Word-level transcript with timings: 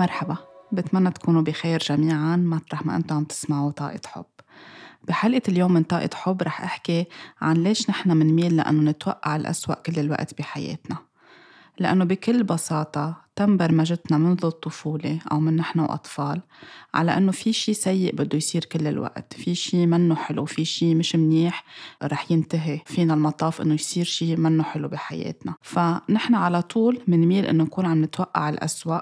مرحبا. 0.00 0.36
بتمنى 0.72 1.10
تكونوا 1.10 1.42
بخير 1.42 1.78
جميعا. 1.78 2.36
مطرح 2.36 2.86
ما 2.86 2.96
أنتم 2.96 3.16
عم 3.16 3.24
تسمعوا 3.24 3.70
طاقة 3.70 4.00
حب. 4.06 4.24
بحلقة 5.08 5.42
اليوم 5.48 5.72
من 5.72 5.82
طاقة 5.82 6.10
حب 6.14 6.42
رح 6.42 6.62
أحكي 6.62 7.06
عن 7.40 7.56
ليش 7.56 7.90
نحن 7.90 8.10
منميل 8.10 8.56
لأنه 8.56 8.90
نتوقع 8.90 9.36
الأسوأ 9.36 9.74
كل 9.74 10.00
الوقت 10.00 10.38
بحياتنا. 10.38 10.96
لأنه 11.78 12.04
بكل 12.04 12.42
بساطة 12.42 13.16
تم 13.40 13.56
برمجتنا 13.56 14.18
منذ 14.18 14.44
الطفولة 14.44 15.18
أو 15.32 15.40
من 15.40 15.56
نحن 15.56 15.80
وأطفال 15.80 16.40
على 16.94 17.16
أنه 17.16 17.32
في 17.32 17.52
شي 17.52 17.74
سيء 17.74 18.14
بده 18.14 18.38
يصير 18.38 18.64
كل 18.64 18.86
الوقت 18.86 19.34
في 19.34 19.54
شي 19.54 19.86
منه 19.86 20.14
حلو 20.14 20.44
في 20.44 20.64
شي 20.64 20.94
مش 20.94 21.16
منيح 21.16 21.64
رح 22.02 22.30
ينتهي 22.30 22.80
فينا 22.86 23.14
المطاف 23.14 23.60
أنه 23.60 23.74
يصير 23.74 24.04
شي 24.04 24.36
منه 24.36 24.62
حلو 24.62 24.88
بحياتنا. 24.88 25.54
فنحن 25.62 26.34
على 26.34 26.62
طول 26.62 27.00
منميل 27.08 27.46
أنه 27.46 27.64
نكون 27.64 27.86
عم 27.86 28.04
نتوقع 28.04 28.48
الأسوأ 28.48 29.00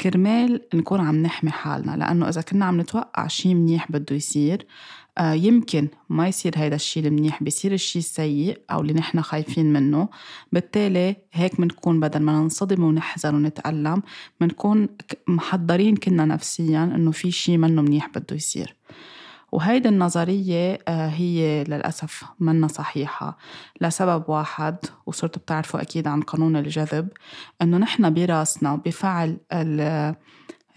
كرمال 0.00 0.60
نكون 0.74 1.00
عم 1.00 1.16
نحمي 1.22 1.50
حالنا 1.50 1.96
لأنه 1.96 2.28
إذا 2.28 2.40
كنا 2.40 2.64
عم 2.64 2.80
نتوقع 2.80 3.26
شي 3.26 3.54
منيح 3.54 3.92
بده 3.92 4.16
يصير 4.16 4.66
آه، 5.18 5.32
يمكن 5.32 5.88
ما 6.08 6.28
يصير 6.28 6.52
هيدا 6.56 6.76
الشيء 6.76 7.06
المنيح 7.06 7.42
بيصير 7.42 7.72
الشيء 7.72 8.02
السيء 8.02 8.58
أو 8.70 8.80
اللي 8.80 8.92
نحن 8.92 9.22
خايفين 9.22 9.72
منه. 9.72 10.08
بالتالي 10.52 11.16
هيك 11.32 11.60
بنكون 11.60 12.00
بدل 12.00 12.20
ما 12.20 12.32
ننصدم 12.32 12.84
ونحزن 12.84 13.34
ونتألم 13.34 14.02
بنكون 14.40 14.88
محضرين 15.28 15.96
كنا 15.96 16.24
نفسيا 16.24 16.84
إنه 16.84 17.10
في 17.10 17.30
شيء 17.30 17.58
منه 17.58 17.82
منيح 17.82 18.08
بده 18.08 18.36
يصير. 18.36 18.76
وهيدي 19.52 19.88
النظرية 19.88 20.78
آه، 20.88 21.08
هي 21.08 21.64
للأسف 21.64 22.24
منا 22.40 22.66
صحيحة. 22.66 23.38
لسبب 23.80 24.24
واحد 24.28 24.76
وصرتوا 25.06 25.42
بتعرفوا 25.42 25.82
أكيد 25.82 26.06
عن 26.06 26.22
قانون 26.22 26.56
الجذب 26.56 27.08
إنه 27.62 27.78
نحن 27.78 28.14
براسنا 28.14 28.76
بفعل 28.76 29.36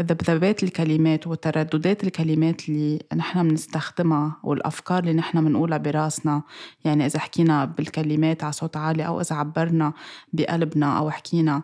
ذبذبات 0.02 0.64
الكلمات 0.64 1.28
وترددات 1.28 2.04
الكلمات 2.04 2.70
اللي 2.70 3.00
نحن 3.16 3.48
بنستخدمها 3.48 4.38
والأفكار 4.44 5.00
اللي 5.00 5.14
نحن 5.14 5.46
بنقولها 5.46 5.78
براسنا. 5.78 6.42
يعني 6.86 7.06
إذا 7.06 7.20
حكينا 7.20 7.66
بالكلمات 7.66 8.44
على 8.44 8.54
صوت 8.54 8.78
عالي 8.78 9.08
أو 9.08 9.22
إذا 9.22 9.36
عبرنا 9.36 9.94
بقلبنا 10.34 10.98
أو 10.98 11.12
حكينا 11.12 11.64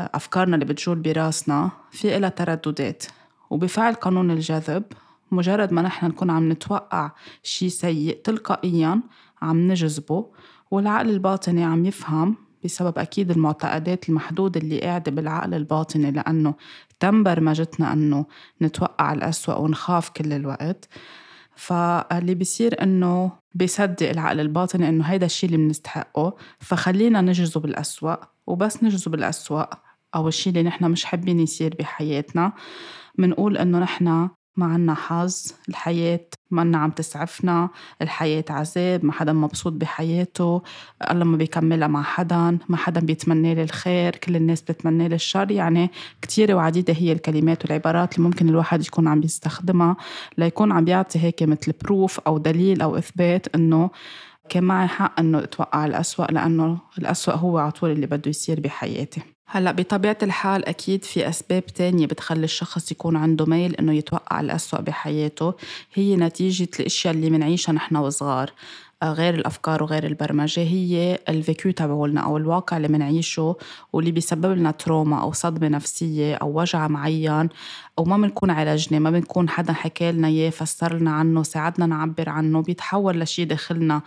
آه، 0.00 0.10
أفكارنا 0.14 0.54
اللي 0.54 0.64
بتجول 0.64 0.98
براسنا 0.98 1.70
في 1.90 2.16
إلها 2.16 2.28
ترددات. 2.28 3.04
وبفعل 3.50 3.94
قانون 3.94 4.30
الجذب 4.30 4.84
مجرد 5.32 5.72
ما 5.72 5.82
نحن 5.82 6.06
نكون 6.06 6.30
عم 6.30 6.52
نتوقع 6.52 7.10
شي 7.42 7.68
سيء 7.68 8.20
تلقائيا 8.24 9.00
عم 9.42 9.68
نجذبه 9.68 10.26
والعقل 10.70 11.10
الباطني 11.10 11.64
عم 11.64 11.84
يفهم 11.86 12.36
بسبب 12.64 12.98
أكيد 12.98 13.30
المعتقدات 13.30 14.08
المحدودة 14.08 14.60
اللي 14.60 14.80
قاعدة 14.80 15.12
بالعقل 15.12 15.54
الباطني 15.54 16.10
لأنه 16.10 16.54
تم 17.00 17.22
برمجتنا 17.22 17.92
أنه 17.92 18.26
نتوقع 18.62 19.12
الأسوأ 19.12 19.54
ونخاف 19.54 20.10
كل 20.10 20.32
الوقت. 20.32 20.88
فاللي 21.56 22.34
بيصير 22.34 22.82
إنه 22.82 23.32
بيصدق 23.54 24.08
العقل 24.08 24.40
الباطني 24.40 24.88
إنه 24.88 25.04
هيدا 25.04 25.26
الشيء 25.26 25.50
اللي 25.50 25.64
بنستحقه 25.64 26.36
فخلينا 26.58 27.20
نجذب 27.20 27.64
الأسوأ 27.64 28.16
وبس 28.46 28.82
نجذب 28.84 29.14
الأسوأ. 29.14 29.64
أو 30.14 30.28
الشيء 30.28 30.52
اللي 30.52 30.62
نحن 30.62 30.84
مش 30.90 31.04
حابين 31.04 31.40
يصير 31.40 31.74
بحياتنا 31.78 32.52
منقول 33.18 33.58
إنه 33.58 33.78
نحن 33.78 34.28
ما 34.56 34.66
عنا 34.66 34.94
حظ 34.94 35.52
الحياة 35.68 36.20
منا 36.52 36.78
عم 36.78 36.90
تسعفنا 36.90 37.68
الحياة 38.02 38.44
عذاب 38.50 39.04
ما 39.04 39.12
حدا 39.12 39.32
مبسوط 39.32 39.72
بحياته 39.72 40.62
الله 41.10 41.24
ما 41.24 41.36
بيكملها 41.36 41.88
مع 41.88 42.02
حدا 42.02 42.58
ما 42.68 42.76
حدا 42.76 43.00
بيتمنى 43.00 43.54
لي 43.54 43.62
الخير 43.62 44.16
كل 44.16 44.36
الناس 44.36 44.62
بتتمنى 44.62 45.08
لي 45.08 45.14
الشر. 45.14 45.50
يعني 45.50 45.90
كتيرة 46.22 46.54
وعديدة 46.54 46.94
هي 46.94 47.12
الكلمات 47.12 47.64
والعبارات 47.64 48.16
اللي 48.16 48.28
ممكن 48.28 48.48
الواحد 48.48 48.86
يكون 48.86 49.08
عم 49.08 49.20
بيستخدمها 49.20 49.96
ليكون 50.38 50.72
عم 50.72 50.84
بيعطي 50.84 51.18
هيك 51.18 51.42
مثل 51.42 51.72
بروف 51.84 52.20
أو 52.20 52.38
دليل 52.38 52.82
أو 52.82 52.96
إثبات 52.98 53.54
إنه 53.54 53.90
كان 54.48 54.64
معي 54.64 54.88
حق 54.88 55.20
إنه 55.20 55.38
أتوقع 55.38 55.86
الأسوأ 55.86 56.24
لأنه 56.24 56.78
الأسوأ 56.98 57.34
هو 57.34 57.58
على 57.58 57.70
طول 57.72 57.90
اللي 57.90 58.06
بده 58.06 58.30
يصير 58.30 58.60
بحياتي. 58.60 59.31
هلا 59.46 59.72
بطبيعة 59.72 60.18
الحال 60.22 60.64
أكيد 60.68 61.04
في 61.04 61.28
أسباب 61.28 61.66
تانية 61.66 62.06
بتخلي 62.06 62.44
الشخص 62.44 62.92
يكون 62.92 63.16
عنده 63.16 63.46
ميل 63.46 63.74
إنه 63.76 63.92
يتوقع 63.92 64.40
الأسوأ 64.40 64.80
بحياته. 64.80 65.54
هي 65.94 66.16
نتيجة 66.16 66.68
الأشياء 66.80 67.14
اللي 67.14 67.30
منعيشها 67.30 67.72
نحن 67.72 67.96
وصغار. 67.96 68.52
آه، 69.02 69.12
غير 69.12 69.34
الأفكار 69.34 69.82
وغير 69.82 70.06
البرمجة. 70.06 70.60
هي 70.60 71.18
الفيكيو 71.28 71.72
تبعولنا 71.72 72.20
أو 72.20 72.36
الواقع 72.36 72.76
اللي 72.76 72.88
منعيشه 72.88 73.56
واللي 73.92 74.10
بيسبب 74.10 74.52
لنا 74.58 74.70
تروما 74.70 75.22
أو 75.22 75.32
صدمة 75.32 75.68
نفسية 75.68 76.34
أو 76.34 76.60
وجع 76.60 76.88
معين 76.88 77.48
وما 77.96 78.16
بنكون 78.16 78.50
عالجنا 78.50 78.98
ما 78.98 79.10
بنكون 79.10 79.48
حدا 79.48 79.72
حكى 79.72 80.12
لنا 80.12 80.28
إياه 80.28 80.50
فسر 80.50 80.94
لنا 80.94 81.10
عنه 81.10 81.42
ساعدنا 81.42 81.86
نعبر 81.86 82.28
عنه 82.28 82.62
بيتحول 82.62 83.20
لشي 83.20 83.44
داخلنا. 83.44 84.02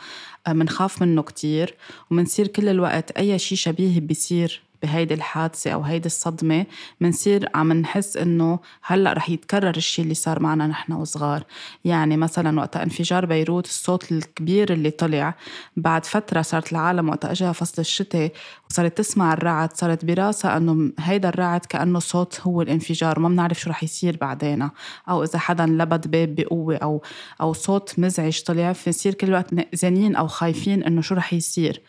بنخاف 0.48 1.02
آه، 1.02 1.06
منه 1.06 1.22
كتير 1.22 1.76
ومنصير 2.12 2.48
كل 2.48 2.70
الوقت 2.70 3.12
أي 3.12 3.40
شي 3.40 3.56
شبيه 3.56 4.00
بيصير 4.00 4.66
بهيدي 4.86 5.14
الحادثة 5.14 5.72
أو 5.72 5.82
هيدي 5.82 6.06
الصدمة 6.06 6.66
منصير 7.02 7.50
عم 7.56 7.74
نحس 7.74 8.18
إنه 8.18 8.60
هلأ 8.84 9.14
رح 9.14 9.30
يتكرر 9.30 9.76
الشيء 9.78 10.04
اللي 10.04 10.16
صار 10.16 10.40
معنا 10.40 10.68
نحن 10.68 10.94
وصغار. 10.94 11.44
يعني 11.86 12.18
مثلا 12.18 12.60
وقت 12.60 12.78
انفجار 12.78 13.26
بيروت 13.26 13.66
الصوت 13.66 14.12
الكبير 14.12 14.74
اللي 14.74 14.92
طلع 14.92 15.36
بعد 15.78 16.06
فترة 16.06 16.42
صارت 16.42 16.72
العالم 16.72 17.10
وقت 17.10 17.26
اجى 17.26 17.54
فصل 17.54 17.82
الشتاء 17.82 18.32
وصارت 18.70 18.98
تسمع 18.98 19.34
الرعد 19.34 19.78
صارت 19.78 20.06
براسها 20.06 20.58
إنه 20.58 20.92
هيدا 21.00 21.30
الرعد 21.30 21.66
كأنه 21.66 22.00
صوت 22.00 22.42
هو 22.42 22.62
الانفجار 22.62 23.20
وما 23.20 23.30
بنعرف 23.30 23.60
شو 23.60 23.70
رح 23.70 23.84
يصير 23.84 24.18
بعدين. 24.22 24.70
أو 25.10 25.24
إذا 25.24 25.40
حدا 25.40 25.66
لبد 25.66 26.08
باب 26.08 26.36
بقوة 26.36 26.76
أو 26.76 27.02
أو 27.42 27.54
صوت 27.54 28.00
مزعج 28.00 28.42
طلع 28.42 28.74
فنصير 28.74 29.14
كل 29.14 29.28
الوقت 29.28 29.54
نقزانين 29.54 30.16
أو 30.16 30.28
خايفين 30.28 30.84
إنه 30.84 31.02
شو 31.02 31.16
رح 31.16 31.34
يصير. 31.34 31.82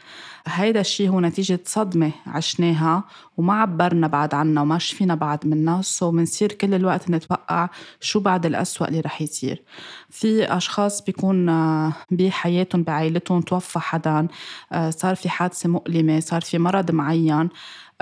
هيدا 0.49 0.81
الشيء 0.81 1.09
هو 1.11 1.21
نتيجة 1.21 1.61
صدمة 1.65 2.12
عشناها 2.27 3.05
وما 3.37 3.55
عبرنا 3.55 4.07
بعد 4.07 4.34
عنها 4.34 4.62
وما 4.62 4.79
شفينا 4.79 5.15
بعد 5.15 5.47
منها. 5.47 5.83
so 5.83 6.11
منصير 6.11 6.53
كل 6.53 6.75
الوقت 6.75 7.11
نتوقع 7.11 7.69
شو 8.01 8.21
بعد 8.21 8.47
الأسوأ 8.47 8.89
اللي 8.89 9.01
رح 9.01 9.23
يصير. 9.23 9.62
في 10.11 10.56
أشخاص 10.56 11.03
بيكون 11.03 11.49
آه، 11.49 11.93
بحياتهم 12.11 12.83
بعائلتهم 12.83 13.41
توفى 13.41 13.79
حدا 13.79 14.29
آه، 14.73 14.91
صار 14.91 15.15
في 15.15 15.29
حادثة 15.29 15.69
مؤلمة 15.69 16.21
صار 16.21 16.41
في 16.41 16.59
مرض 16.59 16.91
معين. 16.91 17.49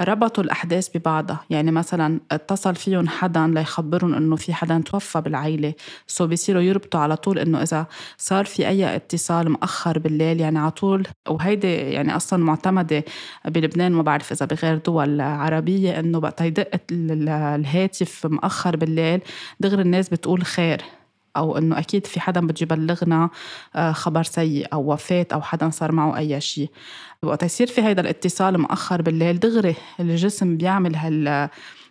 ربطوا 0.00 0.44
الأحداث 0.44 0.96
ببعضها. 0.96 1.40
يعني 1.50 1.70
مثلا 1.70 2.20
اتصل 2.30 2.74
فيهم 2.74 3.08
حدا 3.08 3.46
ليخبرهم 3.46 4.14
إنه 4.14 4.36
في 4.36 4.54
حدا 4.54 4.82
توفى 4.86 5.20
بالعيلة. 5.20 5.74
so 6.06 6.26
بيصيروا 6.26 6.62
يربطوا 6.62 7.00
على 7.00 7.16
طول 7.16 7.38
إنه 7.38 7.62
إذا 7.62 7.86
صار 8.18 8.44
في 8.44 8.68
أي 8.68 8.96
اتصال 8.96 9.50
مأخر 9.50 9.98
بالليل 9.98 10.40
يعني 10.40 10.58
على 10.58 10.70
طول. 10.70 11.06
وهيدي 11.28 11.72
يعني 11.74 12.16
أصلا 12.16 12.44
معتمدة 12.44 13.04
بلبنان 13.44 13.92
ما 13.92 14.02
بعرف 14.02 14.32
إذا 14.32 14.46
بغير 14.46 14.78
دول 14.78 15.20
عربية 15.20 16.00
إنه 16.00 16.18
بقى 16.20 16.46
يدق 16.46 16.70
الهاتف 16.92 18.26
مأخر 18.26 18.76
بالليل. 18.76 19.20
دغري 19.60 19.82
الناس 19.82 20.08
بتقول 20.08 20.44
خير. 20.44 20.82
أو 21.36 21.58
إنه 21.58 21.78
أكيد 21.78 22.06
في 22.06 22.20
حدا 22.20 22.40
بده 22.40 22.54
يبلغنا 22.62 23.30
آه، 23.74 23.92
خبر 23.92 24.22
سيء 24.22 24.66
أو 24.72 24.92
وفاة 24.92 25.26
أو 25.32 25.42
حدا 25.42 25.70
صار 25.70 25.92
معه 25.92 26.18
أي 26.18 26.40
شيء 26.40 26.70
وقت 27.22 27.42
يصير 27.42 27.66
في 27.66 27.82
هيدا 27.82 28.02
الاتصال 28.02 28.58
مأخر 28.58 29.02
بالليل 29.02 29.40
دغري 29.40 29.74
الجسم 30.00 30.56
بيعمل 30.56 30.96
هال 30.96 31.48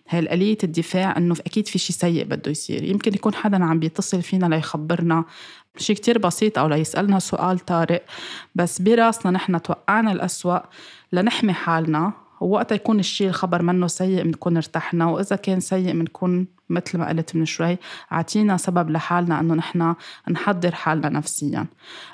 هالآلية 0.09 0.57
الدفاع 0.63 1.17
إنه 1.17 1.35
أكيد 1.45 1.67
في 1.67 1.79
شيء 1.79 1.95
سيء 1.95 2.23
بده 2.23 2.51
يصير. 2.51 2.83
يمكن 2.83 3.13
يكون 3.13 3.33
حدا 3.35 3.63
عم 3.63 3.79
بيتصل 3.79 4.21
فينا 4.21 4.45
ليخبرنا. 4.45 5.25
شيء 5.77 5.95
كتير 5.95 6.17
بسيط 6.17 6.59
أو 6.59 6.67
ليسألنا 6.67 7.19
سؤال 7.19 7.59
طارئ. 7.59 8.01
بس 8.55 8.81
براسنا 8.81 9.31
نحن 9.31 9.61
توقعنا 9.61 10.11
الأسوأ 10.11 10.59
لنحمي 11.13 11.53
حالنا. 11.53 12.13
ووقتها 12.41 12.75
يكون 12.75 12.99
الشيء 12.99 13.27
الخبر 13.27 13.61
منه 13.61 13.87
سيء 13.87 14.23
بنكون 14.23 14.57
ارتحنا. 14.57 15.05
وإذا 15.05 15.35
كان 15.35 15.59
سيء 15.59 15.91
بنكون 15.91 16.47
مثل 16.73 16.97
ما 16.97 17.09
قلت 17.09 17.35
من 17.35 17.45
شوي 17.45 17.77
عطينا 18.11 18.57
سبب 18.57 18.89
لحالنا 18.89 19.39
إنه 19.39 19.53
نحن 19.53 19.95
نحضر 20.29 20.75
حالنا 20.75 21.09
نفسيا. 21.09 21.65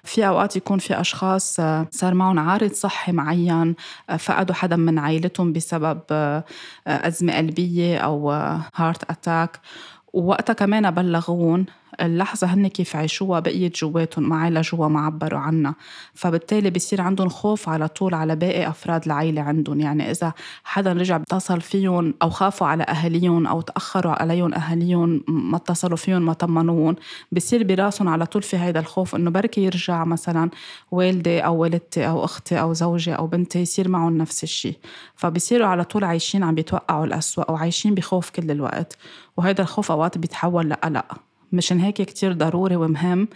في 0.04 0.28
أوقات 0.28 0.56
يكون 0.56 0.80
في 0.80 1.02
أشخاص 1.02 1.60
آه، 1.60 1.88
صار 1.92 2.14
معهم 2.14 2.40
عارض 2.40 2.72
صحي 2.72 3.12
معين 3.12 3.76
آه، 4.10 4.18
فقدوا 4.18 4.56
حدا 4.56 4.76
من 4.76 5.00
عائلتهم 5.00 5.54
بسبب 5.54 6.02
آه، 6.12 6.44
أزمة 6.88 7.38
قلبية 7.38 7.98
أو 7.98 8.32
heart 8.75 9.12
attack 9.12 9.60
ووقتها 10.14 10.54
كمان 10.54 10.92
بلغون 10.92 11.66
اللحظة 12.01 12.48
هن 12.48 12.68
كيف 12.68 12.96
عيشوها 12.96 13.40
بقيت 13.40 13.78
جواتهم 13.78 14.30
ما 14.30 14.36
عالجوها 14.36 14.88
ما 14.88 15.00
عبروا 15.00 15.40
عنها 15.40 15.75
فبالتالي 16.13 16.69
بصير 16.69 17.01
عندهم 17.01 17.30
خوف 17.30 17.69
على 17.69 17.88
طول 17.88 18.13
على 18.13 18.36
باقي 18.36 18.69
أفراد 18.69 19.06
العيلة 19.06 19.42
عندهم 19.42 19.80
يعني 19.80 20.12
إذا 20.12 20.34
حدا 20.63 20.94
رجع 20.94 21.16
اتصل 21.16 21.62
فيهم 21.62 22.13
أو 22.22 22.30
خافوا 22.30 22.68
على 22.68 22.84
أهاليهم 22.84 23.48
أو 23.48 23.62
تأخروا 23.62 24.22
عليهم 24.22 24.54
أهاليهم 24.54 25.24
ما 25.28 25.57
اتصلوا 25.57 25.98
فيهم 25.98 26.22
ما 26.22 26.34
طمنوهم 26.34 26.96
بصير 27.31 27.63
براسهم 27.63 28.07
على 28.07 28.25
طول 28.25 28.42
في 28.42 28.57
هيدا 28.57 28.80
الخوف 28.80 29.16
إنه 29.16 29.31
بركي 29.31 29.62
يرجع 29.62 30.04
مثلا 30.06 30.50
والدي 30.92 31.40
أو 31.40 31.56
والدتي 31.56 32.07
أو 32.07 32.25
أختي 32.25 32.60
أو 32.62 32.74
زوجي 32.74 33.13
أو 33.13 33.28
بنتي 33.28 33.60
يصير 33.60 33.90
معهم 33.90 34.18
نفس 34.18 34.44
الشيء 34.44 34.78
فبصيروا 35.16 35.68
على 35.68 35.84
طول 35.84 36.04
عايشين 36.04 36.44
عم 36.44 36.56
بيتوقعوا 36.56 37.06
الأسوأ 37.06 37.51
وعايشين 37.51 37.96
بخوف 37.96 38.30
كل 38.30 38.51
الوقت. 38.51 38.98
وهيدا 39.38 39.63
الخوف 39.63 39.92
أوقات 39.92 40.18
بيتحول 40.18 40.69
لقلق 40.69 41.29
مشان 41.51 41.80
هيك 41.80 42.01
كتير 42.01 42.34
ضروري 42.34 42.75
ومهم 42.75 43.28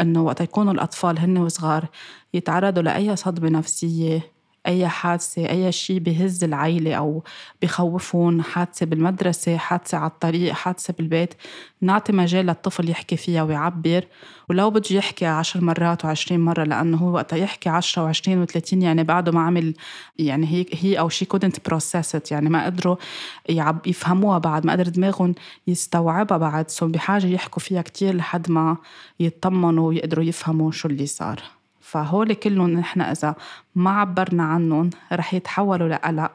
إنه 0.00 0.22
وقت 0.22 0.40
يكونوا 0.40 0.72
الأطفال 0.72 1.18
هن 1.18 1.38
وصغار 1.38 1.86
يتعرضوا 2.34 2.82
لأي 2.82 3.16
صدمة 3.16 3.48
نفسية 3.48 4.33
أي 4.66 4.88
حادثة 4.88 5.50
أي 5.50 5.72
شيء 5.72 5.98
بهز 5.98 6.44
العيلة 6.44 6.94
أو 6.94 7.22
بخوفهم 7.62 8.42
حادثة 8.42 8.86
بالمدرسة 8.86 9.56
حادثة 9.56 9.98
على 9.98 10.10
الطريق 10.10 10.52
حادثة 10.52 10.94
بالبيت 10.98 11.34
نعطي 11.80 12.12
مجال 12.12 12.46
للطفل 12.46 12.90
يحكي 12.90 13.16
فيها 13.16 13.42
ويعبر. 13.42 14.04
ولو 14.50 14.70
بده 14.70 14.96
يحكي 14.96 15.26
عشر 15.26 15.60
مرات 15.60 16.04
وعشرين 16.04 16.40
مرة 16.40 16.64
لأنه 16.64 16.96
هو 16.96 17.14
وقتها 17.14 17.36
يحكي 17.36 17.68
عشرة 17.68 18.02
وعشرين 18.02 18.42
وثلاثين 18.42 18.82
يعني 18.82 19.04
بعده 19.04 19.32
ما 19.32 19.40
عمل 19.40 19.74
يعني 20.18 20.46
هي 20.46 20.66
هي 20.72 20.98
أو 20.98 21.08
شي 21.08 21.26
process 21.70 22.18
it 22.18 22.32
يعني 22.32 22.48
ما 22.50 22.66
قدروا 22.66 22.96
يعب 23.48 23.86
يفهموها 23.86 24.38
بعد 24.38 24.66
ما 24.66 24.72
قدر 24.72 24.88
دماغهم 24.88 25.34
يستوعبها 25.66 26.38
بعد. 26.38 26.70
سو 26.70 26.88
بحاجة 26.88 27.26
يحكوا 27.26 27.62
فيها 27.62 27.82
كتير 27.82 28.16
لحد 28.16 28.50
ما 28.50 28.76
يطمنوا 29.20 29.88
ويقدروا 29.88 30.24
يفهموا 30.24 30.70
شو 30.70 30.88
اللي 30.88 31.06
صار. 31.06 31.53
فهول 31.94 32.32
كلهم 32.32 32.70
نحن 32.70 33.00
إذا 33.00 33.34
ما 33.74 33.90
عبرنا 33.90 34.42
عنهم 34.42 34.90
رح 35.12 35.34
يتحولوا 35.34 35.88
لقلق. 35.88 36.32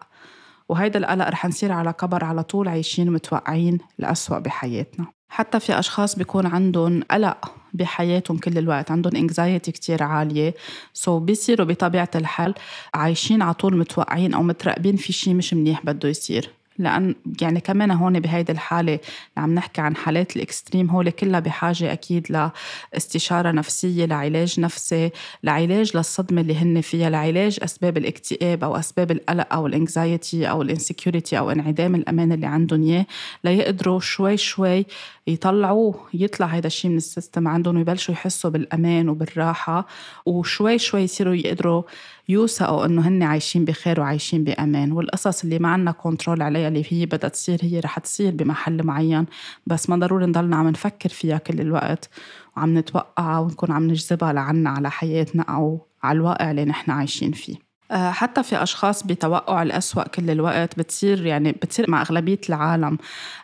وهيدا 0.69 0.99
القلق 0.99 1.27
رح 1.27 1.45
نصير 1.45 1.71
على 1.71 1.93
كبر 1.93 2.23
على 2.23 2.43
طول 2.43 2.67
عايشين 2.67 3.11
متوقعين 3.11 3.77
الأسوأ 3.99 4.39
بحياتنا. 4.39 5.05
حتى 5.29 5.59
في 5.59 5.79
أشخاص 5.79 6.15
بيكون 6.15 6.45
عندهم 6.45 7.03
قلق 7.11 7.51
بحياتهم 7.73 8.37
كل 8.37 8.57
الوقت 8.57 8.91
عندهم 8.91 9.15
انكزايتي 9.15 9.71
كتير 9.71 10.03
عالية. 10.03 10.53
so 10.93 11.21
بيصيروا 11.21 11.67
بطبيعة 11.67 12.11
الحال 12.15 12.53
عايشين 12.93 13.41
على 13.41 13.53
طول 13.53 13.77
متوقعين 13.77 14.33
أو 14.33 14.43
متراقبين 14.43 14.95
في 14.95 15.13
شيء 15.13 15.33
مش 15.33 15.53
منيح 15.53 15.85
بده 15.85 16.09
يصير. 16.09 16.58
لأن 16.79 17.15
يعني 17.41 17.59
كمان 17.59 17.91
هون 17.91 18.19
بهيدي 18.19 18.51
الحالة 18.51 18.93
اللي 18.93 18.99
عم 19.37 19.55
نحكي 19.55 19.81
عن 19.81 19.95
حالات 19.95 20.35
ال 20.35 20.42
extreme 20.42 20.89
هول 20.89 21.09
كلها 21.09 21.39
بحاجة 21.39 21.93
أكيد 21.93 22.49
لاستشارة 22.93 23.51
نفسية 23.51 24.05
لعلاج 24.05 24.59
نفسي 24.59 25.11
لعلاج 25.43 25.97
للصدمة 25.97 26.41
اللي 26.41 26.55
هن 26.55 26.81
فيها 26.81 27.09
لعلاج 27.09 27.59
أسباب 27.63 27.97
الاكتئاب 27.97 28.63
أو 28.63 28.75
أسباب 28.75 29.11
القلق 29.11 29.53
أو 29.53 29.67
ال 29.67 29.77
anxiety 29.77 30.49
أو 30.49 30.61
ال 30.61 30.68
insecurity 30.68 31.37
أو 31.37 31.51
انعدام 31.51 31.95
الأمان 31.95 32.31
اللي 32.31 32.47
عندهم 32.47 32.83
إياه 32.83 33.05
ليقدروا 33.43 33.99
شوي 33.99 34.37
شوي 34.37 34.85
يطلعوه 35.27 36.07
يطلع 36.13 36.45
هيدا 36.45 36.67
الشيء 36.67 36.91
من 36.91 36.97
ال 36.97 37.04
system 37.04 37.47
عندهم 37.47 37.77
ويبلشوا 37.77 38.13
يحسوا 38.13 38.49
بالأمان 38.49 39.09
وبالراحة 39.09 39.87
وشوي 40.25 40.77
شوي 40.77 41.01
يصيروا 41.01 41.35
يقدروا 41.35 41.83
يوثقوا 42.29 42.85
إنه 42.85 43.07
هن 43.07 43.23
عايشين 43.23 43.65
بخير 43.65 43.99
وعايشين 43.99 44.43
بأمان 44.43 44.91
والقصص 44.91 45.43
اللي 45.43 45.59
ما 45.59 45.69
عنا 45.69 45.91
كنترول 45.91 46.41
عليها 46.41 46.67
اللي 46.67 46.85
هي 46.89 47.05
بدها 47.05 47.29
تصير 47.29 47.59
هي 47.61 47.79
رح 47.79 47.99
تصير 47.99 48.31
بمحل 48.35 48.83
معين 48.83 49.25
بس 49.67 49.89
ما 49.89 49.95
ضروري 49.95 50.25
نضلنا 50.25 50.55
عم 50.55 50.67
نفكر 50.67 51.09
فيها 51.09 51.37
كل 51.37 51.61
الوقت 51.61 52.09
وعم 52.57 52.77
نتوقعها 52.77 53.39
ونكون 53.39 53.71
عم 53.71 53.87
نجذبها 53.87 54.33
لعنا 54.33 54.69
على 54.69 54.91
حياتنا 54.91 55.43
أو 55.43 55.87
على 56.03 56.17
الواقع 56.17 56.51
اللي 56.51 56.65
نحن 56.65 56.91
عايشين 56.91 57.31
فيه. 57.31 57.68
حتى 57.91 58.43
في 58.43 58.63
أشخاص 58.63 59.03
بتوقع 59.03 59.61
الأسوأ 59.61 60.03
كل 60.03 60.29
الوقت 60.29 60.79
بتصير 60.79 61.25
يعني 61.25 61.51
بتصير 61.51 61.89
مع 61.89 62.01
أغلبية 62.01 62.39
العالم. 62.49 62.97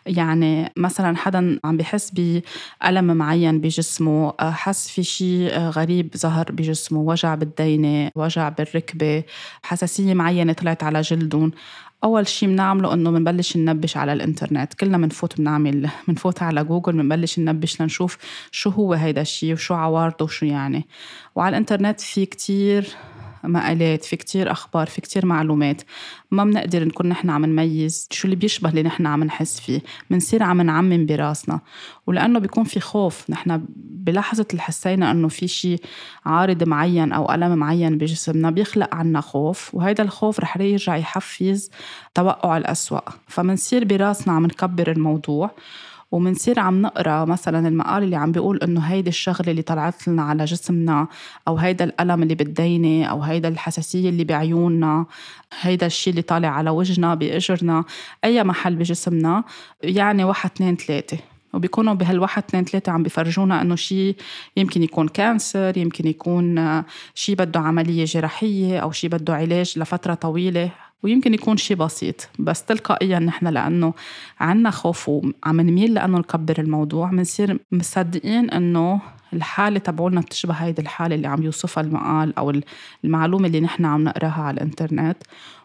يعني 0.06 0.72
مثلا 0.76 1.16
حدا 1.16 1.60
عم 1.64 1.76
بحس 1.76 2.10
بألم 2.10 3.16
معين 3.16 3.60
بجسمه 3.60 4.34
آه، 4.40 4.50
حس 4.50 4.88
في 4.88 5.02
شيء 5.02 5.48
آه، 5.52 5.70
غريب 5.70 6.16
ظهر 6.16 6.52
بجسمه 6.52 7.00
وجع 7.00 7.34
بالدينة 7.34 8.10
وجع 8.14 8.48
بالركبة 8.48 9.24
حساسية 9.62 10.14
معينة 10.14 10.52
طلعت 10.52 10.82
على 10.82 11.00
جلدهم. 11.00 11.52
أول 12.04 12.28
شيء 12.28 12.48
بنعمله 12.48 12.94
إنه 12.94 13.10
بنبلش 13.10 13.56
ننبش 13.56 13.96
على 13.96 14.12
الإنترنت. 14.12 14.74
كلنا 14.74 14.98
بنفوت 14.98 15.38
بنعمل 15.38 15.88
بنفوت 16.08 16.42
على 16.46 16.64
جوجل 16.64 16.92
بنبلش 16.92 17.38
ننبش 17.38 17.80
لنشوف 17.80 18.18
شو 18.50 18.70
هو 18.70 18.94
هيدا 18.94 19.20
الشيء 19.20 19.52
وشو 19.52 19.74
عوارضه 19.74 20.24
وشو 20.24 20.46
يعني. 20.46 20.86
وعلى 21.34 21.50
الإنترنت 21.50 22.00
في 22.00 22.26
كتير 22.26 22.96
مقالات 23.46 24.04
في 24.04 24.16
كتير 24.16 24.50
أخبار 24.50 24.86
في 24.86 25.00
كتير 25.00 25.26
معلومات. 25.26 25.82
ما 26.30 26.44
بنقدر 26.44 26.84
نكون 26.84 27.08
نحن 27.08 27.30
عم 27.30 27.44
نميز 27.44 28.08
شو 28.10 28.24
اللي 28.24 28.36
بيشبه 28.36 28.70
اللي 28.70 28.82
نحن 28.82 29.06
عم 29.06 29.24
نحس 29.24 29.60
فيه. 29.60 29.80
بنصير 30.10 30.42
عم 30.42 30.62
نعمم 30.62 31.06
براسنا. 31.06 31.60
ولأنه 32.06 32.38
بيكون 32.38 32.64
في 32.64 32.80
خوف. 32.80 33.30
نحن 33.30 33.64
بلحظة 33.76 34.46
اللي 34.50 34.62
حسينا 34.62 35.10
أنه 35.10 35.28
في 35.28 35.48
شيء 35.48 35.80
عارض 36.26 36.64
معين 36.64 37.12
أو 37.12 37.34
ألم 37.34 37.58
معين 37.58 37.98
بجسمنا 37.98 38.50
بيخلق 38.50 38.94
عنا 38.94 39.20
خوف. 39.20 39.74
وهيدا 39.74 40.02
الخوف 40.02 40.40
رح 40.40 40.56
يرجع 40.56 40.96
يحفز 40.96 41.70
توقع 42.14 42.56
الأسوأ. 42.56 43.00
فمنصير 43.28 43.84
براسنا 43.84 44.32
عم 44.32 44.46
نكبر 44.46 44.90
الموضوع. 44.92 45.50
ومنصير 46.12 46.60
عم 46.60 46.82
نقرأ 46.82 47.24
مثلا 47.24 47.68
المقال 47.68 48.02
اللي 48.02 48.16
عم 48.16 48.32
بيقول 48.32 48.58
إنه 48.62 48.80
هيدي 48.80 49.08
الشغلة 49.08 49.50
اللي 49.50 49.62
طلعت 49.62 50.08
لنا 50.08 50.22
على 50.22 50.44
جسمنا 50.44 51.08
أو 51.48 51.56
هيدا 51.56 51.84
الألم 51.84 52.22
اللي 52.22 52.34
بالدينة 52.34 53.06
أو 53.06 53.22
هيدا 53.22 53.48
الحساسية 53.48 54.08
اللي 54.08 54.24
بعيوننا 54.24 55.06
هيدا 55.60 55.86
الشيء 55.86 56.10
اللي 56.10 56.22
طالع 56.22 56.48
على 56.48 56.70
وجهنا 56.70 57.14
بإجرنا 57.14 57.84
أي 58.24 58.44
محل 58.44 58.76
بجسمنا 58.76 59.44
يعني 59.82 60.24
واحد 60.24 60.50
اثنين 60.50 60.76
ثلاثة. 60.76 61.18
وبيكونوا 61.54 61.94
بهالواحد 61.94 62.42
اثنين 62.48 62.64
ثلاثة 62.64 62.92
عم 62.92 63.02
بيفرجونا 63.02 63.62
إنه 63.62 63.76
شيء 63.76 64.16
يمكن 64.56 64.82
يكون 64.82 65.08
كانسر 65.08 65.78
يمكن 65.78 66.08
يكون 66.08 66.82
شيء 67.14 67.34
بده 67.36 67.60
عملية 67.60 68.04
جراحية 68.04 68.78
أو 68.78 68.90
شيء 68.92 69.10
بده 69.10 69.34
علاج 69.34 69.78
لفترة 69.78 70.14
طويلة. 70.14 70.70
ويمكن 71.02 71.34
يكون 71.34 71.56
شيء 71.56 71.76
بسيط 71.76 72.28
بس 72.38 72.64
تلقائيا 72.64 73.18
نحن 73.18 73.46
لأنه 73.46 73.94
عنا 74.40 74.70
خوف 74.70 75.08
وعم 75.08 75.60
نميل 75.60 75.94
لأنه 75.94 76.18
نكبر 76.18 76.54
الموضوع 76.58 77.10
بنصير 77.10 77.58
مصدقين 77.72 78.50
إنه 78.50 79.00
الحالة 79.32 79.78
تبعولنا 79.78 80.20
بتشبه 80.20 80.54
هيدي 80.54 80.82
الحالة 80.82 81.14
اللي 81.14 81.28
عم 81.28 81.42
يوصفها 81.42 81.84
المقال 81.84 82.38
أو 82.38 82.60
المعلومة 83.04 83.46
اللي 83.46 83.60
نحن 83.60 83.84
عم 83.84 84.04
نقراها 84.04 84.42
على 84.42 84.54
الإنترنت. 84.54 85.16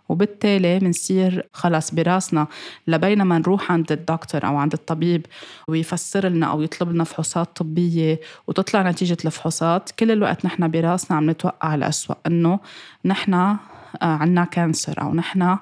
وبالتالي 0.10 0.80
بنصير 0.80 1.48
خلص 1.54 1.92
براسنا 1.94 2.48
لبينما 2.88 3.38
نروح 3.38 3.72
عند 3.72 3.92
الدكتور 3.92 4.46
أو 4.46 4.58
عند 4.58 4.74
الطبيب 4.74 5.26
ويفسر 5.68 6.30
لنا 6.30 6.46
أو 6.46 6.62
يطلب 6.62 6.92
لنا 6.92 7.04
فحوصات 7.04 7.58
طبية 7.58 8.20
وتطلع 8.48 8.90
نتيجة 8.90 9.18
الفحوصات 9.26 9.92
كل 9.92 10.12
الوقت 10.12 10.46
نحن 10.46 10.72
براسنا 10.72 11.18
عم 11.18 11.30
نتوقع 11.30 11.76
الأسوأ 11.76 12.16
إنه 12.28 12.60
نحن 13.06 13.58
عنا 14.02 14.46
كانسر 14.46 15.02
أو 15.02 15.14
نحن 15.14 15.58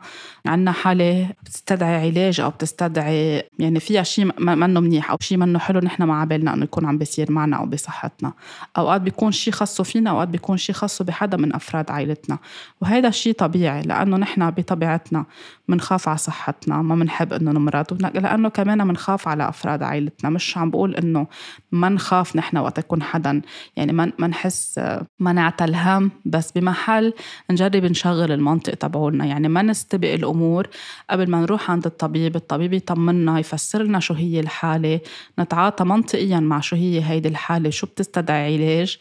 عنا 0.45 0.71
حالة 0.71 1.29
بتستدعي 1.43 2.07
علاج 2.07 2.41
أو 2.41 2.49
بتستدعي 2.49 3.43
يعني 3.59 3.79
فيها 3.79 4.03
شيء 4.03 4.41
منه 4.41 4.79
منيح 4.79 5.11
أو 5.11 5.17
شيء 5.21 5.37
منه 5.37 5.59
حلو 5.59 5.79
نحن 5.79 6.03
ما 6.03 6.21
عبالنا 6.21 6.53
إنه 6.53 6.63
يكون 6.63 6.85
عم 6.85 6.97
بيصير 6.97 7.31
معنا 7.31 7.57
أو 7.57 7.65
بصحتنا. 7.65 8.33
أوقات 8.77 9.01
بيكون 9.01 9.31
شيء 9.31 9.53
خاصة 9.53 9.83
فينا 9.83 10.09
أوقات 10.09 10.27
بيكون 10.27 10.57
شيء 10.57 10.75
خاصة 10.75 11.05
بحدا 11.05 11.37
من 11.37 11.55
أفراد 11.55 11.91
عائلتنا. 11.91 12.37
وهذا 12.81 13.07
الشيء 13.07 13.33
طبيعي 13.33 13.81
لأنه 13.81 14.17
نحن 14.17 14.49
بطبيعتنا 14.49 15.25
بنخاف 15.67 16.07
على 16.07 16.17
صحتنا 16.17 16.81
ما 16.81 16.95
بنحب 16.95 17.33
إنه 17.33 17.51
نمرض 17.51 18.01
لأنه 18.01 18.49
كمان 18.49 18.87
بنخاف 18.87 19.27
على 19.27 19.49
أفراد 19.49 19.83
عائلتنا. 19.83 20.29
مش 20.29 20.57
عم 20.57 20.69
بقول 20.69 20.95
إنه 20.95 21.27
ما 21.71 21.89
نخاف 21.89 22.35
نحن 22.35 22.57
وقت 22.57 22.77
يكون 22.77 23.03
حدا. 23.03 23.41
يعني 23.75 23.93
ما 23.93 24.27
نحس 24.27 24.79
ما 25.19 25.33
نعتل 25.33 25.75
هم 25.75 26.11
بس 26.25 26.51
بمحل 26.51 27.13
نجرب 27.51 27.85
نشغل 27.85 28.18
المنطق 28.25 28.73
تبعولنا. 28.73 29.25
يعني 29.25 29.47
ما 29.47 29.61
نستبق 29.61 30.13
الأمور 30.13 30.67
قبل 31.09 31.29
ما 31.31 31.41
نروح 31.41 31.71
عند 31.71 31.85
الطبيب. 31.85 32.35
الطبيب 32.35 32.73
يطمنا 32.73 33.39
يفسر 33.39 33.83
لنا 33.83 33.99
شو 33.99 34.13
هي 34.13 34.39
الحالة. 34.39 34.99
نتعاطى 35.39 35.83
منطقيا 35.83 36.39
مع 36.39 36.59
شو 36.59 36.75
هي 36.75 37.03
هيدي 37.03 37.27
الحالة 37.29 37.69
شو 37.69 37.87
بتستدعي 37.87 38.55
علاج. 38.55 38.97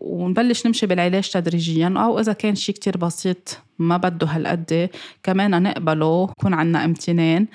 ونبلش 0.00 0.66
نمشي 0.66 0.86
بالعلاج 0.86 1.30
تدريجيا. 1.30 1.94
أو 1.96 2.18
إذا 2.18 2.32
كان 2.32 2.54
شيء 2.54 2.74
كتير 2.74 2.96
بسيط 2.96 3.58
ما 3.78 3.96
بده 3.96 4.26
هالقد 4.26 4.90
كمان 5.22 5.62
نقبله 5.62 6.28
يكون 6.38 6.54
عنا 6.54 6.84
امتنان. 6.84 7.46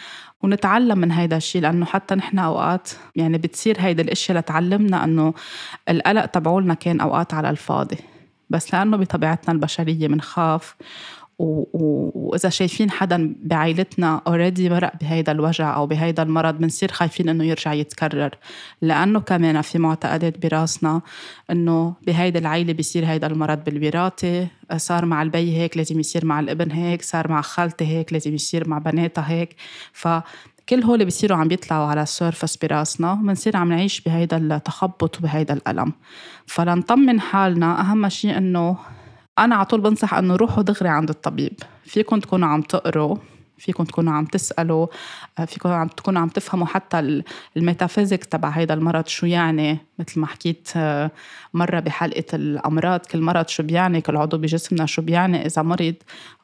ونتعلم 0.44 0.98
من 0.98 1.12
هيدا 1.12 1.38
الشيء 1.38 1.62
لأنه 1.62 1.86
حتى 1.86 2.16
نحن 2.16 2.40
أوقات 2.40 2.90
يعني 3.16 3.38
بتصير 3.38 3.78
هيدا 3.80 4.04
الأشياء 4.04 4.38
لتعلمنا 4.38 5.04
أنه 5.04 5.34
القلق 5.90 6.26
تبعولنا 6.26 6.74
كان 6.74 7.00
أوقات 7.00 7.34
على 7.34 7.50
الفاضي. 7.50 7.98
بس 8.50 8.74
لأنه 8.74 8.98
بطبيعتنا 8.98 9.54
البشرية 9.54 10.08
بنخاف 10.08 10.76
وإذا 11.40 12.50
شايفين 12.50 12.92
حدا 12.92 13.36
بعائلتنا 13.44 14.22
اوريدي 14.28 14.70
مرق 14.70 14.92
بهيدا 15.02 15.32
الوجع 15.32 15.76
أو 15.76 15.88
بهيدا 15.88 16.24
المرض 16.24 16.58
بنصير 16.58 16.92
خايفين 16.92 17.30
إنه 17.30 17.44
يرجع 17.44 17.74
يتكرر. 17.74 18.32
لأنه 18.82 19.20
كمان 19.20 19.62
في 19.62 19.78
معتقدات 19.78 20.46
براسنا 20.46 21.02
إنه 21.52 21.94
بهيدا 22.08 22.40
العيلة 22.40 22.74
بيصير 22.74 23.06
هيدا 23.06 23.28
المرض 23.28 23.64
بالوراثة. 23.64 24.48
صار 24.78 25.06
مع 25.06 25.22
البي 25.22 25.58
هيك 25.58 25.78
لازم 25.78 26.00
يصير 26.00 26.26
مع 26.26 26.40
الابن 26.40 26.72
هيك 26.72 27.02
صار 27.02 27.28
مع 27.28 27.42
خالتي 27.42 27.86
هيك 27.88 28.14
لازم 28.14 28.36
يصير 28.36 28.70
مع 28.70 28.78
بناتها 28.78 29.30
هيك. 29.30 29.56
ف 29.94 30.08
كل 30.70 30.84
هول 30.84 31.06
بيصيروا 31.06 31.38
عم 31.38 31.48
بيطلعوا 31.48 31.88
على 31.88 32.02
ال 32.02 32.09
surface 32.09 32.58
براسنا 32.58 33.12
وبنصير 33.12 33.58
عم 33.58 33.70
نعيش 33.70 34.02
بهيدا 34.02 34.38
التخبط 34.38 35.18
وبهيدا 35.18 35.54
الألم. 35.54 35.94
فلنطمن 36.46 37.20
حالنا 37.20 37.82
أهم 37.82 38.10
شيء 38.10 38.38
إنه 38.38 38.78
أنا 39.40 39.56
على 39.56 39.66
طول 39.66 39.82
بنصح 39.82 40.14
إنه 40.14 40.36
روحوا 40.36 40.64
دغري 40.64 40.90
عند 40.90 41.10
الطبيب. 41.10 41.54
فيكم 41.86 42.20
تكونوا 42.20 42.48
عم 42.48 42.62
تقروا 42.62 43.18
فيكم 43.58 43.84
تكونوا 43.84 44.14
عم 44.14 44.26
تسألوا 44.26 44.88
فيكم 45.48 45.70
عم 45.70 45.88
تكونوا 45.88 46.22
عم 46.22 46.28
تفهموا 46.28 46.68
حتى 46.68 47.24
الميتافيزيك 47.58 48.26
تبع 48.26 48.50
هيدا 48.50 48.74
المرض 48.74 49.08
شو 49.08 49.26
يعني. 49.26 49.78
مثل 50.00 50.20
ما 50.20 50.28
حكيت 50.28 50.70
مرة 51.54 51.80
بحلقة 51.80 52.26
الأمراض 52.34 53.00
كل 53.00 53.22
مرض 53.22 53.48
شو 53.48 53.64
بيعني 53.64 54.02
كل 54.02 54.18
عضو 54.18 54.38
بجسمنا 54.38 54.86
شو 54.86 55.02
بيعني 55.02 55.46
إذا 55.46 55.62
مرض 55.62 55.96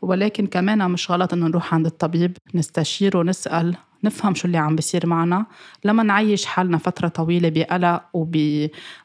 ولكن 0.01 0.47
كمان 0.47 0.91
مش 0.91 1.11
غلط 1.11 1.33
إنه 1.33 1.47
نروح 1.47 1.73
عند 1.73 1.85
الطبيب 1.85 2.37
نستشيره 2.55 3.19
ونسأل 3.19 3.75
نفهم 4.03 4.35
شو 4.35 4.47
اللي 4.47 4.57
عم 4.57 4.75
بيصير 4.75 5.07
معنا. 5.07 5.45
لما 5.85 6.03
نعيش 6.03 6.45
حالنا 6.45 6.77
فترة 6.77 7.07
طويلة 7.07 7.49
بقلق 7.49 8.03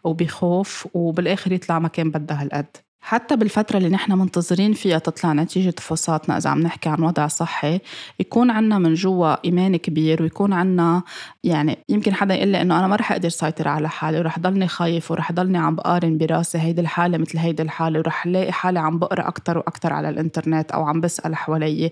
وبخوف 0.05 0.88
وبالآخر 0.95 1.52
يطلع 1.52 1.78
ما 1.78 1.88
كان 1.88 2.11
بدها 2.11 2.43
هالقد. 2.43 2.76
حتى 3.00 3.37
بالفترة 3.37 3.78
اللي 3.78 3.88
نحن 3.88 4.12
منتظرين 4.12 4.73
فيها 4.73 4.99
تطلع 4.99 5.33
نتيجة 5.33 5.75
فحوصاتنا 5.78 6.37
إذا 6.37 6.50
عم 6.50 6.61
نحكي 6.61 6.88
عن 6.88 7.02
وضع 7.02 7.26
صحي 7.26 7.81
يكون 8.21 8.50
عنا 8.50 8.78
من 8.78 8.95
جوا 8.95 9.45
إيمان 9.45 9.76
كبير 9.76 10.23
ويكون 10.23 10.52
عنا 10.52 11.02
يعني 11.49 11.78
يمكن 11.88 12.14
حدا 12.14 12.35
يقول 12.35 12.49
لي 12.49 12.62
إنه 12.62 12.78
أنا 12.78 12.87
ما 12.87 12.97
رح 12.97 13.12
أقدر 13.12 13.28
سيطر 13.28 13.69
على 13.69 13.88
حالي 13.88 14.19
ورح 14.19 14.38
ضلني 14.38 14.69
خايف 14.69 15.11
ورح 15.11 15.33
ضلني 15.33 15.59
عم 15.59 15.75
بقارن 15.76 16.19
براسي 16.19 16.59
هيدي 16.59 16.81
الحالة 16.81 17.19
مثل 17.19 17.38
هيدي 17.38 17.62
الحالة 17.62 17.99
ورح 17.99 18.26
لاقي 18.26 18.52
حالي 18.52 18.78
عم 18.78 18.99
بقرأ 18.99 19.28
أكتر 19.28 19.59
وأكتر 19.59 19.93
على 19.93 20.09
الإنترنت 20.09 20.71
أو 20.71 20.85
عم 20.85 21.00
بسأل 21.00 21.37
حوالي. 21.37 21.90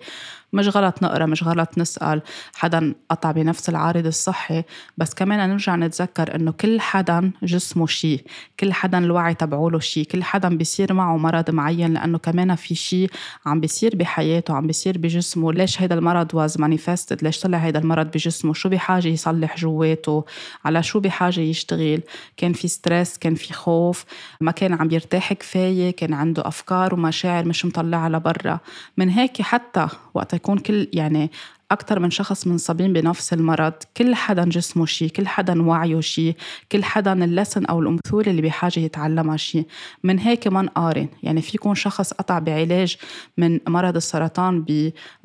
مش 0.53 0.77
غلط 0.77 1.03
نقرأ 1.03 1.27
مش 1.27 1.45
غلط 1.45 1.79
نسأل. 1.79 2.23
حدا 2.55 2.95
قطع 3.11 3.31
بنفس 3.33 3.69
العارض 3.69 4.07
الصحي. 4.07 4.63
بس 4.99 5.15
كمان 5.15 5.51
نرجع 5.51 5.77
نتذكر 5.77 6.35
إنه 6.35 6.53
كل 6.53 6.81
حدا 6.81 7.33
جسمه 7.43 7.87
شي. 7.87 8.25
كل 8.61 8.73
حدا 8.73 8.99
الوعي 8.99 9.35
تبعوله 9.35 9.79
شي. 9.79 10.05
كل 10.05 10.25
حدا 10.25 10.49
بيصير 10.49 10.93
معه 10.93 11.17
مرض 11.17 11.51
معين 11.51 11.95
لأنه 11.95 12.19
كمان 12.19 12.55
في 12.55 12.75
شي 12.75 13.07
عم 13.47 13.61
بيصير 13.61 13.97
بحياته 13.97 14.55
عم 14.55 14.67
بيصير 14.67 14.99
بجسمه. 14.99 15.53
ليش 15.53 15.83
هيدا 15.83 15.95
المرض 15.95 16.35
was 16.35 16.61
manifested 16.61 17.23
ليش 17.23 17.41
طلع 17.41 17.59
هيدا 17.59 17.79
المرض 17.79 18.07
بجسمه؟ 18.07 18.55
شو 18.55 18.69
بحاجة 18.69 19.09
يصلح 19.47 19.57
جواته 19.57 20.25
على 20.65 20.83
شو 20.83 21.01
بحاجة 21.01 21.41
يشتغل. 21.41 22.01
كان 22.37 22.53
في 22.53 22.69
stress 22.69 23.19
كان 23.19 23.35
في 23.35 23.53
خوف 23.53 24.05
ما 24.41 24.53
كان 24.53 24.73
عم 24.75 24.89
يرتاح 24.91 25.33
كفاية 25.33 25.91
كان 25.91 26.13
عنده 26.15 26.43
أفكار 26.47 26.95
ومشاعر 26.95 27.45
مش 27.45 27.65
مطلعة 27.65 28.09
لبرا. 28.09 28.59
من 28.97 29.09
هيك 29.09 29.43
حتى 29.43 29.89
وقت 30.15 30.35
يكون 30.35 30.59
كل 30.59 30.89
يعني 30.93 31.31
أكثر 31.71 31.99
من 31.99 32.11
شخص 32.11 32.47
منصابين 32.47 32.93
بنفس 32.93 33.33
المرض 33.33 33.73
كل 33.97 34.15
حدا 34.15 34.45
جسمه 34.45 34.87
شيء 34.87 35.09
كل 35.09 35.27
حدا 35.27 35.63
وعيه 35.63 36.01
شيء 36.01 36.37
كل 36.73 36.85
حدا 36.85 37.25
ال 37.25 37.31
lesson 37.31 37.65
أو 37.65 37.81
الأمثولة 37.81 38.29
اللي 38.29 38.43
بحاجة 38.43 38.81
يتعلمها 38.81 39.37
شيء 39.37 39.67
من 40.05 40.19
هيك 40.19 40.47
ما 40.47 40.63
نقارن 40.63 41.09
يعني 41.23 41.43
في 41.43 41.53
يكون 41.55 41.75
شخص 41.75 42.13
قطع 42.13 42.39
بعلاج 42.39 42.97
من 43.39 43.61
مرض 43.69 43.97
السرطان 43.97 44.65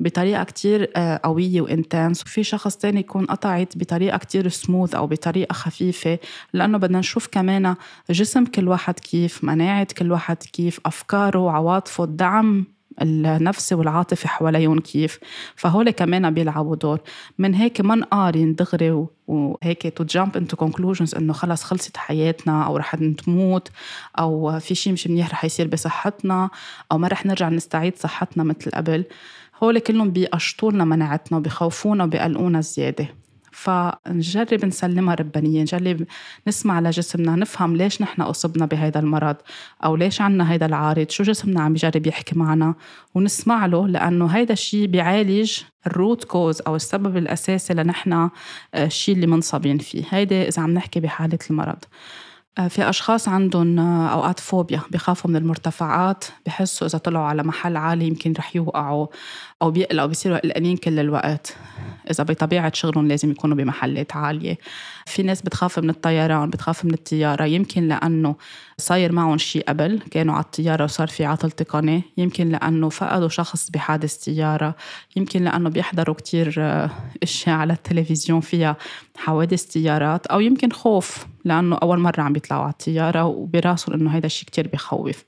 بطريقة 0.00 0.44
كتير 0.44 0.90
آه، 0.96 1.20
قوية 1.24 1.60
و 1.60 1.67
intense. 1.67 2.22
وفي 2.22 2.44
شخص 2.44 2.76
تاني 2.76 3.00
يكون 3.00 3.24
قطعت 3.24 3.78
بطريقة 3.78 4.18
كتير 4.18 4.48
سموث 4.48 4.94
أو 4.94 5.06
بطريقة 5.06 5.52
خفيفة. 5.52 6.18
لأنه 6.52 6.78
بدنا 6.78 6.98
نشوف 6.98 7.26
كمان 7.26 7.74
جسم 8.10 8.44
كل 8.44 8.68
واحد 8.68 9.00
كيف 9.00 9.44
مناعة 9.44 9.86
كل 9.98 10.12
واحد 10.12 10.36
كيف 10.36 10.80
أفكاره 10.86 11.38
وعواطفه 11.38 12.04
الدعم 12.04 12.66
النفسي 13.02 13.74
والعاطفي 13.74 14.28
حواليهم 14.28 14.78
كيف. 14.80 15.18
فهول 15.56 15.90
كمان 15.90 16.34
بيلعبوا 16.34 16.76
دور. 16.76 17.00
من 17.38 17.54
هيك 17.54 17.80
ما 17.80 17.94
نقارن 17.94 18.54
دغري 18.54 19.06
وهيك 19.26 19.96
to 19.96 20.04
jump 20.04 20.36
into 20.36 20.56
conclusions 20.56 21.14
إنه 21.14 21.32
خلص 21.32 21.62
خلصت 21.62 21.96
حياتنا 21.96 22.66
أو 22.66 22.76
رح 22.76 22.96
نموت 23.28 23.68
أو 24.18 24.58
في 24.58 24.74
شيء 24.74 24.92
مش 24.92 25.06
منيح 25.06 25.30
رح 25.30 25.44
يصير 25.44 25.68
بصحتنا 25.68 26.50
أو 26.92 26.98
ما 26.98 27.08
رح 27.08 27.26
نرجع 27.26 27.48
نستعيد 27.48 27.96
صحتنا 27.96 28.44
مثل 28.44 28.70
قبل. 28.70 29.04
هول 29.62 29.78
كلهم 29.78 30.10
بيقشطوا 30.10 30.72
لنا 30.72 30.84
مناعتنا 30.84 31.38
وبيخوفونا 31.38 32.04
وبيقلقونا 32.04 32.60
زيادة. 32.60 33.21
فنجرب 33.52 34.64
نسلمها 34.64 35.14
ربانية 35.14 35.60
نجرب 35.62 36.06
نسمع 36.48 36.80
لجسمنا 36.80 37.36
نفهم 37.36 37.76
ليش 37.76 38.02
نحن 38.02 38.22
أصبنا 38.22 38.66
بهذا 38.66 39.00
المرض 39.00 39.36
أو 39.84 39.96
ليش 39.96 40.20
عنا 40.20 40.54
هذا 40.54 40.66
العارض 40.66 41.10
شو 41.10 41.24
جسمنا 41.24 41.60
عم 41.60 41.72
يجرب 41.72 42.06
يحكي 42.06 42.38
معنا 42.38 42.74
ونسمع 43.14 43.66
له 43.66 43.88
لأنه 43.88 44.26
هيدا 44.26 44.52
الشيء 44.52 44.86
بيعالج 44.86 45.62
ال 45.86 45.94
root 45.94 46.24
cause 46.24 46.62
أو 46.66 46.76
السبب 46.76 47.16
الأساسي 47.16 47.74
لنحن 47.74 48.12
آه، 48.12 48.30
الشيء 48.74 49.14
اللي 49.14 49.26
منصابين 49.26 49.78
فيه. 49.78 50.04
هيدا 50.10 50.48
إذا 50.48 50.62
عم 50.62 50.70
نحكي 50.74 51.00
بحالة 51.00 51.38
المرض. 51.50 51.78
آه، 52.58 52.68
في 52.68 52.88
أشخاص 52.88 53.28
عندهم 53.28 53.78
آه، 53.78 54.08
أوقات 54.08 54.40
فوبيا 54.40 54.80
بخافوا 54.90 55.30
من 55.30 55.36
المرتفعات 55.36 56.24
بحسوا 56.46 56.86
إذا 56.86 56.98
طلعوا 56.98 57.24
على 57.24 57.42
محل 57.42 57.76
عالي 57.76 58.06
يمكن 58.06 58.32
رح 58.38 58.56
يوقعوا. 58.56 59.06
أو 59.62 59.70
بيقلقوا 59.70 60.08
بيصيروا 60.08 60.38
قلقانين 60.38 60.76
كل 60.76 60.98
الوقت. 60.98 61.56
إذا 62.10 62.24
بطبيعة 62.24 62.72
شغلهم 62.74 63.08
لازم 63.08 63.30
يكونوا 63.30 63.56
بمحلات 63.56 64.16
عالية. 64.16 64.58
في 65.06 65.22
ناس 65.22 65.42
بتخاف 65.42 65.78
من 65.78 65.90
الطيران 65.90 66.50
بتخاف 66.50 66.84
من 66.84 66.94
الطيارة 66.94 67.44
يمكن 67.44 67.88
لأنه 67.88 68.36
صاير 68.78 69.12
معهم 69.12 69.38
شيء 69.38 69.64
قبل 69.68 70.00
كانوا 70.10 70.34
على 70.34 70.44
الطيارة 70.44 70.84
وصار 70.84 71.08
في 71.08 71.24
عطل 71.24 71.50
تقني. 71.50 72.02
يمكن 72.16 72.48
لأنه 72.48 72.88
فقدوا 72.88 73.28
شخص 73.28 73.70
بحادث 73.70 74.16
طيارة 74.16 74.74
يمكن 75.16 75.44
لأنه 75.44 75.70
بيحضروا 75.70 76.14
كتير 76.14 76.54
آه، 76.58 76.90
أشياء 77.22 77.56
على 77.56 77.72
التلفزيون 77.72 78.40
فيها 78.40 78.76
حوادث 79.16 79.64
طيارات 79.64 80.26
أو 80.26 80.40
يمكن 80.40 80.72
خوف 80.72 81.26
لأنه 81.44 81.76
أول 81.82 81.98
مرة 81.98 82.20
عم 82.20 82.32
بيطلعوا 82.32 82.62
على 82.62 82.72
الطيارة 82.72 83.24
وبراسهم 83.24 83.94
إنه 83.94 84.10
هيدا 84.10 84.26
الشيء 84.26 84.46
كتير 84.46 84.68
بخوف. 84.68 85.24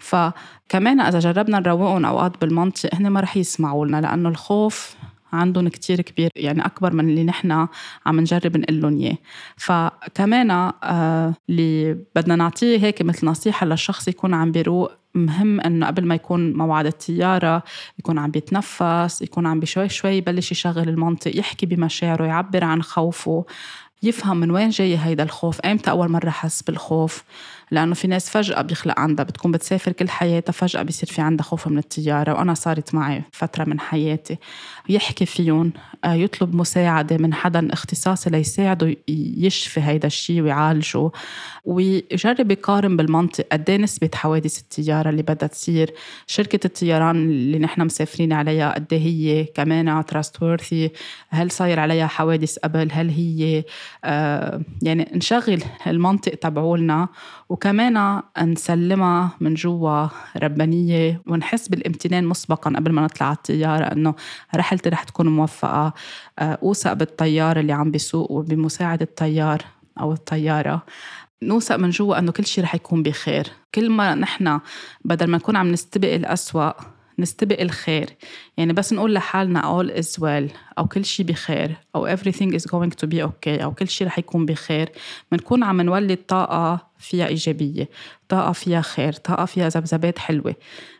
فكمان 0.00 1.00
إذا 1.00 1.18
جربنا 1.18 1.58
نروقهم 1.58 2.04
أوقات 2.04 2.40
بالمنطق 2.40 2.94
هن 2.94 3.08
ما 3.08 3.20
رح 3.20 3.36
يسمعوا 3.36 3.86
لنا 3.86 4.00
لأنه 4.00 4.28
الخوف 4.28 4.96
عندهم 5.32 5.68
كتير 5.68 6.00
كبير 6.00 6.30
يعني 6.36 6.66
أكبر 6.66 6.92
من 6.92 7.08
اللي 7.08 7.24
نحن 7.24 7.66
عم 8.06 8.20
نجرب 8.20 8.56
نقول 8.56 8.80
لهم 8.80 9.00
إياه. 9.00 9.16
فكمان 9.56 10.50
آه 10.50 11.34
اللي 11.48 11.94
بدنا 12.16 12.36
نعطيه 12.36 12.78
هيك 12.78 13.02
مثل 13.02 13.26
نصيحة 13.26 13.66
للشخص 13.66 14.08
يكون 14.08 14.34
عم 14.34 14.52
بيروق 14.52 14.92
مهم 15.14 15.60
إنه 15.60 15.86
قبل 15.86 16.06
ما 16.06 16.14
يكون 16.14 16.52
موعد 16.52 16.86
الطياره 16.86 17.62
يكون 17.98 18.18
عم 18.18 18.30
بيتنفس 18.30 19.22
يكون 19.22 19.46
عم 19.46 19.60
بشوي 19.60 19.88
شوي 19.88 20.10
يبلش 20.10 20.52
يشغل 20.52 20.88
المنطق 20.88 21.38
يحكي 21.38 21.66
بمشاعره 21.66 22.24
يعبر 22.24 22.64
عن 22.64 22.82
خوفه 22.82 23.44
يفهم 24.02 24.36
من 24.36 24.50
وين 24.50 24.68
جاي 24.68 24.98
هيدا 24.98 25.22
الخوف 25.22 25.60
إمتى 25.60 25.90
أول 25.90 26.08
مرة 26.08 26.30
حس 26.30 26.62
بالخوف. 26.62 27.24
لأنه 27.70 27.94
في 27.94 28.08
ناس 28.08 28.30
فجأة 28.30 28.62
بيخلق 28.62 29.00
عندها 29.00 29.24
بتكون 29.24 29.52
بتسافر 29.52 29.92
كل 29.92 30.08
حياتها 30.08 30.52
فجأة 30.52 30.82
بيصير 30.82 31.08
في 31.08 31.20
عندها 31.20 31.44
خوف 31.44 31.68
من 31.68 31.78
الطيارة 31.78 32.32
وأنا 32.32 32.54
صارت 32.54 32.94
معي 32.94 33.22
فترة 33.32 33.64
من 33.64 33.80
حياتي. 33.80 34.38
يحكي 34.88 35.26
فيهم 35.26 35.72
آه، 36.04 36.14
يطلب 36.14 36.54
مساعدة 36.54 37.16
من 37.16 37.34
حدا 37.34 37.72
اختصاصي 37.72 38.30
ليساعده 38.30 38.96
يشفي 39.08 39.80
هيدا 39.80 40.06
الشيء 40.06 40.42
ويعالجه 40.42 41.10
ويجرب 41.64 42.50
يقارن 42.50 42.96
بالمنطق 42.96 43.46
قد 43.52 43.70
إيه 43.70 43.76
نسبة 43.76 44.10
حوادث 44.14 44.60
الطيارة 44.60 45.10
اللي 45.10 45.22
بدها 45.22 45.48
تصير. 45.48 45.94
شركة 46.26 46.66
الطيران 46.66 47.16
اللي 47.16 47.58
نحن 47.58 47.84
مسافرين 47.84 48.32
عليها 48.32 48.74
قد 48.74 48.92
إيه 48.92 49.00
هي 49.00 49.44
كمان 49.44 50.04
تراست 50.06 50.40
هل 51.28 51.50
صاير 51.50 51.80
عليها 51.80 52.06
حوادث 52.06 52.58
قبل؟ 52.58 52.88
هل 52.92 53.10
هي 53.10 53.64
آه 54.04 54.62
يعني 54.82 55.10
نشغل 55.14 55.62
المنطق 55.86 56.34
تبعولنا؟ 56.34 57.08
وكمان 57.60 58.22
نسلمها 58.42 59.30
من 59.40 59.54
جوا 59.54 60.08
ربانية 60.36 61.22
ونحس 61.26 61.68
بالامتنان 61.68 62.24
مسبقا 62.24 62.70
قبل 62.76 62.92
ما 62.92 63.02
نطلع 63.02 63.26
على 63.26 63.36
الطيارة 63.36 63.84
إنه 63.84 64.14
رحلتي 64.56 64.88
رح 64.88 65.02
تكون 65.02 65.28
موفقة. 65.28 65.94
آه، 66.38 66.58
أوثق 66.62 66.92
بالطيار 66.92 67.60
اللي 67.60 67.72
عم 67.72 67.90
بيسوق 67.90 68.30
وبمساعد 68.30 69.02
الطيار 69.02 69.62
أو 70.00 70.12
الطيارة. 70.12 70.82
نوثق 71.42 71.76
من 71.76 71.90
جوا 71.90 72.18
إنه 72.18 72.32
كل 72.32 72.46
شيء 72.46 72.64
رح 72.64 72.74
يكون 72.74 73.02
بخير. 73.02 73.46
كل 73.74 73.90
ما 73.90 74.14
نحن 74.14 74.60
بدل 75.04 75.26
ما 75.26 75.36
نكون 75.36 75.56
عم 75.56 75.72
نستبق 75.72 76.14
الأسوأ 76.14 76.72
نستبق 77.20 77.60
الخير. 77.60 78.10
يعني 78.56 78.72
بس 78.72 78.92
نقول 78.92 79.14
لحالنا 79.14 79.82
all 79.82 79.86
is 80.02 80.20
well 80.20 80.56
أو 80.78 80.86
كل 80.86 81.04
شيء 81.04 81.26
بخير 81.26 81.76
أو 81.94 82.16
everything 82.16 82.54
is 82.54 82.62
going 82.62 82.90
to 83.02 83.08
be 83.08 83.22
okay 83.22 83.62
أو 83.62 83.74
كل 83.74 83.88
شيء 83.88 84.06
رح 84.06 84.18
يكون 84.18 84.46
بخير. 84.46 84.92
بنكون 85.32 85.64
عم 85.64 85.80
نولد 85.80 86.18
طاقة 86.28 86.86
فيها 86.98 87.26
إيجابية 87.26 87.88
طاقة 88.28 88.52
فيها 88.52 88.80
خير 88.80 89.12
طاقة 89.12 89.44
فيها 89.44 89.68
ذبذبات 89.68 90.18
حلوة. 90.18 90.54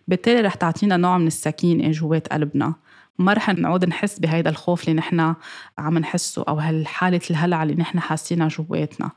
بالتالي 0.09 0.41
رح 0.41 0.55
تعطينا 0.55 0.97
نوع 0.97 1.19
من 1.19 1.27
السكينة 1.27 1.91
جوات 1.91 2.29
قلبنا. 2.29 2.75
ما 3.19 3.33
رح 3.33 3.49
نعود 3.49 3.85
نحس 3.85 4.19
بهيدا 4.19 4.51
الخوف 4.51 4.83
اللي 4.83 4.95
نحن 4.95 5.35
عم 5.79 5.99
نحسه 5.99 6.45
أو 6.49 6.59
هالحالة 6.59 7.21
الهلع 7.31 7.63
اللي 7.63 7.75
نحن 7.75 8.01
حاسينها 8.01 8.49
جواتنا. 8.49 9.11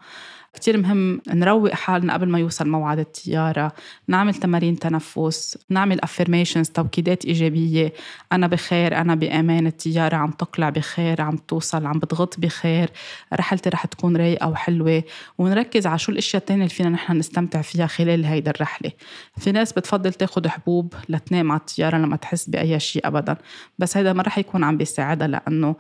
كتير 0.54 0.78
مهم 0.78 1.22
نروق 1.28 1.74
حالنا 1.74 2.14
قبل 2.14 2.30
ما 2.30 2.40
يوصل 2.40 2.70
موعد 2.70 3.00
الطيارة 3.00 3.72
نعمل 4.08 4.34
تمارين 4.34 4.80
تنفس 4.80 5.58
نعمل 5.70 6.00
affirmations 6.06 6.72
توكيدات 6.74 7.26
إيجابية. 7.26 7.94
أنا 8.32 8.48
بخير 8.48 8.98
أنا 8.98 9.16
بأمان 9.16 9.68
الطيارة 9.68 10.16
عم 10.16 10.32
تقلع 10.32 10.70
بخير 10.70 11.22
عم 11.22 11.38
توصل 11.38 11.86
عم 11.86 12.00
بتغط 12.00 12.40
بخير. 12.40 12.90
رحلتي 13.34 13.70
رح 13.70 13.86
تكون 13.86 14.18
رايقة 14.18 14.50
وحلوة. 14.50 15.04
ونركز 15.38 15.88
على 15.88 16.00
شو 16.00 16.12
الأشياء 16.12 16.42
التانية 16.42 16.64
اللي 16.64 16.74
فينا 16.76 16.90
نحن 16.90 17.18
نستمتع 17.18 17.62
فيها 17.62 17.88
خلال 17.88 18.26
هيدا 18.26 18.52
الرحلة. 18.52 18.92
في 19.38 19.52
ناس 19.52 19.74
بتفضل 19.74 20.14
تاخد 20.14 20.48
حبوب 20.48 20.94
لتنام 21.10 21.52
على 21.52 21.60
الطيارة 21.60 21.98
لما 21.98 22.16
تحس 22.16 22.50
بأي 22.50 22.80
شيء 22.80 23.08
أبدا. 23.08 23.38
بس 23.80 23.98
هيدا 23.98 24.14
ما 24.14 24.24
رح 24.24 24.38
يكون 24.38 24.64
عم 24.64 24.78
بيساعدها 24.78 25.28
لأنه 25.28 25.76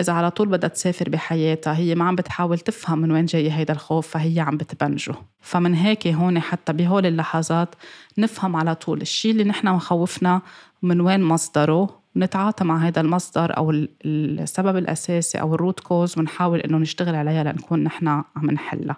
إذا 0.00 0.12
على 0.12 0.30
طول 0.30 0.48
بدها 0.48 0.68
تسافر 0.68 1.08
بحياتها 1.08 1.76
هي 1.76 1.94
ما 1.94 2.04
عم 2.04 2.14
بتحاول 2.14 2.58
تفهم 2.58 2.98
من 2.98 3.12
وين 3.12 3.24
جاي 3.24 3.52
هيدا 3.52 3.72
الخوف 3.72 4.08
فهي 4.08 4.40
عم 4.40 4.56
بتبنجه. 4.56 5.14
فمن 5.40 5.74
هيك 5.74 6.06
هون 6.06 6.40
حتى 6.40 6.72
بهول 6.72 7.06
اللحظات 7.06 7.74
نفهم 8.18 8.56
على 8.56 8.74
طول 8.74 9.00
الشيء 9.00 9.30
اللي 9.30 9.44
نحن 9.44 9.68
مخوفنا 9.68 10.40
من 10.82 11.00
وين 11.00 11.22
مصدره 11.22 12.00
ونتعاطى 12.16 12.64
مع 12.64 12.76
هذا 12.76 13.00
المصدر 13.00 13.56
أو 13.56 13.70
السبب 14.04 14.76
الأساسي 14.76 15.40
أو 15.40 15.54
ال 15.54 15.59
root 15.59 15.80
cause 15.80 16.18
ونحاول 16.18 16.60
إنه 16.60 16.78
نشتغل 16.78 17.14
عليها 17.14 17.44
لنكون 17.44 17.84
نحن 17.84 18.08
عم 18.08 18.50
نحلها. 18.50 18.96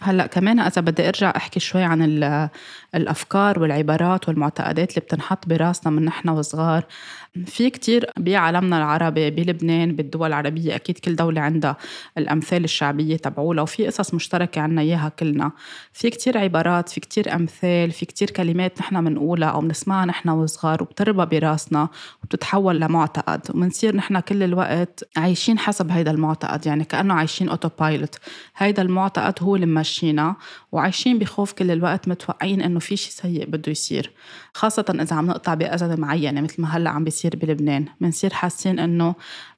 هلأ 0.00 0.26
كمان 0.26 0.60
إذا 0.60 0.80
بدي 0.80 1.08
أرجع 1.08 1.32
أحكي 1.36 1.60
شوي 1.60 1.82
عن 1.82 2.02
الأفكار 2.94 3.60
والعبارات 3.60 4.28
والمعتقدات 4.28 4.90
اللي 4.90 5.00
بتنحط 5.00 5.48
براسنا 5.48 5.92
من 5.92 6.04
نحن 6.04 6.28
وصغار 6.28 6.84
في 7.46 7.70
كتير 7.70 8.10
بعالمنا 8.16 8.78
العربي 8.78 9.30
بلبنان 9.30 9.96
بالدول 9.96 10.28
العربية 10.28 10.74
أكيد 10.74 10.98
كل 10.98 11.16
دولة 11.16 11.40
عندها 11.40 11.76
الأمثال 12.18 12.64
الشعبية 12.64 13.16
تبعولها 13.16 13.62
وفي 13.62 13.86
قصص 13.86 14.14
مشتركة 14.14 14.60
عنا 14.60 14.80
إياها 14.82 15.08
كلنا. 15.08 15.52
في 15.92 16.10
كتير 16.10 16.38
عبارات 16.38 16.88
في 16.88 17.00
كتير 17.00 17.34
أمثال 17.34 17.90
في 17.90 18.06
كتير 18.06 18.30
كلمات 18.30 18.80
نحن 18.80 19.04
منقولها 19.04 19.48
أو 19.48 19.60
بنسمعها 19.60 20.06
نحن 20.06 20.28
وصغار 20.28 20.82
وبتربى 20.82 21.38
براسنا 21.40 21.88
وبتتحول 22.22 22.80
لمعتقد. 22.80 23.40
ومنصير 23.54 23.96
نحن 23.96 24.20
كل 24.20 24.42
الوقت 24.42 25.08
عايشين 25.16 25.58
حسب 25.58 25.90
هيدا 25.90 26.10
المعتقد 26.10 26.66
يعني 26.66 26.84
كأنه 26.84 27.14
عايشين 27.14 27.48
أوتو 27.48 27.68
بايلوت 27.80 28.14
هيدا 28.56 28.82
المعتقد 28.82 29.34
هو 29.42 29.54
اللي 29.56 29.66
ماشينا 29.66 30.36
وعايشين 30.72 31.18
بخوف 31.18 31.52
كل 31.52 31.70
الوقت 31.70 32.08
متوقعين 32.08 32.62
إنه 32.62 32.78
في 32.78 32.96
شيء 32.96 33.12
سيء 33.12 33.46
بده 33.46 33.72
يصير. 33.72 34.12
خاصة 34.58 34.84
إذا 35.00 35.16
عم 35.16 35.26
نقطع 35.26 35.54
بأزمة 35.54 35.96
معينة 35.96 36.40
مثل 36.40 36.62
ما 36.62 36.76
هلأ 36.76 36.90
عم 36.90 37.04
بيصير 37.04 37.36
بلبنان 37.36 37.84
بنصير 38.00 38.32
حاسين 38.32 38.78
إنه 38.78 39.14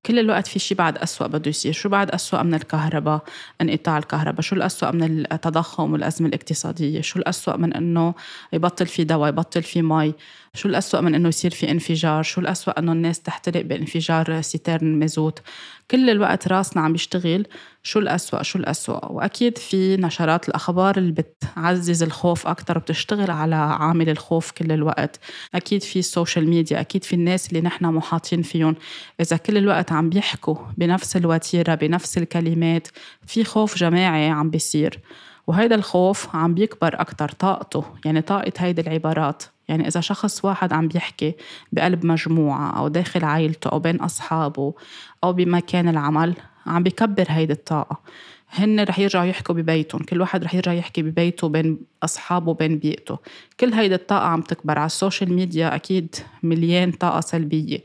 كل 0.07 0.19
الوقت 0.19 0.47
في 0.47 0.59
شيء 0.59 0.78
بعد 0.78 0.99
أسوأ 0.99 1.26
بده 1.26 1.49
يصير. 1.50 1.73
شو 1.73 1.88
بعد 1.88 2.11
أسوأ 2.11 2.42
من 2.42 2.54
الكهرباء؟ 2.54 3.25
انقطاع 3.61 3.99
الكهرباء. 3.99 4.40
شو 4.40 4.57
الأسوأ 4.57 4.90
من 4.90 5.26
التضخم 5.33 5.92
والأزمة 5.92 6.28
الاقتصادية؟ 6.28 7.00
شو 7.00 7.19
الأسوأ 7.19 7.57
من 7.57 7.73
إنه 7.75 8.14
يبطل 8.52 8.87
في 8.87 9.04
دواء 9.04 9.28
يبطل 9.28 9.62
في 9.62 9.83
مي؟ 9.83 10.14
شو 10.54 10.69
الأسوأ 10.69 11.00
من 11.00 11.14
إنه 11.14 11.28
يصير 11.28 11.50
في 11.50 11.71
انفجار؟ 11.71 12.23
شو 12.23 12.40
الأسوأ 12.40 12.78
إنه 12.78 12.92
الناس 12.92 13.21
تحترق 13.21 13.62
بانفجار 13.62 14.40
سيترن 14.40 14.99
مازوت 14.99 15.42
كل 15.90 16.11
الوقت 16.11 16.49
راسنا 16.49 16.83
عم 16.83 16.92
بيشتغل 16.92 17.47
شو 17.82 17.99
الأسوأ 17.99 18.42
شو 18.42 18.58
الأسوأ؟ 18.58 19.12
وأكيد 19.12 19.58
في 19.58 19.96
نشرات 19.96 20.49
الأخبار 20.49 20.96
اللي 20.96 21.12
بتعزز 21.12 22.02
الخوف 22.02 22.46
أكتر 22.46 22.78
وبتشتغل 22.78 23.30
على 23.30 23.54
عامل 23.54 24.08
الخوف 24.08 24.50
كل 24.50 24.72
الوقت. 24.72 25.20
أكيد 25.54 25.82
في 25.82 25.99
ال 25.99 26.06
social 26.06 26.49
media 26.49 26.80
أكيد 26.80 27.04
في 27.04 27.12
الناس 27.12 27.49
اللي 27.49 27.60
نحن 27.60 27.84
محاطين 27.84 28.42
فيهم. 28.42 28.76
إذا 29.20 29.37
كل 29.37 29.56
الوقت 29.56 29.92
عم 29.92 30.10
بيحكوا 30.10 30.56
بنفس 30.78 31.16
الوتيرة 31.16 31.75
بنفس 31.75 32.18
الكلمات 32.18 32.88
في 33.26 33.44
خوف 33.44 33.76
جماعي 33.76 34.28
عم 34.28 34.50
بيصير. 34.50 35.00
وهيدا 35.46 35.75
الخوف 35.75 36.37
عم 36.37 36.54
بيكبر 36.54 37.00
أكتر 37.00 37.28
طاقته 37.28 37.84
يعني 38.04 38.20
طاقة 38.20 38.52
هيدي 38.58 38.80
العبارات. 38.80 39.42
يعني 39.68 39.88
إذا 39.88 40.00
شخص 40.00 40.44
واحد 40.44 40.72
عم 40.72 40.88
بيحكي 40.88 41.34
بقلب 41.72 42.06
مجموعة 42.06 42.78
أو 42.78 42.88
داخل 42.88 43.25
عائلته 43.25 43.68
أو 43.68 43.78
بين 43.78 43.96
أصحابه 43.96 44.75
أو 45.25 45.32
بمكان 45.32 45.88
العمل 45.88 46.34
عم 46.67 46.83
بكبر 46.83 47.25
هيدي 47.29 47.52
الطاقة. 47.52 48.00
هن 48.52 48.81
رح 48.81 48.99
يرجعوا 48.99 49.25
يحكوا 49.25 49.55
ببيتهم. 49.55 50.02
كل 50.02 50.21
واحد 50.21 50.45
رح 50.45 50.55
يرجع 50.55 50.73
يحكي 50.73 51.02
ببيته 51.02 51.49
بين 51.49 51.79
أصحابه 52.02 52.55
بين 52.55 52.79
بيئته. 52.79 53.19
كل 53.61 53.73
هيدي 53.73 53.95
الطاقة 53.95 54.26
عم 54.26 54.40
تكبر. 54.40 54.79
على 54.79 54.87
ال 54.87 54.93
social 54.93 55.32
media 55.32 55.75
أكيد 55.75 56.14
مليان 56.43 56.93
طاقة 56.93 57.21
سلبية. 57.21 57.79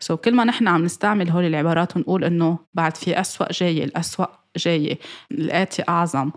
so 0.00 0.18
كل 0.18 0.34
ما 0.34 0.44
نحن 0.44 0.68
عم 0.68 0.84
نستعمل 0.84 1.30
هول 1.30 1.44
العبارات 1.44 1.96
ونقول 1.96 2.24
إنه 2.24 2.58
بعد 2.74 2.96
في 2.96 3.20
أسوأ 3.20 3.52
جاي 3.52 3.84
الأسوأ 3.84 4.26
جاية 4.56 4.98
الآتي 5.32 5.82
أعظم 5.88 6.30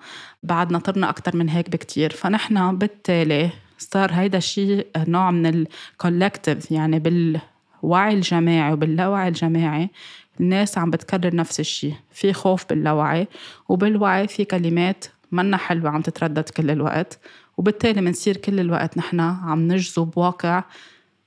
بعد 0.43 0.71
نطرنا 0.71 1.09
أكتر 1.09 1.35
من 1.35 1.49
هيك 1.49 1.69
بكتير. 1.69 2.13
فنحن 2.13 2.77
بالتالي 2.77 3.49
صار 3.77 4.11
هيدا 4.13 4.37
الشيء 4.37 4.87
نوع 4.97 5.31
من 5.31 5.45
الكولكتيف 5.45 6.71
يعني 6.71 6.99
بالوعي 6.99 8.13
الجماعي 8.13 8.73
وباللاوعي 8.73 9.27
الجماعي. 9.27 9.89
الناس 10.39 10.77
عم 10.77 10.91
بتكرر 10.91 11.35
نفس 11.35 11.59
الشيء 11.59 11.93
في 12.11 12.33
خوف 12.33 12.65
باللاوعي 12.69 13.27
وبالوعي 13.69 14.27
في 14.27 14.45
كلمات 14.45 15.05
منا 15.31 15.57
حلوة 15.57 15.89
عم 15.89 16.01
تتردد 16.01 16.49
كل 16.49 16.71
الوقت 16.71 17.19
وبالتالي 17.57 18.01
منصير 18.01 18.37
كل 18.37 18.59
الوقت 18.59 18.97
نحن 18.97 19.19
عم 19.19 19.67
نجذب 19.67 20.17
واقع 20.17 20.63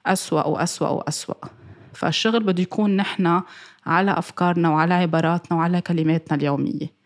أسوأ 0.07 0.47
وأسوأ 0.47 0.89
وأسوأ. 0.89 1.49
فالشغل 1.95 2.43
بده 2.43 2.63
يكون 2.63 2.97
نحن 2.97 3.43
على 3.87 4.19
أفكارنا 4.19 4.71
وعلى 4.71 4.95
عباراتنا 4.95 5.59
وعلى 5.59 5.81
كلماتنا 5.81 6.39
اليومية. 6.39 6.97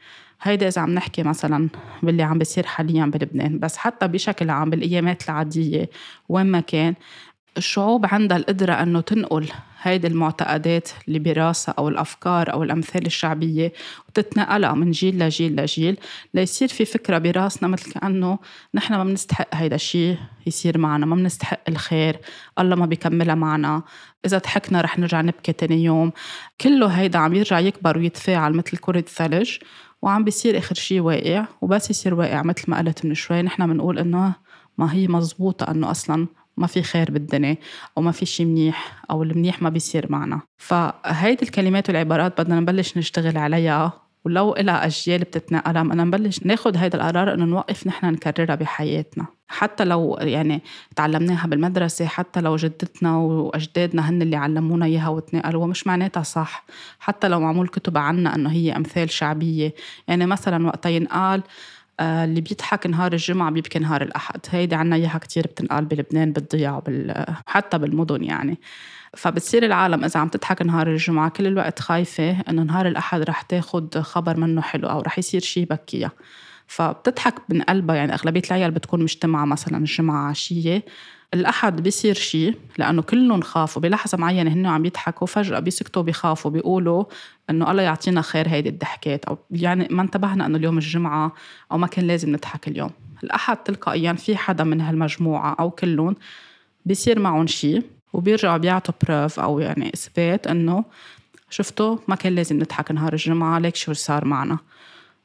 هيدا 0.42 0.68
إذا 0.68 0.82
عم 0.82 0.90
نحكي 0.90 1.22
مثلا 1.22 1.68
باللي 2.02 2.22
عم 2.22 2.38
بيصير 2.38 2.66
حاليا 2.66 3.06
بلبنان 3.06 3.58
بس 3.58 3.76
حتى 3.76 4.08
بشكل 4.08 4.50
عام 4.50 4.70
بالأيامات 4.70 5.24
العادية 5.24 5.90
وين 6.28 6.46
ما 6.46 6.60
كان 6.60 6.94
الشعوب 7.56 8.06
عندها 8.06 8.36
القدرة 8.36 8.72
أنه 8.72 9.00
تنقل 9.00 9.48
هيدي 9.82 10.06
المعتقدات 10.06 10.88
اللي 11.08 11.18
براسها 11.18 11.74
أو 11.78 11.88
الأفكار 11.88 12.52
أو 12.52 12.62
الأمثال 12.62 13.06
الشعبية 13.06 13.72
وتتنقلها 14.08 14.72
من 14.72 14.90
جيل 14.90 15.18
لجيل 15.18 15.56
لجيل 15.56 15.96
ليصير 16.34 16.68
في 16.68 16.84
فكرة 16.84 17.18
براسنا 17.18 17.68
مثل 17.68 17.92
كأنه 17.92 18.38
نحن 18.74 18.94
ما 18.94 19.04
بنستحق 19.04 19.54
هيدا 19.54 19.74
الشيء 19.76 20.16
يصير 20.46 20.78
معنا 20.78 21.06
ما 21.06 21.16
بنستحق 21.16 21.60
الخير 21.68 22.18
الله 22.58 22.76
ما 22.76 22.86
بيكملها 22.86 23.34
معنا. 23.34 23.82
إذا 24.26 24.38
ضحكنا 24.38 24.80
رح 24.80 24.98
نرجع 24.98 25.20
نبكي 25.20 25.52
تاني 25.52 25.84
يوم. 25.84 26.12
كله 26.60 26.86
هيدا 26.86 27.18
عم 27.18 27.34
يرجع 27.34 27.58
يكبر 27.58 27.98
ويتفاعل 27.98 28.52
مثل 28.52 28.76
كرة 28.76 28.98
الثلج 28.98 29.58
وعم 30.02 30.24
بيصير 30.24 30.58
آخر 30.58 30.74
شيء 30.74 31.00
واقع 31.00 31.44
وبس 31.60 31.90
يصير 31.90 32.14
واقع 32.14 32.42
مثل 32.42 32.64
ما 32.68 32.78
قلت 32.78 33.04
من 33.04 33.14
شوي. 33.14 33.42
نحن 33.42 33.66
بنقول 33.66 33.98
إنه 33.98 34.34
ما 34.78 34.94
هي 34.94 35.08
مزبوطة 35.08 35.70
إنه 35.70 35.90
أصلا 35.90 36.26
ما 36.60 36.66
في 36.66 36.82
خير 36.82 37.10
بالدنيا 37.10 37.56
أو 37.98 38.02
ما 38.02 38.12
في 38.12 38.26
شيء 38.26 38.46
منيح 38.46 39.02
أو 39.10 39.22
المنيح 39.22 39.62
ما 39.62 39.68
بيصير 39.68 40.06
معنا. 40.12 40.40
فهيدي 40.56 41.42
الكلمات 41.42 41.88
والعبارات 41.88 42.40
بدنا 42.40 42.60
نبلش 42.60 42.98
نشتغل 42.98 43.38
عليها. 43.38 43.92
ولو 44.24 44.52
إلها 44.52 44.86
أجيال 44.86 45.20
بتتنقلها 45.20 45.82
بدنا 45.82 46.04
نبلش 46.04 46.40
ناخد 46.44 46.76
هيدا 46.76 46.98
القرار 46.98 47.34
إنه 47.34 47.44
نوقف 47.44 47.86
نحن 47.86 48.06
نكررها 48.06 48.54
بحياتنا. 48.54 49.26
حتى 49.48 49.84
لو 49.84 50.18
يعني 50.20 50.62
تعلمناها 50.96 51.46
بالمدرسة 51.46 52.06
حتى 52.06 52.40
لو 52.40 52.56
جدتنا 52.56 53.16
وأجدادنا 53.16 54.10
هن 54.10 54.22
اللي 54.22 54.36
علمونا 54.36 54.86
إياها 54.86 55.08
وتنقلوها 55.08 55.66
مش 55.66 55.86
معناتها 55.86 56.22
صح. 56.22 56.64
حتى 56.98 57.28
لو 57.28 57.40
معمول 57.40 57.68
كتب 57.68 57.98
عنا 57.98 58.34
إنه 58.34 58.50
هي 58.50 58.76
أمثال 58.76 59.10
شعبية. 59.10 59.74
يعني 60.08 60.26
مثلا 60.26 60.66
وقتا 60.66 60.88
ينقال 60.88 61.42
اللي 62.00 62.40
بيضحك 62.40 62.86
نهار 62.86 63.12
الجمعة 63.12 63.50
بيبكي 63.50 63.78
نهار 63.78 64.02
الأحد. 64.02 64.40
هيدي 64.50 64.74
عنا 64.74 64.96
إياها 64.96 65.18
كتير 65.18 65.46
بتنقال 65.46 65.84
بلبنان 65.84 66.32
بالضياع 66.32 66.76
وبال... 66.76 67.24
حتى 67.46 67.78
بالمدن 67.78 68.24
يعني. 68.24 68.58
فبتصير 69.16 69.64
العالم 69.64 70.04
إذا 70.04 70.20
عم 70.20 70.28
تضحك 70.28 70.62
نهار 70.62 70.86
الجمعة 70.86 71.28
كل 71.28 71.46
الوقت 71.46 71.80
خايفة 71.80 72.40
إنه 72.40 72.62
نهار 72.62 72.88
الأحد 72.88 73.20
رح 73.20 73.42
تاخد 73.42 73.98
خبر 73.98 74.36
منه 74.36 74.60
حلو 74.60 74.88
أو 74.88 75.00
رح 75.00 75.18
يصير 75.18 75.40
شي 75.40 75.64
بكيها 75.64 76.12
فبتضحك 76.66 77.34
من 77.48 77.62
قلبها 77.62 77.96
يعني 77.96 78.14
أغلبية 78.14 78.42
العيال 78.46 78.70
بتكون 78.70 79.02
مجتمعة 79.02 79.44
مثلا 79.44 79.78
الجمعة 79.78 80.28
عشية 80.28 80.84
الأحد 81.34 81.82
بيصير 81.82 82.14
شيء 82.14 82.56
لأنه 82.78 83.02
كلهم 83.02 83.40
خافوا 83.40 83.82
بلحظة 83.82 84.18
معينة 84.18 84.52
هن 84.52 84.66
عم 84.66 84.84
يضحكوا 84.84 85.26
فجأة 85.26 85.58
بيسكتوا 85.58 86.02
بيخافوا 86.02 86.50
بيقولوا 86.50 87.04
إنه 87.50 87.70
الله 87.70 87.82
يعطينا 87.82 88.22
خير 88.22 88.48
هيدي 88.48 88.68
الضحكات 88.68 89.24
أو 89.24 89.38
يعني 89.50 89.88
ما 89.90 90.02
انتبهنا 90.02 90.46
إنه 90.46 90.58
اليوم 90.58 90.78
الجمعة 90.78 91.32
أو 91.72 91.78
ما 91.78 91.86
كان 91.86 92.06
لازم 92.06 92.32
نضحك 92.32 92.68
اليوم. 92.68 92.90
الأحد 93.24 93.56
تلقائيا 93.56 94.12
في 94.12 94.36
حدا 94.36 94.64
من 94.64 94.80
هالمجموعة 94.80 95.56
أو 95.60 95.70
كلهم 95.70 96.16
بيصير 96.86 97.18
معهم 97.18 97.46
شيء 97.46 97.82
وبيرجعوا 98.12 98.56
بيعطوا 98.56 98.94
بروف 99.04 99.40
أو 99.40 99.58
يعني 99.58 99.90
إثبات 99.94 100.46
إنه 100.46 100.84
شفتوا 101.50 101.98
ما 102.08 102.14
كان 102.14 102.34
لازم 102.34 102.58
نضحك 102.58 102.90
نهار 102.90 103.12
الجمعة 103.12 103.58
ليك 103.58 103.76
شو 103.76 103.92
صار 103.92 104.24
معنا. 104.24 104.58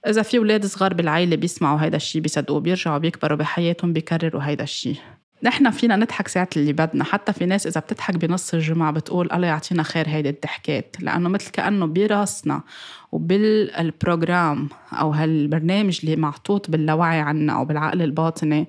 إذا 0.08 0.22
في 0.22 0.38
أولاد 0.38 0.66
صغار 0.66 0.94
بالعيلة 0.94 1.36
بيسمعوا 1.36 1.82
هيدا 1.82 1.98
الشي 1.98 2.20
بيصدقوه 2.20 2.60
بيرجعوا 2.60 2.98
بيكبروا 2.98 3.38
بحياتهم 3.38 3.94
بيكرروا 3.94 4.42
هيدا 4.44 4.64
الشي. 4.64 4.96
نحن 5.44 5.72
فينا 5.72 5.96
نضحك 5.96 6.28
ساعة 6.28 6.50
اللي 6.58 6.74
بدنا 6.74 7.04
حتى 7.04 7.34
في 7.34 7.46
ناس 7.46 7.68
إذا 7.68 7.82
بتضحك 7.82 8.16
بنص 8.16 8.54
الجمعة 8.54 8.92
بتقول 8.92 9.32
الله 9.34 9.48
يعطينا 9.48 9.84
خير 9.84 10.10
هيدي 10.10 10.30
الضحكات 10.30 10.96
لأنه 11.00 11.30
مثل 11.30 11.52
كأنه 11.52 11.86
براسنا 11.86 12.62
وبالبروجرام 13.12 14.70
أو 14.94 15.12
هالبرنامج 15.12 16.00
اللي 16.04 16.16
معطوط 16.16 16.70
باللاوعي 16.70 17.20
عنا 17.20 17.54
أو 17.54 17.66
بالعقل 17.66 18.02
الباطني 18.02 18.68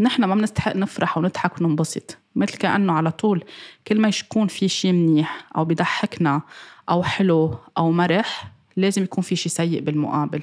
نحن 0.00 0.24
ما 0.24 0.34
بنستحق 0.34 0.76
نفرح 0.76 1.18
ونضحك 1.18 1.60
وننبسط. 1.60 2.18
مثل 2.36 2.56
كأنه 2.56 2.92
على 2.92 3.10
طول 3.10 3.44
كل 3.86 4.00
ما 4.00 4.08
يكون 4.08 4.46
في 4.46 4.68
شي 4.68 4.92
منيح 4.92 5.46
أو 5.56 5.64
بضحكنا 5.64 6.42
أو 6.90 7.02
حلو 7.02 7.58
أو 7.78 7.92
مرح 7.92 8.52
لازم 8.76 9.02
يكون 9.02 9.24
في 9.24 9.36
شي 9.36 9.48
سيء 9.48 9.80
بالمقابل. 9.80 10.42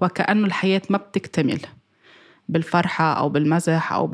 وكأنه 0.00 0.46
الحياة 0.46 0.82
ما 0.90 0.98
بتكتمل. 0.98 1.60
بالفرحة 2.48 3.12
أو 3.12 3.28
بالمزح 3.28 3.92
أو 3.92 4.06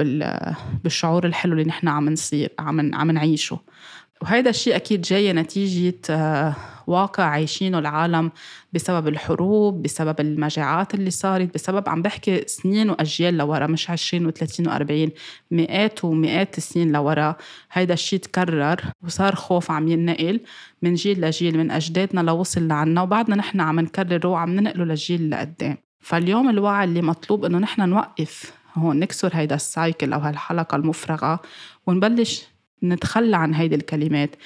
بالشعور 0.84 1.26
الحلو 1.26 1.52
اللي 1.52 1.64
نحن 1.64 1.88
عم 1.88 2.08
نصير 2.08 2.52
عم 2.58 2.94
عم 2.94 3.10
نعيشه. 3.10 3.60
وهيدا 4.22 4.50
الشيء 4.50 4.76
أكيد 4.76 5.00
جاي 5.00 5.32
نتيجة 5.32 6.00
آه، 6.10 6.54
واقع 6.86 7.24
عايشينه 7.24 7.78
العالم 7.78 8.30
بسبب 8.72 9.08
الحروب 9.08 9.82
بسبب 9.82 10.20
المجاعات 10.20 10.94
اللي 10.94 11.10
صارت 11.10 11.54
بسبب 11.54 11.88
عم 11.88 12.02
بحكي 12.02 12.42
سنين 12.46 12.90
وأجيال 12.90 13.36
لورا 13.36 13.66
مش 13.66 13.90
20 13.90 14.32
و30 14.32 14.66
و40 14.66 15.10
مئات 15.50 16.04
ومئات 16.04 16.58
السنين 16.58 16.92
لورا. 16.92 17.36
هيدا 17.72 17.94
الشيء 17.94 18.18
تكرر 18.18 18.80
وصار 19.04 19.34
خوف 19.34 19.70
عم 19.70 19.88
ينقل 19.88 20.40
من 20.82 20.94
جيل 20.94 21.20
لجيل 21.20 21.58
من 21.58 21.70
أجدادنا 21.70 22.20
لوصل 22.20 22.68
لعنا 22.68 23.02
وبعدنا 23.02 23.36
نحن 23.36 23.60
عم 23.60 23.80
نكرره 23.80 24.28
وعم 24.28 24.50
ننقله 24.50 24.84
للجيل 24.84 25.20
اللي 25.20 25.36
قدام 25.36 25.89
فاليوم 26.00 26.50
الوعي 26.50 26.84
اللي 26.84 27.02
مطلوب 27.02 27.44
إنه 27.44 27.58
نحن 27.58 27.88
نوقف 27.88 28.52
هون 28.74 28.98
نكسر 28.98 29.30
هيدا 29.34 29.54
السايكل 29.54 30.12
أو 30.12 30.20
هالحلقة 30.20 30.76
المفرغة 30.76 31.40
ونبلش 31.86 32.46
نتخلى 32.82 33.36
عن 33.36 33.54
هيدي 33.54 33.74
الكلمات. 33.74 34.36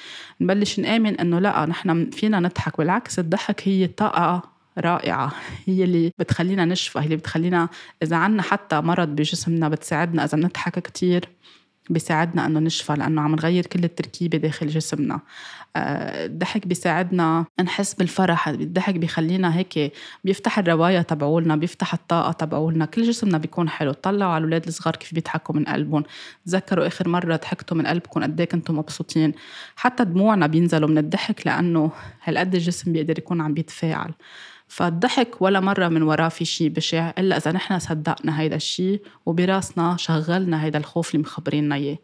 نبلش 0.41 0.79
نآمن 0.79 1.19
إنه 1.19 1.39
لا 1.39 1.65
نحن 1.65 2.09
فينا 2.09 2.39
نضحك 2.39 2.77
بالعكس 2.77 3.19
الضحك 3.19 3.67
هي 3.67 3.87
طاقة 3.87 4.43
رائعة. 4.77 5.31
هي 5.65 5.83
اللي 5.83 6.11
بتخلينا 6.19 6.65
نشفى 6.65 6.99
هي 6.99 7.03
اللي 7.03 7.15
بتخلينا 7.15 7.69
إذا 8.03 8.15
عنا 8.15 8.41
حتى 8.41 8.81
مرض 8.81 9.07
بجسمنا 9.07 9.69
بتساعدنا 9.69 10.25
إذا 10.25 10.37
بنضحك 10.37 10.79
كتير. 10.79 11.29
بيساعدنا 11.89 12.45
إنه 12.45 12.59
نشفى 12.59 12.93
لأنه 12.93 13.21
عم 13.21 13.35
نغير 13.35 13.65
كل 13.65 13.83
التركيبة 13.83 14.37
داخل 14.37 14.67
جسمنا. 14.67 15.19
آه، 15.75 16.25
الضحك 16.25 16.67
بيساعدنا 16.67 17.45
نحس 17.63 17.93
بالفرح 17.93 18.47
الضحك 18.47 18.95
بيخلينا 18.95 19.55
هيك 19.57 19.93
بيفتح 20.23 20.59
الرواية 20.59 21.01
تبعولنا 21.01 21.55
بيفتح 21.55 21.93
الطاقة 21.93 22.31
تبعولنا. 22.31 22.85
كل 22.85 23.03
جسمنا 23.03 23.37
بيكون 23.37 23.69
حلو. 23.69 23.91
طلعوا 23.91 24.31
على 24.31 24.37
الأولاد 24.37 24.67
الصغار 24.67 24.95
كيف 24.95 25.13
بيضحكوا 25.13 25.55
من 25.55 25.65
قلبهم. 25.65 26.03
تذكروا 26.45 26.87
آخر 26.87 27.09
مرة 27.09 27.35
ضحكتوا 27.35 27.77
من 27.77 27.87
قلبكم 27.87 28.23
قد 28.23 28.39
إيه 28.39 28.47
كنتوا 28.47 28.75
مبسوطين. 28.75 29.33
حتى 29.75 30.05
دموعنا 30.05 30.47
بينزلوا 30.47 30.89
من 30.89 30.97
الضحك 30.97 31.47
لأنه 31.47 31.91
هالقد 32.23 32.55
الجسم 32.55 32.93
بيقدر 32.93 33.17
يكون 33.19 33.41
عم 33.41 33.53
بيتفاعل. 33.53 34.11
فالضحك 34.67 35.41
ولا 35.41 35.59
مرة 35.59 35.87
من 35.87 36.01
وراه 36.01 36.29
في 36.29 36.45
شيء 36.45 36.69
بشع 36.69 37.13
إلا 37.17 37.37
إذا 37.37 37.51
نحن 37.51 37.79
صدقنا 37.79 38.39
هيدا 38.41 38.55
الشيء 38.55 39.01
وبراسنا 39.25 39.97
شغلنا 39.99 40.63
هيدا 40.63 40.79
الخوف 40.79 41.15
اللي 41.15 41.23
مخبريننا 41.23 41.75
إياه. 41.75 41.97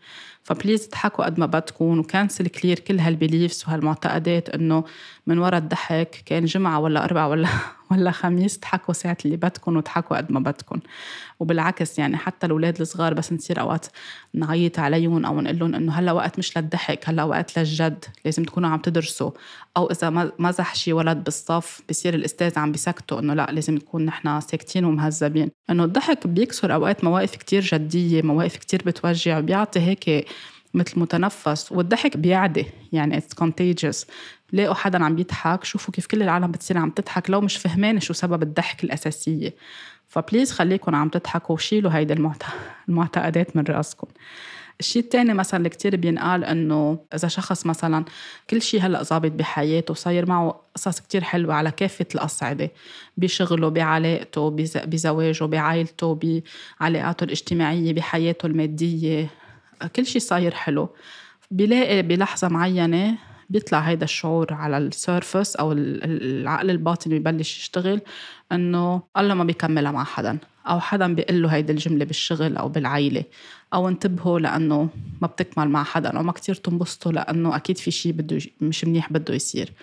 ف 0.43 0.49
please 0.49 0.87
اضحكوا 0.87 1.25
قد 1.25 1.39
ما 1.39 1.45
بدكم 1.45 1.99
و 1.99 2.06
cancel 2.06 2.47
clear 2.47 2.79
كل 2.79 2.99
هال 2.99 3.13
beliefs 3.13 3.63
وهالمعتقدات 3.67 4.49
إنه 4.49 4.83
من 5.27 5.37
وراء 5.37 5.59
الضحك 5.59 6.23
كان 6.25 6.45
جمعة 6.45 6.79
ولا 6.79 7.03
أربعة 7.03 7.27
ولا 7.27 7.47
ولا 7.91 8.11
خميس 8.11 8.57
اضحكوا 8.57 8.93
ساعة 8.93 9.17
اللي 9.25 9.37
بدكم 9.37 9.75
واضحكوا 9.75 10.17
قد 10.17 10.31
ما 10.31 10.39
بدكم. 10.39 10.79
وبالعكس 11.39 11.99
يعني 11.99 12.17
حتى 12.17 12.45
الأولاد 12.45 12.81
الصغار 12.81 13.13
بس 13.13 13.33
نصير 13.33 13.59
أوقات 13.59 13.85
نعيط 14.33 14.79
عليهم 14.79 15.25
أو 15.25 15.41
نقول 15.41 15.59
لهم 15.59 15.75
إنه 15.75 15.93
هلأ 15.93 16.11
وقت 16.11 16.39
مش 16.39 16.57
للضحك 16.57 17.09
هلأ 17.09 17.23
وقت 17.23 17.59
للجد 17.59 18.05
لازم 18.25 18.43
تكونوا 18.43 18.69
عم 18.69 18.79
تدرسوا. 18.79 19.31
أو 19.77 19.91
إذا 19.91 20.31
مزح 20.39 20.75
شي 20.75 20.93
ولد 20.93 21.23
بالصف 21.23 21.81
بصير 21.89 22.13
الأستاذ 22.13 22.59
عم 22.59 22.71
بيسكتوا 22.71 23.19
إنه 23.19 23.33
لأ 23.33 23.47
لازم 23.51 23.75
نكون 23.75 24.05
نحن 24.05 24.41
ساكتين 24.41 24.85
ومهذبين. 24.85 25.51
إنه 25.69 25.83
الضحك 25.83 26.27
بيكسر 26.27 26.73
أوقات 26.73 27.03
مواقف 27.03 27.35
كتير 27.35 27.61
جدية 27.61 28.21
مواقف 28.21 28.57
كتير 28.57 28.81
بتوجع 28.85 29.39
بيعطي 29.39 29.79
هيك 29.79 30.27
مثل 30.73 30.99
متنفس 30.99 31.71
والضحك 31.71 32.17
بيعدي. 32.17 32.65
يعني 32.93 33.17
اتس 33.17 33.35
contagious. 33.43 34.07
لاقوا 34.51 34.73
حدا 34.73 35.03
عم 35.03 35.19
يضحك 35.19 35.63
شوفوا 35.63 35.93
كيف 35.93 36.07
كل 36.07 36.23
العالم 36.23 36.51
بتصير 36.51 36.77
عم 36.77 36.89
تضحك 36.89 37.29
لو 37.29 37.41
مش 37.41 37.57
فهمانة 37.57 37.99
شو 37.99 38.13
سبب 38.13 38.43
الضحك 38.43 38.83
الأساسية. 38.83 39.55
ف 40.07 40.13
please 40.13 40.51
خليكم 40.51 40.95
عم 40.95 41.09
تضحكوا 41.09 41.55
وشيلوا 41.55 41.91
هيدي 41.91 42.15
المعتقدات 42.89 43.55
من 43.55 43.63
راسكم 43.69 44.07
الشيء 44.81 45.03
الثاني 45.03 45.33
مثلا 45.33 45.57
اللي 45.57 45.69
كتير 45.69 45.95
بينقال 45.95 46.43
إنه 46.43 46.99
إذا 47.13 47.27
شخص 47.27 47.65
مثلا 47.65 48.05
كل 48.49 48.61
شيء 48.61 48.81
هلأ 48.81 49.03
ظابط 49.03 49.31
بحياته 49.31 49.93
صاير 49.93 50.25
معه 50.29 50.61
قصص 50.75 50.99
كتير 50.99 51.23
حلوة 51.23 51.53
على 51.53 51.71
كافة 51.71 52.05
الاصعده 52.15 52.71
بشغله 53.17 53.69
بعلاقته 53.69 54.49
بزواجه 54.85 55.43
بعائلته 55.43 56.19
بعلاقاته 56.79 57.23
الاجتماعية 57.23 57.93
بحياته 57.93 58.45
المادية. 58.45 59.29
كل 59.87 60.05
شيء 60.05 60.21
صاير 60.21 60.53
حلو. 60.53 60.89
بيلاقي 61.51 62.01
بلحظة 62.01 62.47
معينة 62.47 63.17
بيطلع 63.49 63.79
هيدا 63.79 64.03
الشعور 64.03 64.53
على 64.53 64.77
ال 64.77 64.87
surface 64.87 65.55
أو 65.55 65.71
العقل 65.71 66.69
الباطني 66.69 67.19
ببلش 67.19 67.57
يشتغل 67.59 68.01
إنه 68.51 69.01
الله 69.17 69.33
ما 69.33 69.43
بيكملها 69.43 69.91
مع 69.91 70.03
حدا 70.03 70.37
أو 70.67 70.79
حدا 70.79 71.13
بيقول 71.13 71.41
له 71.41 71.49
هيدي 71.49 71.71
الجملة 71.71 72.05
بالشغل 72.05 72.57
أو 72.57 72.69
بالعيلة 72.69 73.23
أو 73.73 73.87
انتبهوا 73.87 74.39
لأنه 74.39 74.89
ما 75.21 75.27
بتكمل 75.27 75.69
مع 75.69 75.83
حدا 75.83 76.17
أو 76.17 76.23
ما 76.23 76.31
كتير 76.31 76.55
تنبسطوا 76.55 77.11
لأنه 77.11 77.55
أكيد 77.55 77.77
في 77.77 77.91
شيء 77.91 78.11
بده 78.11 78.39
مش 78.61 78.85
منيح 78.85 79.13
بده 79.13 79.33
يصير. 79.33 79.73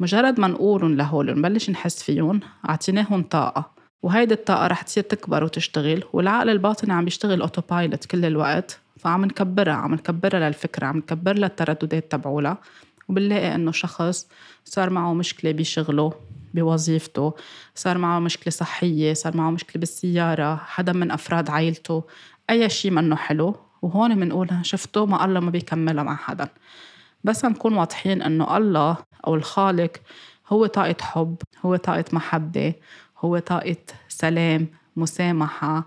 مجرد 0.00 0.40
ما 0.40 0.48
نقولهم 0.48 0.96
لهول 0.96 1.30
ونبلش 1.30 1.70
نحس 1.70 2.02
فيهم 2.02 2.40
اعطيناهم 2.68 3.22
طاقة. 3.22 3.70
وهيدي 4.02 4.34
الطاقة 4.34 4.66
رح 4.66 4.82
تصير 4.82 5.02
تكبر 5.02 5.44
وتشتغل 5.44 6.04
والعقل 6.12 6.50
الباطني 6.50 6.92
عم 6.92 7.04
بيشتغل 7.04 7.40
autopilot 7.40 8.04
كل 8.04 8.24
الوقت. 8.24 8.80
فعم 9.02 9.24
نكبرها 9.24 9.72
عم 9.72 9.94
نكبرها 9.94 10.48
للفكرة 10.48 10.86
عم 10.86 10.96
نكبر 10.96 11.38
لها 11.38 11.48
الترددات 11.48 12.12
تبعولها. 12.12 12.58
وبنلاقي 13.08 13.54
إنه 13.54 13.72
شخص 13.72 14.28
صار 14.64 14.90
معه 14.90 15.14
مشكلة 15.14 15.52
بشغله 15.52 16.12
بوظيفته 16.54 17.34
صار 17.74 17.98
معه 17.98 18.18
مشكلة 18.18 18.50
صحية 18.50 19.14
صار 19.14 19.36
معه 19.36 19.50
مشكلة 19.50 19.80
بالسيارة 19.80 20.56
حدا 20.56 20.92
من 20.92 21.10
أفراد 21.10 21.50
عائلته 21.50 22.04
أي 22.50 22.68
شيء 22.68 22.90
منه 22.90 23.16
حلو. 23.16 23.56
وهون 23.82 24.14
بنقول 24.20 24.48
شفتوا 24.62 25.06
ما 25.06 25.24
الله 25.24 25.40
ما 25.40 25.50
بيكملها 25.50 26.04
مع 26.04 26.16
حدا. 26.16 26.48
بس 27.24 27.44
نكون 27.44 27.74
واضحين 27.74 28.22
إنه 28.22 28.56
الله 28.56 28.96
أو 29.26 29.34
الخالق 29.34 29.92
هو 30.48 30.66
طاقة 30.66 30.96
حب 31.00 31.36
هو 31.64 31.76
طاقة 31.76 32.04
محبة 32.12 32.74
هو 33.18 33.38
طاقة 33.38 33.76
سلام 34.08 34.68
مسامحة. 34.96 35.86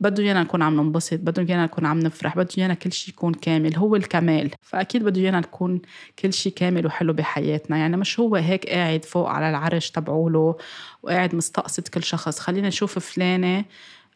بده 0.00 0.22
إيانا 0.22 0.42
نكون 0.42 0.62
عم 0.62 0.80
ننبسط 0.80 1.18
بده 1.20 1.42
إيانا 1.42 1.64
نكون 1.64 1.86
عم 1.86 1.98
نفرح 1.98 2.36
بده 2.36 2.48
إيانا 2.58 2.74
كل 2.74 2.92
شيء 2.92 3.14
يكون 3.14 3.34
كامل 3.34 3.76
هو 3.76 3.96
الكمال. 3.96 4.50
فأكيد 4.62 5.04
بده 5.04 5.20
إيانا 5.20 5.40
نكون 5.40 5.82
كل 6.18 6.32
شيء 6.32 6.52
كامل 6.52 6.86
وحلو 6.86 7.12
بحياتنا. 7.12 7.76
يعني 7.76 7.96
مش 7.96 8.20
هو 8.20 8.36
هيك 8.36 8.66
قاعد 8.68 9.04
فوق 9.04 9.28
على 9.28 9.50
العرش 9.50 9.90
تبعوله 9.90 10.56
وقاعد 11.02 11.34
مستقصد 11.34 11.88
كل 11.88 12.02
شخص. 12.02 12.38
خلينا 12.38 12.68
نشوف 12.68 12.98
فلانة 12.98 13.64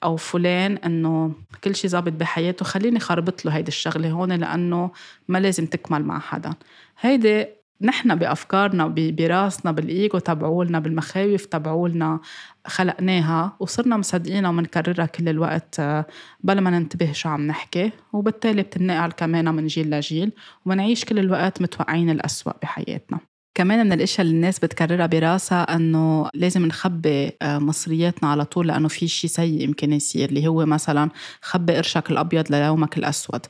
أو 0.04 0.16
فلان 0.16 0.76
إنه 0.76 1.32
كل 1.64 1.74
شيء 1.76 1.90
ظابط 1.90 2.12
بحياته. 2.12 2.64
خليني 2.64 3.00
خربط 3.00 3.44
له 3.44 3.56
هيدي 3.56 3.68
الشغلة 3.68 4.10
هون 4.10 4.32
لأنه 4.32 4.90
ما 5.28 5.38
لازم 5.38 5.66
تكمل 5.66 6.04
مع 6.04 6.18
حدا. 6.18 6.54
هيدي 7.00 7.46
نحن 7.84 8.14
بأفكارنا 8.14 8.86
براسنا 8.96 9.72
بالإيجو 9.72 10.18
تبعولنا 10.18 10.78
بالمخاوف 10.78 11.44
تبعولنا 11.44 12.20
خلقناها 12.66 13.56
وصرنا 13.60 13.96
مصدقينها 13.96 14.50
ومنكررها 14.50 15.06
كل 15.06 15.28
الوقت 15.28 15.80
آه، 15.80 16.06
بلا 16.40 16.60
ما 16.60 16.70
ننتبه 16.70 17.12
شو 17.12 17.28
عم 17.28 17.46
نحكي. 17.46 17.90
وبالتالي 18.12 18.62
بتنقل 18.62 19.12
كمان 19.12 19.54
من 19.54 19.66
جيل 19.66 19.90
لجيل 19.90 20.32
ومنعيش 20.66 21.04
كل 21.04 21.18
الوقت 21.18 21.62
متوقعين 21.62 22.10
الأسوأ 22.10 22.52
بحياتنا. 22.62 23.18
كمان 23.54 23.86
من 23.86 23.92
الإشياء 23.92 24.20
اللي 24.20 24.34
الناس 24.34 24.58
بتكررها 24.58 25.06
براسها 25.06 25.76
إنه 25.76 26.28
لازم 26.34 26.66
نخبي 26.66 27.32
آه، 27.42 27.58
مصرياتنا 27.58 28.30
على 28.30 28.44
طول 28.44 28.68
لأنه 28.68 28.88
في 28.88 29.08
شيء 29.08 29.30
سيء 29.30 29.62
يمكن 29.62 29.92
يصير 29.92 30.28
اللي 30.28 30.48
هو 30.48 30.66
مثلا 30.66 31.10
خبي 31.42 31.76
قرشك 31.76 32.10
الأبيض 32.10 32.52
ليومك 32.52 32.98
الأسود. 32.98 33.46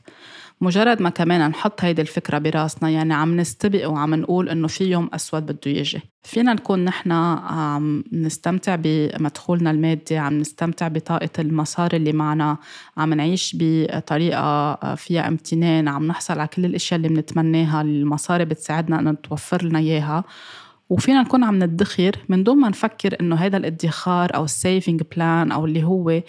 مجرد 0.61 1.01
ما 1.01 1.09
كمان 1.09 1.49
نحط 1.49 1.83
هيدي 1.83 2.01
الفكرة 2.01 2.37
براسنا 2.37 2.89
يعني 2.89 3.13
عم 3.13 3.37
نستبق 3.37 3.89
وعم 3.89 4.15
نقول 4.15 4.49
إنه 4.49 4.67
في 4.67 4.83
يوم 4.83 5.09
أسود 5.13 5.45
بده 5.45 5.71
يجي. 5.71 6.01
فينا 6.23 6.53
نكون 6.53 6.85
نحن 6.85 7.11
عم 7.11 8.03
نستمتع 8.11 8.75
بمدخولنا 8.79 9.71
المادي 9.71 10.17
عم 10.17 10.37
نستمتع 10.37 10.87
بطاقة 10.87 11.29
المصاري 11.39 11.97
اللي 11.97 12.13
معنا 12.13 12.57
عم 12.97 13.13
نعيش 13.13 13.55
بطريقة 13.59 14.75
فيها 14.95 15.27
امتنان 15.27 15.87
عم 15.87 16.07
نحصل 16.07 16.39
على 16.39 16.47
كل 16.47 16.65
الأشياء 16.65 16.97
اللي 16.97 17.09
بنتمناها 17.09 17.81
المصاري 17.81 18.45
بتساعدنا 18.45 18.99
أن 18.99 19.21
توفر 19.21 19.63
لنا 19.63 19.79
إياها. 19.79 20.23
وفينا 20.89 21.21
نكون 21.21 21.43
عم 21.43 21.63
ندخر 21.63 22.11
من 22.29 22.43
دون 22.43 22.57
ما 22.57 22.69
نفكر 22.69 23.15
إنه 23.21 23.35
هذا 23.35 23.57
الادخار 23.57 24.35
أو 24.35 24.43
ال 24.43 24.51
saving 24.51 25.01
plan 25.15 25.51
أو 25.51 25.65
اللي 25.65 25.83
هو 25.83 26.21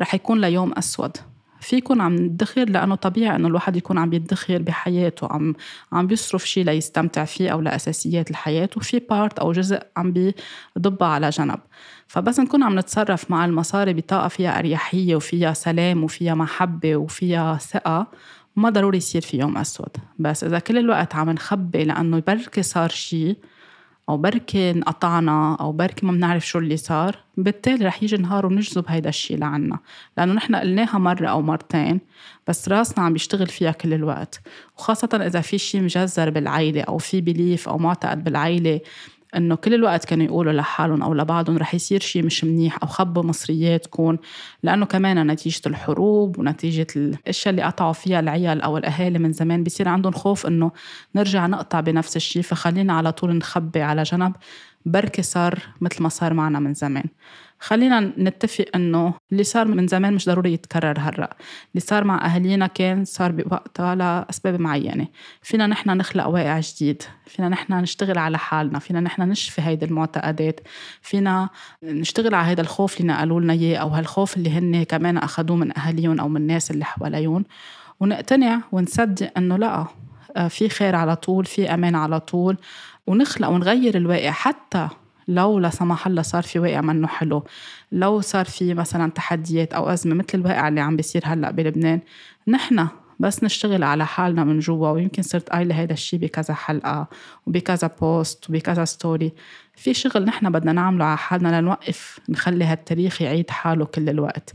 رح 0.00 0.14
يكون 0.14 0.40
ليوم 0.40 0.72
أسود. 0.72 1.16
في 1.60 1.76
يكون 1.76 2.00
عم 2.00 2.14
ندخر 2.14 2.64
لأنه 2.64 2.94
طبيعي 2.94 3.36
إنه 3.36 3.48
الواحد 3.48 3.76
يكون 3.76 3.98
عم 3.98 4.12
يدخر 4.12 4.62
بحياته 4.62 5.28
عم 5.30 5.54
عم 5.92 6.06
بيصرف 6.06 6.48
شيء 6.48 6.64
ليستمتع 6.64 7.24
فيه 7.24 7.50
أو 7.50 7.60
لأساسيات 7.60 8.30
الحياة 8.30 8.68
وفي 8.76 8.98
part 8.98 9.38
أو 9.38 9.52
جزء 9.52 9.82
عم 9.96 10.12
بيضبها 10.76 11.08
على 11.08 11.30
جنب. 11.30 11.58
فبس 12.06 12.40
نكون 12.40 12.62
عم 12.62 12.78
نتصرف 12.78 13.30
مع 13.30 13.44
المصاري 13.44 13.92
بطاقة 13.94 14.28
فيها 14.28 14.58
أريحية 14.58 15.16
وفيها 15.16 15.52
سلام 15.52 16.04
وفيها 16.04 16.34
محبة 16.34 16.96
وفيها 16.96 17.58
ثقة 17.58 18.06
ما 18.56 18.70
ضروري 18.70 18.98
يصير 18.98 19.22
في 19.22 19.38
يوم 19.38 19.56
أسود. 19.56 19.96
بس 20.18 20.44
إذا 20.44 20.58
كل 20.58 20.78
الوقت 20.78 21.14
عم 21.14 21.30
نخبي 21.30 21.84
لأنه 21.84 22.22
بركي 22.26 22.62
صار 22.62 22.88
شيء 22.88 23.36
أو 24.08 24.16
بركي 24.16 24.70
انقطعنا 24.70 25.56
أو 25.60 25.72
بركي 25.72 26.06
ما 26.06 26.12
بنعرف 26.12 26.46
شو 26.46 26.58
اللي 26.58 26.76
صار 26.76 27.16
بالتالي 27.36 27.84
رح 27.86 28.02
يجي 28.02 28.16
نهار 28.16 28.46
ونجذب 28.46 28.84
هيدا 28.88 29.08
الشيء 29.08 29.38
لعنا. 29.38 29.78
لأنه 30.16 30.32
نحن 30.32 30.56
قلناها 30.56 30.98
مرة 30.98 31.26
أو 31.26 31.42
مرتين 31.42 32.00
بس 32.48 32.68
راسنا 32.68 33.04
عم 33.04 33.12
بيشتغل 33.12 33.46
فيها 33.46 33.72
كل 33.72 33.94
الوقت. 33.94 34.40
وخاصة 34.78 35.08
إذا 35.26 35.40
في 35.40 35.58
شيء 35.58 35.82
مجذر 35.82 36.30
بالعيلة 36.30 36.82
أو 36.82 36.98
في 36.98 37.20
بليف 37.20 37.68
أو 37.68 37.78
معتقد 37.78 38.24
بالعيلة 38.24 38.80
إنه 39.36 39.54
كل 39.54 39.74
الوقت 39.74 40.04
كانوا 40.04 40.24
يقولوا 40.24 40.52
لحالهم 40.52 41.02
أو 41.02 41.14
لبعضهم 41.14 41.58
رح 41.58 41.74
يصير 41.74 42.00
شيء 42.00 42.24
مش 42.24 42.44
منيح 42.44 42.78
أو 42.82 42.88
خبوا 42.88 43.22
مصرياتكم 43.22 44.16
لأنه 44.62 44.86
كمان 44.86 45.26
نتيجة 45.26 45.60
الحروب 45.66 46.38
ونتيجة 46.38 46.86
الأشياء 46.96 47.50
اللي 47.50 47.62
قطعوا 47.62 47.92
فيها 47.92 48.20
العيال 48.20 48.60
أو 48.62 48.78
الأهالي 48.78 49.18
من 49.18 49.32
زمان 49.32 49.64
بصير 49.64 49.88
عندهم 49.88 50.12
خوف 50.12 50.46
إنه 50.46 50.70
نرجع 51.14 51.46
نقطع 51.46 51.80
بنفس 51.80 52.16
الشيء 52.16 52.42
فخلينا 52.42 52.92
على 52.92 53.12
طول 53.12 53.36
نخبي 53.36 53.82
على 53.82 54.02
جنب 54.02 54.32
بركي 54.86 55.22
صار 55.22 55.58
مثل 55.80 56.02
ما 56.02 56.08
صار 56.08 56.34
معنا 56.34 56.58
من 56.58 56.74
زمان. 56.74 57.04
خلينا 57.60 58.00
نتفق 58.00 58.64
إنه 58.74 59.14
اللي 59.32 59.44
صار 59.44 59.68
من 59.68 59.86
زمان 59.86 60.14
مش 60.14 60.26
ضروري 60.26 60.52
يتكرر 60.52 60.98
هلأ. 60.98 61.36
اللي 61.72 61.80
صار 61.80 62.04
مع 62.04 62.26
أهالينا 62.26 62.66
كان 62.66 63.04
صار 63.04 63.32
بوقتها 63.32 63.94
لأسباب 63.94 64.60
معينة. 64.60 65.06
فينا 65.42 65.66
نحن 65.66 65.90
نخلق 65.90 66.26
واقع 66.26 66.60
جديد. 66.60 67.02
فينا 67.26 67.48
نحن 67.48 67.72
نشتغل 67.72 68.18
على 68.18 68.38
حالنا. 68.38 68.78
فينا 68.78 69.00
نحن 69.00 69.22
نشفي 69.22 69.62
هيدي 69.62 69.84
المعتقدات. 69.84 70.60
فينا 71.02 71.48
نشتغل 71.82 72.34
على 72.34 72.48
هيدا 72.48 72.62
الخوف 72.62 73.00
اللي 73.00 73.12
نقلوا 73.12 73.40
لنا 73.40 73.52
إياه 73.52 73.78
أو 73.78 73.88
هالخوف 73.88 74.36
اللي 74.36 74.50
هن 74.50 74.82
كمان 74.82 75.18
اخذوه 75.18 75.56
من 75.56 75.78
أهاليهم 75.78 76.20
أو 76.20 76.28
من 76.28 76.36
الناس 76.36 76.70
اللي 76.70 76.84
حواليهم. 76.84 77.44
ونقتنع 78.00 78.60
ونصدق 78.72 79.30
إنه 79.36 79.56
لأ 79.56 79.86
آه، 80.36 80.48
في 80.48 80.68
خير 80.68 80.96
على 80.96 81.16
طول 81.16 81.44
في 81.44 81.74
أمان 81.74 81.94
على 81.94 82.20
طول. 82.20 82.56
ونخلق 83.06 83.48
ونغير 83.48 83.96
الواقع 83.96 84.30
حتى 84.30 84.88
لو 85.28 85.58
لا 85.58 85.70
سمح 85.70 86.06
الله 86.06 86.22
صار 86.22 86.42
في 86.42 86.58
واقع 86.58 86.80
منه 86.80 87.06
حلو. 87.06 87.44
لو 87.92 88.20
صار 88.20 88.44
في 88.44 88.74
مثلا 88.74 89.10
تحديات 89.10 89.74
أو 89.74 89.88
أزمة 89.88 90.14
مثل 90.14 90.28
الواقع 90.34 90.68
اللي 90.68 90.80
عم 90.80 90.96
بيصير 90.96 91.22
هلأ 91.24 91.50
بلبنان 91.50 92.00
نحن 92.48 92.88
بس 93.20 93.44
نشتغل 93.44 93.82
على 93.84 94.06
حالنا 94.06 94.44
من 94.44 94.58
جوا 94.58 94.88
ويمكن 94.90 95.22
صرت 95.22 95.48
قايلة 95.50 95.74
هيدا 95.74 95.92
الشيء 95.94 96.18
بكذا 96.18 96.54
حلقة 96.54 97.06
وبكذا 97.46 97.90
post 98.00 98.50
وبكذا 98.50 98.84
story 98.84 99.32
في 99.76 99.94
شغل 99.94 100.24
نحن 100.24 100.52
بدنا 100.52 100.72
نعمله 100.72 101.04
على 101.04 101.18
حالنا 101.18 101.60
لنوقف 101.60 102.20
نخلي 102.28 102.64
هالتاريخ 102.64 103.22
يعيد 103.22 103.50
حاله 103.50 103.84
كل 103.84 104.08
الوقت. 104.08 104.54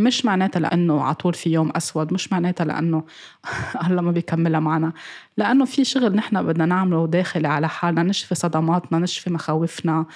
مش 0.00 0.24
معناتها 0.24 0.60
لأنه 0.60 1.02
على 1.02 1.14
طول 1.14 1.34
في 1.34 1.50
يوم 1.52 1.70
أسود 1.76 2.12
مش 2.12 2.32
معناتها 2.32 2.64
لأنه 2.64 3.04
الله 3.86 4.02
ما 4.02 4.10
بيكملها 4.10 4.60
معنا. 4.60 4.92
لأنه 5.36 5.64
في 5.64 5.84
شغل 5.84 6.16
نحن 6.16 6.42
بدنا 6.42 6.66
نعمله 6.66 7.06
داخلي 7.06 7.48
على 7.48 7.68
حالنا 7.68 8.02
نشفي 8.02 8.34
صدماتنا 8.34 8.98
نشفي 8.98 9.30
مخاوفنا 9.30 10.06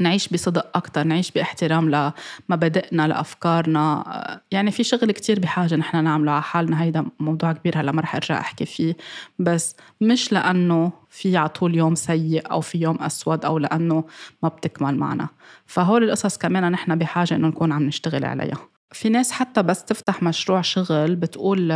نعيش 0.00 0.28
بصدق 0.28 0.76
أكتر 0.76 1.04
نعيش 1.04 1.30
باحترام 1.30 2.12
لمبادئنا 2.50 3.08
لأفكارنا. 3.08 4.40
يعني 4.50 4.70
في 4.70 4.84
شغل 4.84 5.12
كتير 5.12 5.40
بحاجة 5.40 5.76
نحن 5.76 6.04
نعمله 6.04 6.32
على 6.32 6.42
حالنا 6.42 6.82
هيدا 6.82 7.06
موضوع 7.20 7.52
كبير 7.52 7.80
هلا 7.80 7.92
ما 7.92 8.02
رح 8.02 8.14
أرجع 8.16 8.40
أحكي 8.40 8.66
فيه. 8.66 8.96
بس 9.38 9.76
مش 10.00 10.32
لأنه 10.32 10.92
في 11.10 11.36
على 11.36 11.48
طول 11.48 11.74
يوم 11.74 11.94
سيء 11.94 12.50
أو 12.50 12.60
في 12.60 12.78
يوم 12.78 12.96
أسود 13.00 13.44
أو 13.44 13.58
لأنه 13.58 14.04
ما 14.42 14.48
بتكمل 14.48 14.96
معنا. 14.96 15.28
فهول 15.66 16.04
القصص 16.04 16.38
كمان 16.38 16.72
نحن 16.72 16.98
بحاجة 16.98 17.34
إنه 17.34 17.48
نكون 17.48 17.72
عم 17.72 17.82
نشتغل 17.82 18.24
عليها. 18.24 18.73
في 18.94 19.08
ناس 19.08 19.32
حتى 19.32 19.62
بس 19.62 19.84
تفتح 19.84 20.22
مشروع 20.22 20.60
شغل 20.60 21.16
بتقول 21.16 21.68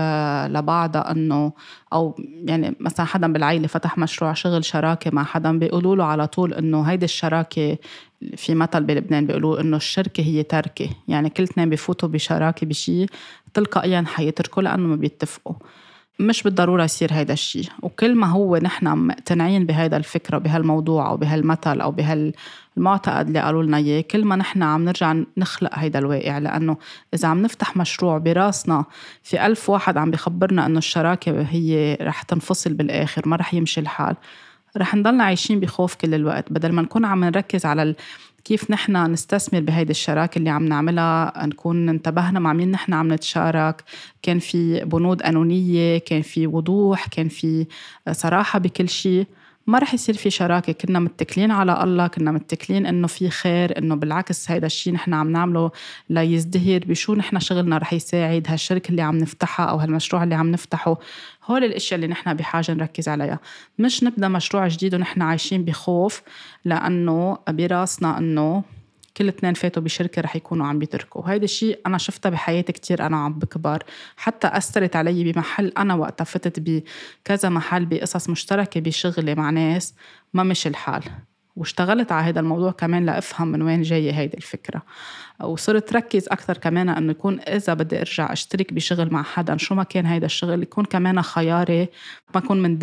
لبعضها 0.52 1.10
إنه 1.10 1.52
أو 1.92 2.16
يعني 2.44 2.76
مثلا 2.80 3.06
حدا 3.06 3.32
بالعيلة 3.32 3.66
فتح 3.66 3.98
مشروع 3.98 4.32
شغل 4.32 4.64
شراكة 4.64 5.10
مع 5.14 5.24
حدا 5.24 5.58
بيقولوا 5.58 5.96
له 5.96 6.04
على 6.04 6.26
طول 6.26 6.54
إنه 6.54 6.82
هيدي 6.82 7.04
الشراكة 7.04 7.78
في 8.36 8.54
مثل 8.54 8.84
بلبنان 8.84 9.26
بيقولوا 9.26 9.60
إنه 9.60 9.76
الشركة 9.76 10.22
هي 10.22 10.42
تركه 10.42 10.88
يعني 11.08 11.30
كل 11.30 11.42
اثنين 11.42 11.70
بفوتوا 11.70 12.08
بشراكة 12.08 12.66
بشيء 12.66 13.06
تلقائيا 13.54 14.04
حيتركوا 14.06 14.62
لأنه 14.62 14.86
ما 14.88 14.96
بيتفقوا. 14.96 15.54
مش 16.20 16.42
بالضرورة 16.42 16.84
يصير 16.84 17.12
هيدا 17.12 17.32
الشيء 17.32 17.68
وكل 17.82 18.14
ما 18.14 18.26
هو 18.26 18.56
نحن 18.56 18.98
مقتنعين 18.98 19.66
بهيدا 19.66 19.96
الفكرة 19.96 20.38
بهالموضوع 20.38 21.08
أو 21.08 21.16
بهالمثل 21.16 21.80
أو 21.80 21.92
بهالمعتقد 22.78 23.26
اللي 23.26 23.40
قالوا 23.40 23.62
لنا 23.62 23.76
إياه. 23.76 24.00
كل 24.00 24.24
ما 24.24 24.36
نحن 24.36 24.62
عم 24.62 24.84
نرجع 24.84 25.16
نخلق 25.36 25.70
هيدا 25.74 25.98
الواقع 25.98 26.38
لأنه 26.38 26.76
إذا 27.14 27.28
عم 27.28 27.42
نفتح 27.42 27.76
مشروع 27.76 28.18
براسنا 28.18 28.84
في 29.22 29.46
ألف 29.46 29.70
واحد 29.70 29.96
عم 29.96 30.10
بخبرنا 30.10 30.66
إنه 30.66 30.78
الشراكة 30.78 31.42
هي 31.42 31.98
رح 32.00 32.22
تنفصل 32.22 32.74
بالآخر 32.74 33.28
ما 33.28 33.36
رح 33.36 33.54
يمشي 33.54 33.80
الحال. 33.80 34.16
رح 34.76 34.94
نضلنا 34.94 35.24
عايشين 35.24 35.60
بخوف 35.60 35.94
كل 35.94 36.14
الوقت. 36.14 36.52
بدل 36.52 36.72
ما 36.72 36.82
نكون 36.82 37.04
عم 37.04 37.24
نركز 37.24 37.66
على 37.66 37.94
كيف 38.44 38.70
نحن 38.70 39.12
نستثمر 39.12 39.60
بهيدي 39.60 39.90
الشراكة 39.90 40.38
اللي 40.38 40.50
عم 40.50 40.64
نعملها 40.64 41.46
نكون 41.46 41.88
انتبهنا 41.88 42.40
مع 42.40 42.52
مين 42.52 42.70
نحن 42.70 42.92
عم 42.92 43.12
نتشارك. 43.12 43.84
كان 44.22 44.38
في 44.38 44.84
بنود 44.84 45.22
قانونية 45.22 45.98
كان 45.98 46.22
في 46.22 46.46
وضوح 46.46 47.08
كان 47.08 47.28
في 47.28 47.66
صراحة 48.12 48.58
بكل 48.58 48.88
شيء. 48.88 49.26
ما 49.68 49.78
رح 49.78 49.94
يصير 49.94 50.16
في 50.16 50.30
شراكة. 50.30 50.72
كنا 50.72 50.98
متكلين 50.98 51.50
على 51.50 51.82
الله 51.82 52.06
كنا 52.06 52.32
متكلين 52.32 52.86
إنه 52.86 53.06
في 53.06 53.30
خير 53.30 53.78
إنه 53.78 53.94
بالعكس 53.94 54.50
هيدا 54.50 54.66
الشيء 54.66 54.92
نحن 54.92 55.14
عم 55.14 55.30
نعمله 55.30 55.70
ليزدهر. 56.10 56.80
بشو 56.86 57.14
نحن 57.14 57.40
شغلنا 57.40 57.78
رح 57.78 57.92
يساعد 57.92 58.46
هالشركة 58.48 58.90
اللي 58.90 59.02
عم 59.02 59.18
نفتحها 59.18 59.66
أو 59.66 59.76
هالمشروع 59.76 60.22
اللي 60.22 60.34
عم 60.34 60.50
نفتحه؟ 60.50 60.98
هول 61.44 61.64
الأشياء 61.64 61.96
اللي 61.96 62.06
نحن 62.06 62.34
بحاجة 62.34 62.72
نركز 62.72 63.08
عليها. 63.08 63.38
مش 63.78 64.04
نبدأ 64.04 64.28
مشروع 64.28 64.68
جديد 64.68 64.94
ونحن 64.94 65.22
عايشين 65.22 65.64
بخوف 65.64 66.22
لأنه 66.64 67.38
براسنا 67.48 68.18
إنه 68.18 68.62
كل 69.18 69.28
اثنين 69.28 69.54
فاتوا 69.54 69.82
بشركة 69.82 70.22
رح 70.22 70.36
يكونوا 70.36 70.66
عم 70.66 70.78
بيتركوا. 70.78 71.22
وهيدا 71.22 71.44
الشيء 71.44 71.80
أنا 71.86 71.98
شفتها 71.98 72.30
بحياتي 72.30 72.72
كتير 72.72 73.06
أنا 73.06 73.16
عم 73.16 73.32
بكبر. 73.32 73.82
حتى 74.16 74.46
أثرت 74.46 74.96
علي 74.96 75.32
بمحل 75.32 75.72
أنا 75.78 75.94
وقتها 75.94 76.24
فتت 76.24 76.60
بكذا 76.60 77.48
محل 77.48 77.86
بقصص 77.86 78.30
مشتركة 78.30 78.80
بشغلي 78.80 79.34
مع 79.34 79.50
ناس 79.50 79.94
ما 80.34 80.42
مش 80.42 80.66
الحال. 80.66 81.02
واشتغلت 81.56 82.12
على 82.12 82.28
هذا 82.28 82.40
الموضوع 82.40 82.70
كمان 82.70 83.06
لأفهم 83.06 83.48
من 83.48 83.62
وين 83.62 83.82
جاية 83.82 84.12
هيدي 84.12 84.36
الفكرة. 84.36 84.82
وصرت 85.44 85.92
ركز 85.92 86.28
أكثر 86.28 86.58
كمان 86.58 86.88
إنه 86.88 87.10
يكون 87.10 87.40
إذا 87.40 87.74
بدي 87.74 88.00
أرجع 88.00 88.32
أشترك 88.32 88.72
بشغل 88.72 89.12
مع 89.12 89.22
حدا 89.22 89.56
شو 89.56 89.74
ما 89.74 89.82
كان 89.82 90.06
هيدا 90.06 90.26
الشغل 90.26 90.62
يكون 90.62 90.84
كمان 90.84 91.22
خياري 91.22 91.88
ما 92.34 92.40
أكون 92.40 92.62
من 92.62 92.78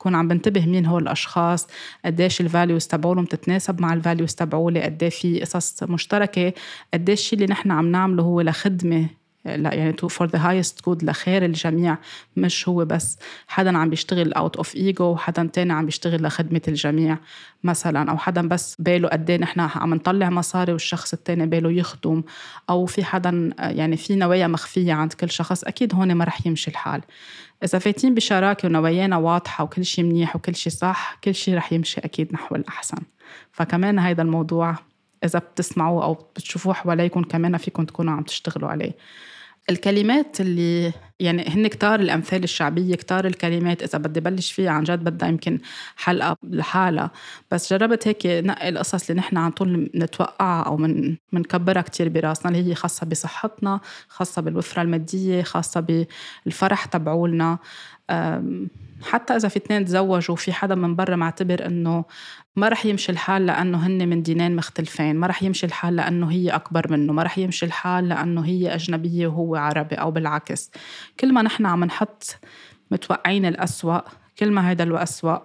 دفعة 0.00 0.10
كون 0.10 0.14
عم 0.14 0.28
بنتبه 0.28 0.66
مين 0.66 0.86
هول 0.86 1.02
الأشخاص 1.02 1.66
قديش 2.04 2.40
ال 2.40 2.47
values 2.47 2.86
تبعولهم 2.86 3.24
تتناسب 3.24 3.80
مع 3.80 3.92
ال 3.92 3.98
values 3.98 4.34
تبعولي 4.34 4.82
قد 4.82 5.08
في 5.08 5.40
قصص 5.40 5.82
مشتركة 5.82 6.52
قديش 6.94 7.32
اللي 7.32 7.46
نحن 7.46 7.70
عم 7.70 7.92
نعمله 7.92 8.22
هو 8.22 8.40
لخدمة 8.40 9.19
لا 9.44 9.74
يعني 9.74 9.92
to 9.92 10.08
for 10.08 10.26
the 10.26 10.38
highest 10.38 10.84
good 10.84 11.04
لخير 11.04 11.44
الجميع 11.44 11.98
مش 12.36 12.68
هو 12.68 12.84
بس. 12.84 13.18
حدا 13.48 13.78
عم 13.78 13.90
بيشتغل 13.90 14.32
out 14.32 14.56
of 14.56 14.76
ego 14.76 15.04
وحدا 15.04 15.50
تاني 15.52 15.72
عم 15.72 15.84
بيشتغل 15.86 16.22
لخدمة 16.22 16.60
الجميع 16.68 17.18
مثلا 17.64 18.10
أو 18.10 18.18
حدا 18.18 18.48
بس 18.48 18.76
باله 18.78 19.08
قد 19.08 19.30
إيه 19.30 19.36
نحن 19.38 19.60
عم 19.60 19.94
نطلع 19.94 20.30
مصاري 20.30 20.72
والشخص 20.72 21.12
التاني 21.12 21.46
باله 21.46 21.72
يخدم 21.72 22.22
أو 22.70 22.86
في 22.86 23.04
حدا 23.04 23.50
يعني 23.58 23.96
في 23.96 24.16
نوايا 24.16 24.46
مخفية 24.46 24.92
عند 24.92 25.12
كل 25.12 25.30
شخص 25.30 25.64
أكيد 25.64 25.94
هون 25.94 26.14
ما 26.14 26.24
رح 26.24 26.46
يمشي 26.46 26.70
الحال. 26.70 27.00
إذا 27.64 27.78
فايتين 27.78 28.14
بشراكة 28.14 28.68
ونوايانا 28.68 29.16
واضحة 29.16 29.64
وكل 29.64 29.84
شيء 29.84 30.04
منيح 30.04 30.36
وكل 30.36 30.54
شيء 30.54 30.72
صح 30.72 31.18
كل 31.24 31.34
شيء 31.34 31.54
رح 31.54 31.72
يمشي 31.72 32.00
أكيد 32.00 32.32
نحو 32.32 32.54
الأحسن. 32.56 32.98
فكمان 33.52 33.98
هيدا 33.98 34.22
الموضوع 34.22 34.76
إذا 35.24 35.38
بتسمعوه 35.38 36.04
أو 36.04 36.14
بتشوفوه 36.14 36.74
حواليكم 36.74 37.22
كمان 37.22 37.56
فيكم 37.56 37.84
تكونوا 37.84 38.12
عم 38.12 38.22
تشتغلوا 38.22 38.68
عليه. 38.68 38.92
الكلمات 39.70 40.40
اللي 40.40 40.92
يعني 41.20 41.48
هن 41.48 41.66
كتار 41.66 42.00
الأمثال 42.00 42.44
الشعبية 42.44 42.94
كتار 42.94 43.26
الكلمات 43.26 43.82
إذا 43.82 43.98
بدي 43.98 44.20
بلش 44.20 44.52
فيها 44.52 44.70
عن 44.70 44.84
جد 44.84 45.04
بدها 45.04 45.28
يمكن 45.28 45.58
حلقة 45.96 46.36
لحالها. 46.42 47.10
بس 47.50 47.72
جربت 47.72 48.08
هيك 48.08 48.26
نقي 48.26 48.68
القصص 48.68 49.10
اللي 49.10 49.20
نحن 49.20 49.36
عن 49.36 49.50
طول 49.50 49.90
نتوقعها 49.94 50.62
أو 50.62 50.76
من 50.76 51.16
منكبرها 51.32 51.82
كتير 51.82 52.08
براسنا 52.08 52.52
اللي 52.52 52.70
هي 52.70 52.74
خاصة 52.74 53.06
بصحتنا 53.06 53.80
خاصة 54.08 54.42
بالوفرة 54.42 54.82
المادية 54.82 55.42
خاصة 55.42 56.06
بالفرح 56.46 56.84
تبعولنا. 56.84 57.58
حتى 59.02 59.36
إذا 59.36 59.48
في 59.48 59.56
اثنين 59.56 59.84
تزوجوا 59.84 60.32
وفي 60.34 60.52
حدا 60.52 60.74
من 60.74 60.96
برا 60.96 61.16
معتبر 61.16 61.66
إنه 61.66 62.04
ما 62.56 62.68
رح 62.68 62.86
يمشي 62.86 63.12
الحال 63.12 63.46
لأنه 63.46 63.86
هن 63.86 64.08
من 64.08 64.22
دينين 64.22 64.56
مختلفين 64.56 65.16
ما 65.16 65.26
رح 65.26 65.42
يمشي 65.42 65.66
الحال 65.66 65.96
لأنه 65.96 66.30
هي 66.30 66.50
أكبر 66.50 66.92
منه 66.92 67.12
ما 67.12 67.22
رح 67.22 67.38
يمشي 67.38 67.66
الحال 67.66 68.08
لأنه 68.08 68.44
هي 68.44 68.74
أجنبية 68.74 69.26
وهو 69.26 69.56
عربي 69.56 69.94
أو 69.94 70.10
بالعكس. 70.10 70.70
كل 71.20 71.32
ما 71.32 71.42
نحن 71.42 71.66
عم 71.66 71.84
نحط 71.84 72.36
متوقعين 72.90 73.44
الأسوأ 73.46 74.00
كل 74.38 74.50
ما 74.50 74.70
هيدا 74.70 74.84
الأسوأ 74.84 75.38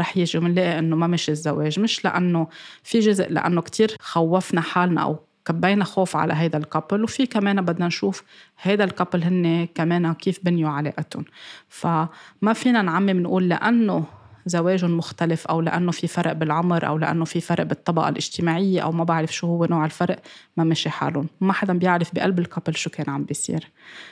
رح 0.00 0.16
يجي 0.16 0.38
ومنلاقي 0.38 0.78
إنه 0.78 0.96
ما 0.96 1.06
مشي 1.06 1.32
الزواج. 1.32 1.80
مش 1.80 2.04
لأنه 2.04 2.48
في 2.82 3.00
جزء 3.00 3.32
لأنه 3.32 3.60
كتير 3.60 3.96
خوفنا 4.00 4.60
حالنا 4.60 5.02
أو 5.02 5.18
كبينا 5.44 5.84
خوف 5.84 6.16
على 6.16 6.34
هيدا 6.34 6.58
ال 6.58 6.65
couple 6.65 7.04
وفي 7.04 7.26
كمان 7.26 7.62
بدنا 7.62 7.86
نشوف 7.86 8.22
هيدا 8.62 8.84
ال 8.84 8.89
couple 8.89 9.22
هن 9.22 9.68
كمان 9.74 10.14
كيف 10.14 10.40
بنيوا 10.42 10.70
علاقتهم. 10.70 11.24
فما 11.68 12.52
فينا 12.54 12.82
نعمم 12.82 13.20
نقول 13.20 13.48
لأنه 13.48 14.04
زواج 14.46 14.84
مختلف 14.84 15.46
أو 15.46 15.60
لأنه 15.60 15.92
في 15.92 16.06
فرق 16.06 16.32
بالعمر 16.32 16.86
أو 16.86 16.98
لأنه 16.98 17.24
في 17.24 17.40
فرق 17.40 17.64
بالطبقة 17.64 18.08
الاجتماعية 18.08 18.80
أو 18.80 18.92
ما 18.92 19.04
بعرف 19.04 19.34
شو 19.34 19.46
هو 19.46 19.64
نوع 19.64 19.84
الفرق 19.84 20.22
ما 20.56 20.64
مشي 20.64 20.90
حالهم. 20.90 21.26
ما 21.40 21.52
حدا 21.52 21.72
بيعرف 21.72 22.14
بقلب 22.14 22.38
ال 22.38 22.43
couple 22.43 22.74
شو 22.74 22.90
كان 22.90 23.10
عم 23.10 23.24
بيصير. 23.24 23.70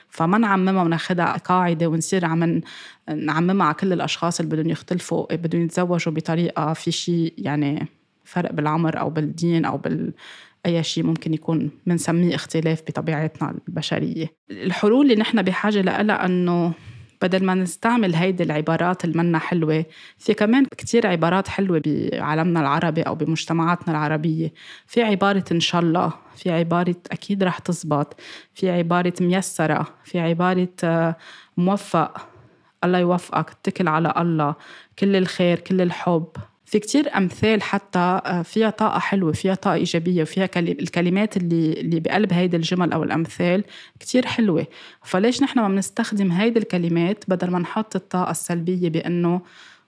فما 0.09 0.39
نعممها 0.39 0.83
وناخدها 0.83 1.37
قاعدة 1.37 1.87
ونصير 1.87 2.25
عم 2.25 2.61
نعممها 3.17 3.67
على 3.67 3.75
كل 3.75 3.93
الأشخاص 3.93 4.41
اللي 4.41 4.57
بدهم 4.57 4.71
يختلفوا 4.71 5.35
بدهم 5.35 5.63
يتزوجوا 5.63 6.13
بطريقة 6.13 6.73
في 6.73 6.91
شيء 6.91 7.35
يعني 7.39 7.87
فرق 8.25 8.53
بالعمر 8.53 9.01
أو 9.01 9.11
بالدين 9.11 9.65
أو 9.65 9.77
بال 9.77 10.13
أي 10.67 10.83
شيء 10.83 11.05
ممكن 11.05 11.35
يكون 11.35 11.71
بنسميه 11.87 12.35
اختلاف 12.35 12.83
بطبيعتنا 12.89 13.55
البشرية. 13.69 14.27
الحلول 14.51 15.05
اللي 15.05 15.17
نحن 15.17 15.43
بحاجة 15.43 15.81
لها 15.81 16.27
أنه 16.27 16.73
بدل 17.23 17.45
ما 17.45 17.55
نستعمل 17.55 18.15
هيدي 18.15 18.43
العبارات 18.43 19.05
المنا 19.05 19.39
حلوة 19.39 19.85
في 20.19 20.35
كمان 20.35 20.67
كتير 20.79 21.07
عبارات 21.07 21.49
حلوة 21.49 21.83
بعالمنا 21.87 22.61
العربي 22.61 23.03
أو 23.03 23.15
بمجتمعاتنا 23.15 23.91
العربية. 23.91 24.53
في 24.87 25.03
عبارة 25.03 25.45
إن 25.53 25.61
شاء 25.61 25.81
الله 25.81 26.13
في 26.37 26.51
عبارة 26.51 26.97
أكيد 27.13 27.43
رح 27.45 27.59
تزبط 27.59 28.21
في 28.55 28.71
عبارة 28.71 29.13
ميسرة 29.21 29.87
في 30.05 30.21
عبارة 30.21 30.69
آه، 30.85 31.17
موفق 31.57 32.29
الله 32.85 32.99
يوفقك 32.99 33.51
اتكل 33.51 33.89
على 33.89 34.15
الله. 34.19 34.55
كل 34.99 35.17
الخير 35.17 35.59
كل 35.59 35.81
الحب. 35.81 36.29
في 36.73 36.79
كتير 36.79 37.17
أمثال 37.17 37.63
حتى 37.63 37.99
آه، 37.99 38.43
فيها 38.43 38.71
طاقة 38.71 38.99
حلوة 38.99 39.33
فيها 39.33 39.55
طاقة 39.55 39.75
إيجابية 39.75 40.23
وفيها 40.23 40.49
الكلمات 40.57 41.37
اللي 41.37 41.73
اللي 41.73 42.01
بقلب 42.01 42.33
هيدي 42.33 42.57
الجمل 42.57 42.93
أو 42.93 43.03
الأمثال 43.03 43.65
كتير 44.01 44.27
حلوة. 44.27 44.67
فليش 45.05 45.43
نحن 45.43 45.61
ما 45.61 45.69
بنستخدم 45.69 46.31
هيدي 46.33 46.59
الكلمات 46.59 47.25
بدل 47.29 47.51
ما 47.51 47.59
نحط 47.59 47.97
الطاقة 47.97 48.31
السلبية 48.31 48.89
بأنه 48.89 49.41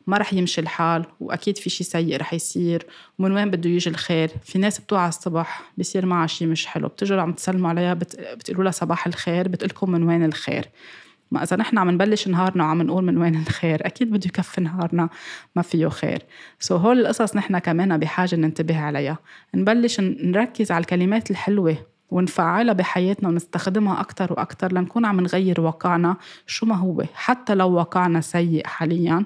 ما 0.06 0.18
رح 0.18 0.32
يمشي 0.32 0.60
الحال 0.60 1.04
وأكيد 1.20 1.58
في 1.58 1.70
شيء 1.70 1.86
سيء 1.86 2.16
رح 2.16 2.34
يصير 2.34 2.86
ومن 3.18 3.32
وين 3.32 3.50
بده 3.50 3.70
يجي 3.70 3.90
الخير؟ 3.90 4.30
في 4.44 4.58
ناس 4.58 4.78
بتوعى 4.78 5.08
الصبح 5.08 5.62
بصير 5.78 6.06
معها 6.06 6.26
شيء 6.26 6.48
مش 6.48 6.66
حلو 6.66 6.88
بتجوا 6.88 7.20
عم 7.20 7.32
تسلموا 7.32 7.68
عليها 7.70 7.94
بت... 7.94 8.20
بتقولوا 8.20 8.64
لها 8.64 8.72
صباح 8.72 9.06
الخير 9.06 9.48
بتقلكم 9.48 9.90
من 9.90 10.02
وين 10.02 10.24
الخير. 10.24 10.68
ما 11.34 11.42
إذا 11.42 11.56
نحن 11.56 11.78
عم 11.78 11.90
نبلش 11.90 12.28
نهارنا 12.28 12.64
وعم 12.64 12.82
نقول 12.82 13.04
من 13.04 13.18
وين 13.18 13.34
الخير 13.34 13.86
أكيد 13.86 14.10
بده 14.10 14.26
يكفي 14.26 14.60
نهارنا 14.60 15.08
ما 15.56 15.62
فيه 15.62 15.88
خير. 15.88 16.22
سو 16.60 16.78
so 16.78 16.80
هول 16.80 17.00
القصص 17.00 17.36
نحن 17.36 17.58
كمان 17.58 17.98
بحاجة 17.98 18.36
ننتبه 18.36 18.80
عليها. 18.80 19.18
نبلش 19.54 20.00
نركز 20.00 20.70
على 20.70 20.80
الكلمات 20.80 21.30
الحلوة 21.30 21.76
ونفعلها 22.10 22.74
بحياتنا 22.74 23.28
ونستخدمها 23.28 24.00
أكتر 24.00 24.32
وأكتر 24.32 24.72
لنكون 24.72 25.04
عم 25.04 25.20
نغير 25.20 25.60
واقعنا 25.60 26.16
شو 26.46 26.66
ما 26.66 26.74
هو 26.74 27.04
حتى 27.14 27.54
لو 27.54 27.70
واقعنا 27.70 28.20
سيء 28.20 28.66
حاليا. 28.66 29.24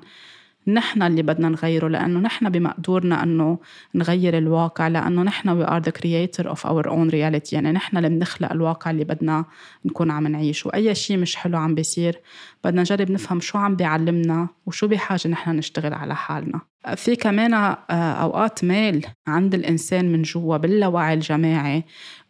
نحن 0.69 1.03
اللي 1.03 1.23
بدنا 1.23 1.49
نغيره 1.49 1.89
لأنه 1.89 2.21
نحن 2.21 2.49
بمقدورنا 2.49 3.23
أنه 3.23 3.59
نغير 3.95 4.39
الواقع 4.39 4.89
لأنه 4.89 5.23
نحن 5.23 5.63
we 5.63 5.67
are 5.69 5.83
the 5.83 5.93
creator 5.93 6.45
of 6.45 6.59
our 6.59 6.87
own 6.89 7.11
reality. 7.11 7.53
يعني 7.53 7.73
نحن 7.73 7.97
اللي 7.97 8.09
بنخلق 8.09 8.53
الواقع 8.53 8.91
اللي 8.91 9.05
بدنا 9.05 9.45
نكون 9.85 10.11
عم 10.11 10.27
نعيش 10.27 10.67
وأي 10.67 10.95
شيء 10.95 11.19
مش 11.19 11.37
حلو 11.37 11.59
عم 11.59 11.75
بيصير 11.75 12.21
بدنا 12.65 12.81
نجرب 12.81 13.11
نفهم 13.11 13.41
شو 13.41 13.59
عم 13.59 13.77
بيعلمنا 13.77 14.49
وشو 14.67 14.89
بحاجة 14.89 15.29
نحن 15.29 15.51
نشتغل 15.51 15.95
على 15.95 16.17
حالنا. 16.17 16.61
في 16.97 17.17
كمان 17.17 17.55
آه، 17.55 17.75
أوقات 17.91 18.65
ميل 18.65 19.07
عند 19.27 19.55
الإنسان 19.55 20.13
من 20.13 20.23
جوا 20.23 20.57
باللاوعي 20.57 21.15
الجماعي 21.15 21.85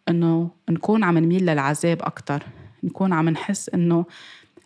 إنه 0.09 0.51
نكون 0.71 1.05
عم 1.05 1.19
نميل 1.19 1.47
للعذاب 1.47 2.03
أكتر. 2.03 2.43
نكون 2.85 3.13
عم 3.13 3.29
نحس 3.29 3.69
إنه 3.69 4.05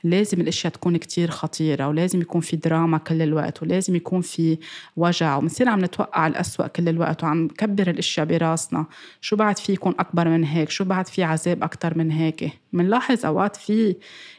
لازم 0.04 0.40
الأشياء 0.40 0.72
تكون 0.72 0.96
كتير 0.96 1.30
خطيرة 1.30 1.88
ولازم 1.88 2.20
يكون 2.20 2.40
في 2.40 2.56
دراما 2.56 2.98
كل 2.98 3.22
الوقت 3.22 3.62
ولازم 3.62 3.96
يكون 3.96 4.20
في 4.20 4.58
وجع 4.96 5.36
وبنصير 5.36 5.68
عم 5.68 5.84
نتوقع 5.84 6.26
الأسوأ 6.26 6.66
كل 6.66 6.88
الوقت 6.88 7.24
وعم 7.24 7.44
نكبر 7.44 7.90
الأشياء 7.90 8.26
براسنا. 8.26 8.86
شو 9.20 9.36
بعد 9.36 9.58
في 9.58 9.72
يكون 9.72 9.94
أكبر 9.98 10.28
من 10.28 10.44
هيك؟ 10.44 10.70
شو 10.70 10.84
بعد 10.84 11.06
في 11.06 11.22
عذاب 11.22 11.62
أكتر 11.62 11.98
من 11.98 12.10
هيك؟ 12.10 12.52
بنلاحظ 12.72 13.26
أوقات 13.26 13.56
في 13.56 13.96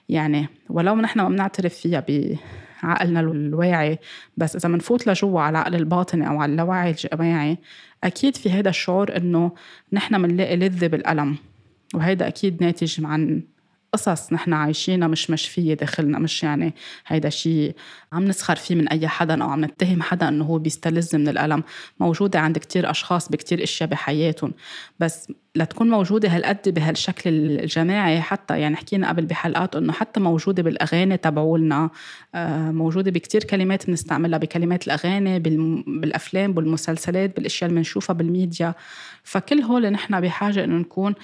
يعني 0.10 0.48
ولو 0.70 0.96
نحن 0.96 1.22
ما 1.22 1.30
بنعترف 1.30 1.74
فيها 1.74 2.06
بعقلنا 2.08 3.20
الواعي 3.20 4.00
بس 4.38 4.56
إذا 4.56 4.70
بنفوت 4.70 5.08
لجوا 5.08 5.42
على 5.42 5.58
العقل 5.58 5.76
الباطني 5.76 6.28
أو 6.28 6.42
على 6.42 6.52
اللاوعي 6.52 6.90
الجماعي 6.90 7.58
أكيد 8.04 8.38
في 8.38 8.50
هذا 8.52 8.70
الشعور 8.70 9.18
إنه 9.18 9.52
نحن 9.94 10.22
بنلاقي 10.22 10.56
لذة 10.56 10.88
بالألم 10.88 11.36
وهيدا 11.94 12.28
أكيد 12.28 12.64
ناتج 12.64 13.06
عن 13.06 13.42
قصص 13.94 14.34
نحن 14.34 14.54
عايشينها 14.54 15.08
مش 15.08 15.30
مشفية 15.30 15.74
داخلنا 15.74 16.20
مش 16.20 16.44
يعني 16.44 16.74
هيدا 17.08 17.30
شيء 17.30 17.76
عم 18.14 18.26
نسخر 18.26 18.56
فيه 18.56 18.76
من 18.76 18.88
أي 18.88 19.08
حدا 19.08 19.44
أو 19.44 19.50
عم 19.50 19.66
نتهم 19.66 20.02
حدا 20.02 20.28
إنه 20.28 20.46
هو 20.46 20.58
بيستلذ 20.58 21.18
من 21.18 21.28
الألم. 21.28 21.64
موجودة 22.00 22.40
عند 22.40 22.58
كتير 22.58 22.92
أشخاص 22.92 23.30
بكتير 23.30 23.64
أشياء 23.64 23.90
بحياتهم. 23.90 24.54
بس 25.00 25.28
لتكون 25.56 25.90
موجودة 25.90 26.30
هالقد 26.30 26.70
بهالشكل 26.70 27.30
الجماعي 27.30 28.22
حتى. 28.22 28.60
يعني 28.60 28.76
حكينا 28.76 29.10
قبل 29.10 29.26
بحلقات 29.26 29.76
إنه 29.76 29.94
حتى 29.94 30.20
موجودة 30.20 30.64
بالأغاني 30.64 31.18
تبعولنا. 31.18 31.90
آه، 32.36 32.72
موجودة 32.72 33.12
بكتير 33.12 33.44
كلمات 33.44 33.88
بنستعملها 33.88 34.40
بكلمات 34.40 34.88
الأغاني 34.88 35.40
بالأفلام 35.40 36.54
بالمسلسلات 36.54 37.36
بالأشياء 37.36 37.70
اللي 37.70 37.80
بنشوفها 37.80 38.14
بالميديا. 38.14 38.74
فكل 39.24 39.62
هول 39.62 39.90
نحن 39.90 40.22
بحاجة 40.22 40.64
إنه 40.64 40.78
نكون 40.78 41.16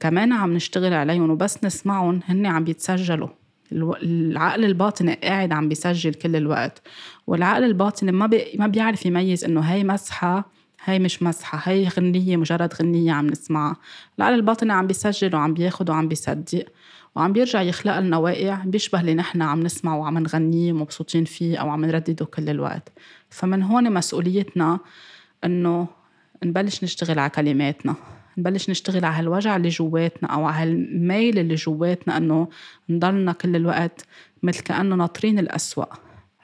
كمان 0.00 0.32
عم 0.32 0.54
نشتغل 0.54 0.92
عليهم 0.92 1.30
وبس 1.30 1.64
نسمعهم 1.64 2.20
هن 2.26 2.46
عم 2.46 2.64
بيتسجلوا. 2.64 3.28
العقل 3.72 4.64
الباطني 4.64 5.14
قاعد 5.14 5.52
عم 5.52 5.68
بيسجل 5.68 6.14
كل 6.14 6.36
الوقت. 6.36 6.82
والعقل 7.26 7.64
الباطني 7.64 8.12
ما 8.12 8.26
بي 8.26 8.44
ما 8.58 8.66
بيعرف 8.66 9.06
يميز 9.06 9.44
إنه 9.44 9.60
هي 9.60 9.84
مسحة 9.84 10.50
هي 10.84 10.98
مش 10.98 11.22
مسحة 11.22 11.72
هي 11.72 11.88
غنية 11.88 12.36
مجرد 12.36 12.74
غنية 12.74 13.12
عم 13.12 13.26
نسمعها. 13.26 13.76
العقل 14.18 14.34
الباطني 14.34 14.72
عم 14.72 14.86
بيسجل 14.86 15.34
وعم 15.34 15.54
بياخد 15.54 15.90
وعم 15.90 16.08
بيصدق 16.08 16.64
وعم 17.16 17.32
بيرجع 17.32 17.62
يخلق 17.62 17.98
لنا 17.98 18.16
واقع 18.16 18.64
بيشبه 18.64 19.00
اللي 19.00 19.14
نحن 19.14 19.42
عم 19.42 19.60
نسمع 19.62 19.96
وعم 19.96 20.18
نغنيه 20.18 20.72
ومبسوطين 20.72 21.24
فيه 21.24 21.58
أو 21.58 21.70
عم 21.70 21.84
نردده 21.84 22.24
كل 22.24 22.48
الوقت. 22.48 22.88
فمن 23.30 23.62
هون 23.62 23.92
مسؤوليتنا 23.92 24.78
إنه 25.44 25.86
نبلش 26.44 26.84
نشتغل 26.84 27.18
على 27.18 27.30
كلماتنا. 27.30 27.94
نبلش 28.38 28.70
نشتغل 28.70 29.04
على 29.04 29.16
هالوجع 29.16 29.56
اللي 29.56 29.68
جواتنا 29.68 30.28
أو 30.28 30.46
على 30.46 30.62
هالميل 30.62 31.38
اللي 31.38 31.54
جواتنا 31.54 32.16
إنه 32.16 32.48
نضلنا 32.88 33.32
كل 33.32 33.56
الوقت 33.56 34.04
مثل 34.42 34.62
كأنه 34.62 34.96
ناطرين 34.96 35.38
الأسوأ. 35.38 35.86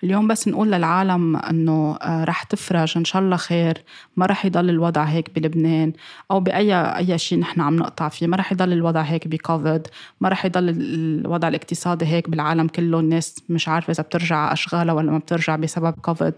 اليوم 0.04 0.28
بس 0.28 0.48
نقول 0.48 0.72
للعالم 0.72 1.36
إنه 1.36 1.96
آه، 1.96 2.24
رح 2.24 2.42
تفرج 2.42 2.92
إن 2.96 3.04
شاء 3.04 3.22
الله 3.22 3.36
خير. 3.36 3.82
ما 4.16 4.26
رح 4.26 4.46
يضل 4.46 4.70
الوضع 4.70 5.04
هيك 5.04 5.34
بلبنان 5.34 5.92
أو 6.30 6.40
بأي 6.40 6.74
أي 6.74 7.18
شيء 7.18 7.38
نحن 7.38 7.60
عم 7.60 7.76
نقطع 7.76 8.08
فيه. 8.08 8.26
ما 8.26 8.36
رح 8.36 8.52
يضل 8.52 8.72
الوضع 8.72 9.00
هيك 9.00 9.28
بكوفيد. 9.28 9.86
ما 10.20 10.28
رح 10.28 10.44
يضل 10.44 10.68
الوضع 10.68 11.48
الاقتصادي 11.48 12.06
هيك 12.06 12.30
بالعالم 12.30 12.66
كله. 12.66 13.00
الناس 13.00 13.42
مش 13.48 13.68
عارفة 13.68 13.90
إذا 13.90 14.02
بترجع 14.02 14.52
أشغالها 14.52 14.94
ولا 14.94 15.12
ما 15.12 15.18
بترجع 15.18 15.56
بسبب 15.56 15.92
كوفيد. 15.92 16.34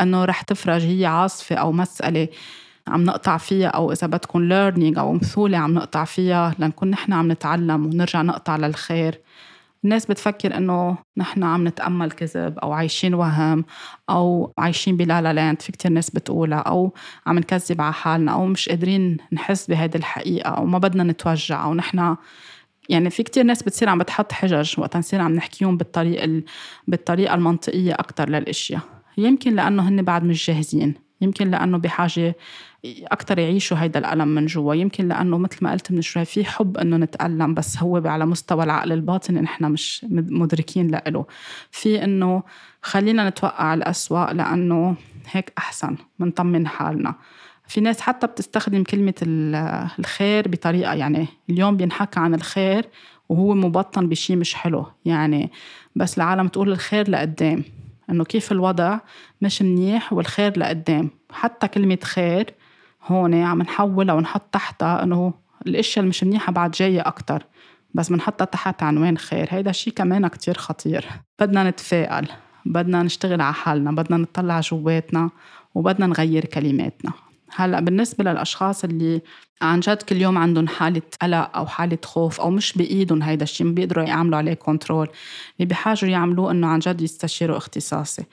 إنه 0.00 0.24
رح 0.24 0.42
تفرج 0.42 0.82
هي 0.82 1.06
عاصفة 1.06 1.56
أو 1.56 1.72
مسألة. 1.72 2.28
عم 2.88 3.04
نقطع 3.04 3.36
فيها 3.36 3.68
أو 3.68 3.92
إذا 3.92 4.06
بدكم 4.06 4.48
learning 4.48 4.98
أو 4.98 5.12
مثولة 5.12 5.58
عم 5.58 5.74
نقطع 5.74 6.04
فيها 6.04 6.54
لنكون 6.58 6.90
نحن 6.90 7.12
عم 7.12 7.32
نتعلم 7.32 7.86
ونرجع 7.86 8.22
نقطع 8.22 8.56
للخير. 8.56 9.20
الناس 9.84 10.06
بتفكر 10.06 10.56
إنه 10.56 10.96
نحن 11.16 11.42
عم 11.42 11.68
نتأمل 11.68 12.10
كذب 12.10 12.58
أو 12.58 12.72
عايشين 12.72 13.14
وهم 13.14 13.64
أو 14.10 14.52
عايشين 14.58 14.96
بلا 14.96 15.22
لا 15.22 15.32
لاند 15.32 15.62
في 15.62 15.72
كتير 15.72 15.90
ناس 15.90 16.10
بتقولها 16.10 16.58
أو 16.58 16.94
عم 17.26 17.38
نكذب 17.38 17.80
على 17.80 17.92
حالنا 17.92 18.32
أو 18.32 18.46
مش 18.46 18.68
قادرين 18.68 19.16
نحس 19.32 19.66
بهيدي 19.70 19.98
الحقيقة 19.98 20.50
أو 20.50 20.64
ما 20.64 20.78
بدنا 20.78 21.02
نتوجع 21.04 21.64
أو 21.64 21.74
نحن 21.74 22.16
يعني 22.88 23.10
في 23.10 23.22
كتير 23.22 23.44
ناس 23.44 23.62
بتصير 23.62 23.88
عم 23.88 23.98
بتحط 23.98 24.32
حجج 24.32 24.74
وقت 24.80 24.96
نصير 24.96 25.20
عم 25.20 25.34
نحكيهم 25.34 25.76
بالطريقة 25.76 26.42
بالطريقة 26.88 27.34
المنطقية 27.34 27.94
أكتر 27.94 28.28
للأشياء. 28.28 28.80
يمكن 29.18 29.54
لأنه 29.54 29.88
هن 29.88 30.02
بعد 30.02 30.24
مش 30.24 30.46
جاهزين 30.46 30.94
يمكن 31.20 31.50
لأنه 31.50 31.78
بحاجة 31.78 32.36
أكتر 32.86 33.38
يعيشوا 33.38 33.76
هيدا 33.80 34.00
الألم 34.00 34.28
من 34.28 34.46
جوا. 34.46 34.74
يمكن 34.74 35.08
لأنه 35.08 35.38
مثل 35.38 35.58
ما 35.60 35.72
قلت 35.72 35.92
من 35.92 36.02
شوي 36.02 36.24
في 36.24 36.44
حب 36.44 36.78
إنه 36.78 36.96
نتألم 36.96 37.54
بس 37.54 37.78
هو 37.78 38.02
على 38.04 38.26
مستوى 38.26 38.64
العقل 38.64 38.92
الباطن 38.92 39.34
نحن 39.34 39.64
مش 39.64 40.06
مدركين 40.10 40.88
لإله. 40.88 41.26
في 41.70 42.04
إنه 42.04 42.42
خلينا 42.82 43.28
نتوقع 43.28 43.74
الأسوأ 43.74 44.32
لأنه 44.32 44.96
هيك 45.30 45.52
أحسن 45.58 45.96
منطمن 46.18 46.66
حالنا. 46.66 47.14
في 47.68 47.80
ناس 47.80 48.00
حتى 48.00 48.26
بتستخدم 48.26 48.82
كلمة 48.82 49.14
الخير 49.98 50.48
بطريقة 50.48 50.94
يعني 50.94 51.26
اليوم 51.50 51.76
بينحكى 51.76 52.20
عن 52.20 52.34
الخير 52.34 52.86
وهو 53.28 53.54
مبطن 53.54 54.08
بشي 54.08 54.36
مش 54.36 54.54
حلو. 54.54 54.86
يعني 55.04 55.50
بس 55.96 56.18
العالم 56.18 56.48
تقول 56.48 56.72
الخير 56.72 57.10
لقدام. 57.10 57.64
إنه 58.10 58.24
كيف 58.24 58.52
الوضع 58.52 58.98
مش 59.42 59.62
منيح 59.62 60.12
والخير 60.12 60.58
لقدام. 60.58 61.10
حتى 61.32 61.68
كلمة 61.68 61.98
خير 62.02 62.54
هون 63.06 63.34
عم 63.34 63.62
نحولها 63.62 64.14
ونحط 64.14 64.42
تحتها 64.52 65.02
إنه 65.02 65.34
الإشياء 65.66 66.04
المش 66.04 66.24
منيحة 66.24 66.52
بعد 66.52 66.70
جاية 66.70 67.00
أكتر. 67.00 67.46
بس 67.94 68.08
بنحطها 68.08 68.44
تحت 68.44 68.82
عنوان 68.82 69.18
خير؟ 69.18 69.48
هيدا 69.50 69.70
الشيء 69.70 69.92
كمان 69.92 70.26
كتير 70.26 70.58
خطير. 70.58 71.06
بدنا 71.40 71.70
نتفائل. 71.70 72.28
بدنا 72.66 73.02
نشتغل 73.02 73.40
على 73.40 73.54
حالنا. 73.54 73.92
بدنا 73.92 74.16
نطلع 74.16 74.60
جواتنا. 74.60 75.30
وبدنا 75.74 76.06
نغير 76.06 76.44
كلماتنا. 76.44 77.12
هلأ 77.56 77.80
بالنسبة 77.80 78.24
للأشخاص 78.24 78.84
اللي 78.84 79.20
عن 79.62 79.80
جد 79.80 80.02
كل 80.02 80.16
يوم 80.16 80.38
عندهم 80.38 80.68
حالة 80.68 81.02
قلق 81.22 81.56
أو 81.56 81.66
حالة 81.66 81.98
خوف 82.04 82.40
أو 82.40 82.50
مش 82.50 82.72
بإيدهم 82.72 83.22
هيدا 83.22 83.42
الشيء 83.42 83.66
ما 83.66 83.72
بيقدروا 83.72 84.04
يعملوا 84.04 84.38
عليه 84.38 84.54
كنترول 84.54 85.08
اللي 85.56 85.66
بحاجة 85.68 86.06
يعملوه 86.06 86.50
إنه 86.50 86.66
عن 86.66 86.78
جد 86.78 87.00
يستشيروا 87.00 87.56
اختصاصي. 87.56 88.24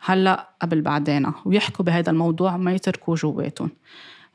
هلأ 0.00 0.48
قبل 0.62 0.80
بعدين. 0.80 1.32
ويحكوا 1.44 1.84
بهذا 1.84 2.10
الموضوع 2.10 2.56
ما 2.56 2.72
يتركوه 2.72 3.14
جواتهم. 3.14 3.70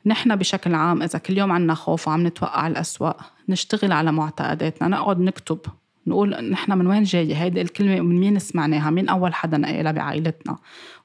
نحن 0.06 0.36
بشكل 0.36 0.74
عام 0.74 1.02
إذا 1.02 1.18
كل 1.18 1.38
يوم 1.38 1.52
عنا 1.52 1.74
خوف 1.74 2.08
وعم 2.08 2.26
نتوقع 2.26 2.66
الأسوأ 2.66 3.12
نشتغل 3.48 3.92
على 3.92 4.12
معتقداتنا 4.12 4.88
نقعد 4.88 5.20
نكتب 5.20 5.58
نقول 6.06 6.50
نحن 6.50 6.78
من 6.78 6.86
وين 6.86 7.02
جاي 7.02 7.34
هيدي 7.34 7.60
الكلمة 7.60 8.00
من 8.00 8.20
مين 8.20 8.38
سمعناها؟ 8.38 8.90
مين 8.90 9.08
أول 9.08 9.34
حدا 9.34 9.66
قايلها 9.66 9.92
بعائلتنا؟ 9.92 10.56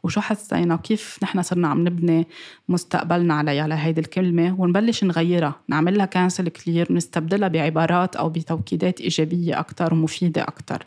وشو 0.04 0.22
حسينا؟ 0.22 0.74
وكيف 0.76 1.20
نحن 1.24 1.42
صرنا 1.42 1.68
عم 1.68 1.88
نبني 1.88 2.28
مستقبلنا 2.70 3.34
عليها 3.34 3.68
لهيدي 3.68 4.02
الكلمة؟ 4.02 4.62
ونبلش 4.62 5.04
نغيرها 5.04 5.56
نعمل 5.68 5.98
لها 5.98 6.06
cancel 6.06 6.50
clear 6.50 6.88
ونستبدلها 6.90 7.48
بعبارات 7.48 8.16
أو 8.16 8.30
بتوكيدات 8.30 9.02
إيجابية 9.02 9.60
أكتر 9.60 9.94
ومفيدة 9.94 10.42
أكتر. 10.42 10.86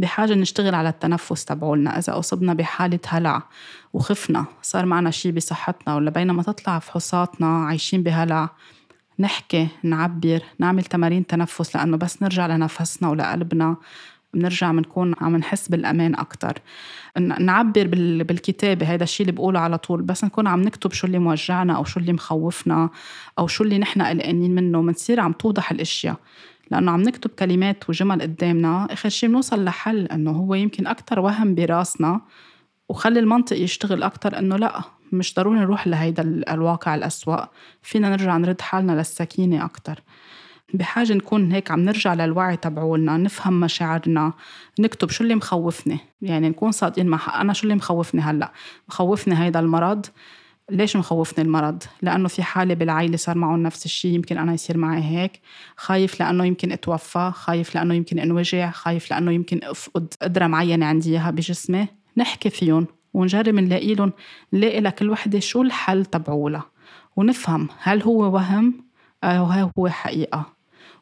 بحاجة 0.00 0.34
نشتغل 0.34 0.74
على 0.74 0.88
التنفس 0.88 1.44
تبعولنا. 1.44 1.98
إذا 1.98 2.18
أصبنا 2.18 2.54
بحالة 2.54 2.98
هلع 3.08 3.42
وخفنا 3.92 4.44
صار 4.62 4.86
معنا 4.86 5.10
شي 5.10 5.32
بصحتنا 5.32 5.96
ولا 5.96 6.10
بينما 6.10 6.42
تطلع 6.42 6.78
فحوصاتنا 6.78 7.64
عايشين 7.66 8.02
بهلع 8.02 8.48
نحكي 9.18 9.68
نعبر 9.82 10.42
نعمل 10.58 10.84
تمارين 10.84 11.26
تنفس 11.26 11.76
لأنه 11.76 11.96
بس 11.96 12.22
نرجع 12.22 12.46
لنفسنا 12.46 13.08
ولقلبنا 13.08 13.76
بنرجع 14.34 14.72
بنكون 14.72 15.14
عم 15.20 15.36
نحس 15.36 15.68
بالأمان 15.68 16.14
أكتر. 16.14 16.58
نعبر 17.40 17.86
بالكتابة 18.24 18.94
هذا 18.94 19.04
الشيء 19.04 19.26
اللي 19.26 19.36
بقوله 19.36 19.60
على 19.60 19.78
طول 19.78 20.02
بس 20.02 20.24
نكون 20.24 20.46
عم 20.46 20.62
نكتب 20.62 20.92
شو 20.92 21.06
اللي 21.06 21.18
موجعنا 21.18 21.76
أو 21.76 21.84
شو 21.84 22.00
اللي 22.00 22.12
مخوفنا 22.12 22.90
أو 23.38 23.46
شو 23.46 23.64
اللي 23.64 23.78
نحن 23.78 24.02
قلقانين 24.02 24.54
منه 24.54 24.82
بنصير 24.82 25.20
عم 25.20 25.32
توضح 25.32 25.70
الأشياء. 25.70 26.16
لأنه 26.70 26.92
عم 26.92 27.00
نكتب 27.02 27.30
كلمات 27.30 27.90
وجمل 27.90 28.22
قدامنا. 28.22 28.88
آخر 28.90 29.08
شيء 29.08 29.28
بنوصل 29.28 29.64
لحل 29.64 30.06
إنه 30.06 30.30
هو 30.30 30.54
يمكن 30.54 30.86
أكتر 30.86 31.20
وهم 31.20 31.54
براسنا 31.54 32.20
وخلي 32.88 33.20
المنطق 33.20 33.56
يشتغل 33.56 34.02
أكتر 34.02 34.38
إنه 34.38 34.56
لأ 34.56 34.80
مش 35.12 35.34
ضروري 35.34 35.58
نروح 35.58 35.86
لهيدا 35.86 36.22
الواقع 36.22 36.94
الأسوأ. 36.94 37.46
فينا 37.82 38.10
نرجع 38.10 38.36
نرد 38.36 38.60
حالنا 38.60 38.92
للسكينة 38.92 39.64
أكتر. 39.64 40.02
بحاجة 40.74 41.12
نكون 41.12 41.52
هيك 41.52 41.70
عم 41.70 41.80
نرجع 41.80 42.14
للوعي 42.14 42.56
تبعولنا 42.56 43.16
نفهم 43.16 43.60
مشاعرنا 43.60 44.32
نكتب 44.80 45.10
شو 45.10 45.24
اللي 45.24 45.34
مخوفني. 45.34 45.98
يعني 46.22 46.48
نكون 46.48 46.72
صادقين 46.72 47.06
مع 47.06 47.40
أنا 47.40 47.52
شو 47.52 47.62
اللي 47.62 47.74
مخوفني 47.74 48.20
هلأ؟ 48.20 48.52
مخوفني 48.88 49.38
هيدا 49.38 49.60
المرض. 49.60 50.06
ليش 50.70 50.96
مخوفني 50.96 51.44
المرض؟ 51.44 51.82
لأنه 52.02 52.28
في 52.28 52.42
حالة 52.42 52.74
بالعائلة 52.74 53.16
صار 53.16 53.38
معهم 53.38 53.62
نفس 53.62 53.84
الشيء 53.84 54.14
يمكن 54.14 54.38
أنا 54.38 54.54
يصير 54.54 54.76
معي 54.78 55.02
هيك. 55.02 55.40
خايف 55.76 56.20
لأنه 56.20 56.44
يمكن 56.44 56.72
أتوفى 56.72 57.32
خايف 57.34 57.74
لأنه 57.74 57.94
يمكن 57.94 58.18
أنوجع 58.18 58.70
خايف 58.70 59.10
لأنه 59.10 59.32
يمكن 59.32 59.60
أفقد 59.62 60.14
قدرة 60.22 60.46
معينة 60.46 60.86
عندي 60.86 61.10
إياها 61.10 61.30
بجسمي. 61.30 61.86
نحكي 62.16 62.50
فيهم 62.50 62.86
ونجرب 63.14 63.54
نلاقي 63.54 63.94
لهم 63.94 64.12
نلاقي 64.52 64.80
لكل 64.80 65.10
وحدة 65.10 65.40
شو 65.40 65.62
الحل 65.62 66.04
تبعولها. 66.04 66.64
ونفهم 67.16 67.68
هل 67.82 68.02
هو 68.02 68.34
وهم 68.34 68.84
أو 69.24 69.44
هو 69.78 69.88
حقيقة. 69.88 70.46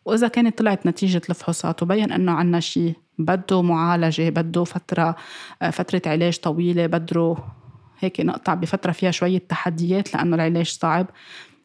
وإذا 0.05 0.29
كانت 0.29 0.59
طلعت 0.59 0.87
نتيجة 0.87 1.23
الفحوصات 1.31 1.83
وبين 1.83 2.13
إنه 2.13 2.33
عنا 2.33 2.61
شيء 2.61 2.95
بده 3.19 3.63
معالجة 3.63 4.31
بده 4.31 4.65
فترة 4.65 5.17
فترة 5.71 6.03
علاج 6.07 6.37
طويلة 6.39 6.87
بده 6.87 7.37
هيك 7.99 8.21
نقطع 8.21 8.55
بفترة 8.55 8.93
فيها 8.93 9.11
شوية 9.11 9.39
تحديات 9.49 10.15
لأنه 10.15 10.37
العلاج 10.37 10.67
صعب. 10.67 11.07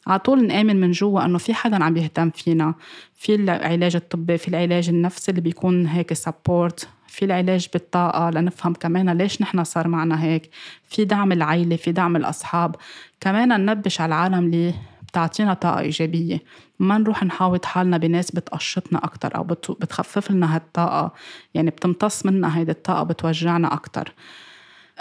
على 0.07 0.19
طول 0.19 0.47
نآمن 0.47 0.81
من 0.81 0.91
جوا 0.91 1.25
إنه 1.25 1.37
في 1.37 1.53
حدا 1.53 1.83
عم 1.83 1.97
يهتم 1.97 2.29
فينا. 2.29 2.73
في 3.15 3.35
العلاج 3.35 3.95
الطبي 3.95 4.37
في 4.37 4.47
العلاج 4.47 4.89
النفسي 4.89 5.31
اللي 5.31 5.41
بيكون 5.41 5.87
هيك 5.87 6.13
سبورت 6.13 6.87
في 7.07 7.25
العلاج 7.25 7.67
بالطاقة 7.73 8.29
لنفهم 8.29 8.73
كمان 8.73 9.09
ليش 9.09 9.41
نحن 9.41 9.63
صار 9.63 9.87
معنا 9.87 10.23
هيك. 10.23 10.49
في 10.87 11.05
دعم 11.05 11.31
العيلة 11.31 11.75
في 11.75 11.91
دعم 11.91 12.15
الأصحاب. 12.15 12.75
كمان 13.21 13.65
ننبش 13.65 14.01
على 14.01 14.15
العالم 14.15 14.45
اللي 14.45 14.73
بتعطينا 15.07 15.53
طاقة 15.53 15.79
إيجابية. 15.79 16.39
ما 16.79 16.97
نروح 16.97 17.23
نحاوط 17.23 17.65
حالنا 17.65 17.97
بناس 17.97 18.31
بتقشطنا 18.31 19.03
أكتر 19.03 19.35
أو 19.35 19.43
بتخفف 19.43 20.31
لنا 20.31 20.55
هالطاقة. 20.55 21.13
يعني 21.53 21.69
بتمتص 21.69 22.25
منا 22.25 22.57
هيدي 22.57 22.71
الطاقة 22.71 23.03
بتوجعنا 23.03 23.73
أكتر. 23.73 24.13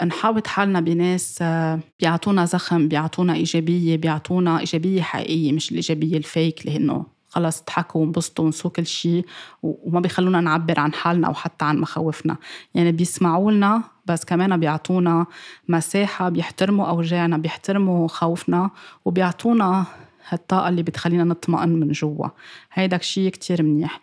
نحاوط 0.01 0.47
حالنا 0.47 0.79
بناس 0.79 1.39
آه، 1.41 1.79
بيعطونا 1.99 2.45
زخم 2.45 2.87
بيعطونا 2.87 3.33
إيجابية 3.33 3.97
بيعطونا 3.97 4.59
إيجابية 4.59 5.01
حقيقية 5.01 5.51
مش 5.51 5.71
الإيجابية 5.71 6.17
الفيك 6.17 6.61
اللي 6.61 6.77
إنه 6.77 7.05
خلص 7.29 7.63
ضحكوا 7.67 8.01
وانبسطوا 8.01 8.45
ونسوا 8.45 8.71
كل 8.71 8.85
شيء 8.85 9.25
وما 9.63 9.99
بيخلونا 9.99 10.41
نعبر 10.41 10.79
عن 10.79 10.93
حالنا 10.93 11.27
أو 11.27 11.33
حتى 11.33 11.65
عن 11.65 11.77
مخاوفنا. 11.77 12.37
يعني 12.75 12.91
بيسمعوا 12.91 13.51
لنا 13.51 13.83
بس 14.05 14.25
كمان 14.25 14.59
بيعطونا 14.59 15.25
مساحة 15.67 16.29
بيحترموا 16.29 16.85
أوجاعنا 16.85 17.37
بيحترموا 17.37 18.07
خوفنا 18.07 18.69
وبيعطونا 19.05 19.85
هالطاقة 20.29 20.69
اللي 20.69 20.83
بتخلينا 20.83 21.23
نطمئن 21.23 21.69
من 21.69 21.91
جوا. 21.91 22.27
هيدا 22.73 22.97
شيء 22.97 23.29
كتير 23.29 23.63
منيح. 23.63 24.01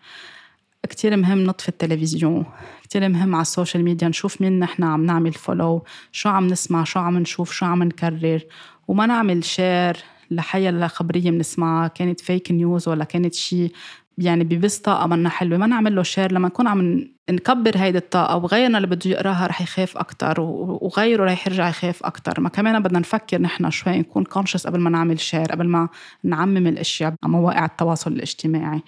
كتير 0.89 1.17
مهم 1.17 1.45
نطفي 1.45 1.69
التلفزيون 1.69 2.45
كتير 2.83 3.09
مهم 3.09 3.35
على 3.35 3.43
ال 3.43 3.49
social 3.49 3.85
media 3.85 4.09
نشوف 4.09 4.41
مين 4.41 4.59
نحن 4.59 4.83
عم 4.85 5.07
نعمل 5.07 5.33
follow 5.33 5.85
شو 6.13 6.29
عم 6.29 6.47
نسمع 6.47 6.85
شو 6.85 7.01
عم 7.01 7.19
نشوف 7.19 7.53
شو 7.53 7.67
عم 7.67 7.83
نكرر. 7.83 8.41
وما 8.89 9.07
نعمل 9.07 9.45
share 9.45 9.97
لحيا 10.31 10.87
خبرية 10.87 11.31
بنسمعها 11.31 11.89
كانت 11.89 12.21
fake 12.21 12.51
news 12.51 12.89
ولا 12.89 13.05
كانت 13.05 13.35
شيء 13.35 13.73
يعني 14.19 14.45
ببث 14.45 14.79
طاقة 14.79 15.07
منا 15.07 15.29
حلوة. 15.29 15.59
ما 15.59 15.67
نعمل 15.67 15.97
له 15.97 16.03
share 16.03 16.33
لما 16.33 16.49
نكون 16.49 16.67
عم 16.67 17.05
نكبر 17.31 17.77
هيدي 17.77 17.99
الطاقة 17.99 18.37
وغيرنا 18.37 18.79
اللي 18.79 18.89
بده 18.89 19.11
يقراها 19.11 19.47
رح 19.47 19.63
يخاف 19.63 19.97
أكتر 19.99 20.41
وغيره 20.41 21.25
رح 21.25 21.47
يرجع 21.47 21.69
يخاف 21.69 22.05
أكتر. 22.05 22.41
ما 22.41 22.49
كمان 22.49 22.83
بدنا 22.83 22.99
نفكر 22.99 23.41
نحن 23.41 23.71
شوي 23.71 23.99
نكون 23.99 24.25
conscious 24.25 24.67
قبل 24.67 24.81
ما 24.81 24.91
نعمل 24.91 25.21
share 25.21 25.53
قبل 25.53 25.69
ما 25.69 25.89
نعمم 26.25 26.67
الأشياء 26.67 27.15
على 27.23 27.33
مواقع 27.33 27.65
التواصل 27.65 28.13
الاجتماعي. 28.13 28.83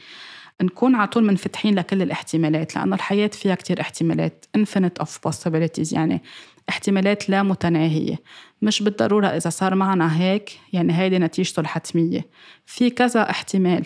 نكون 0.62 0.94
على 0.94 1.08
طول 1.08 1.24
منفتحين 1.24 1.74
لكل 1.74 2.02
الاحتمالات 2.02 2.76
لأنه 2.76 2.96
الحياة 2.96 3.26
فيها 3.26 3.54
كتير 3.54 3.80
احتمالات 3.80 4.44
infinite 4.58 5.04
of 5.04 5.08
possibilities 5.28 5.92
يعني 5.92 6.22
احتمالات 6.68 7.28
لا 7.28 7.42
متناهية. 7.42 8.16
مش 8.62 8.82
بالضرورة 8.82 9.26
إذا 9.26 9.50
صار 9.50 9.74
معنا 9.74 10.20
هيك 10.20 10.58
يعني 10.72 10.98
هيدي 10.98 11.18
نتيجته 11.18 11.60
الحتمية. 11.60 12.26
في 12.66 12.90
كذا 12.90 13.30
احتمال. 13.30 13.84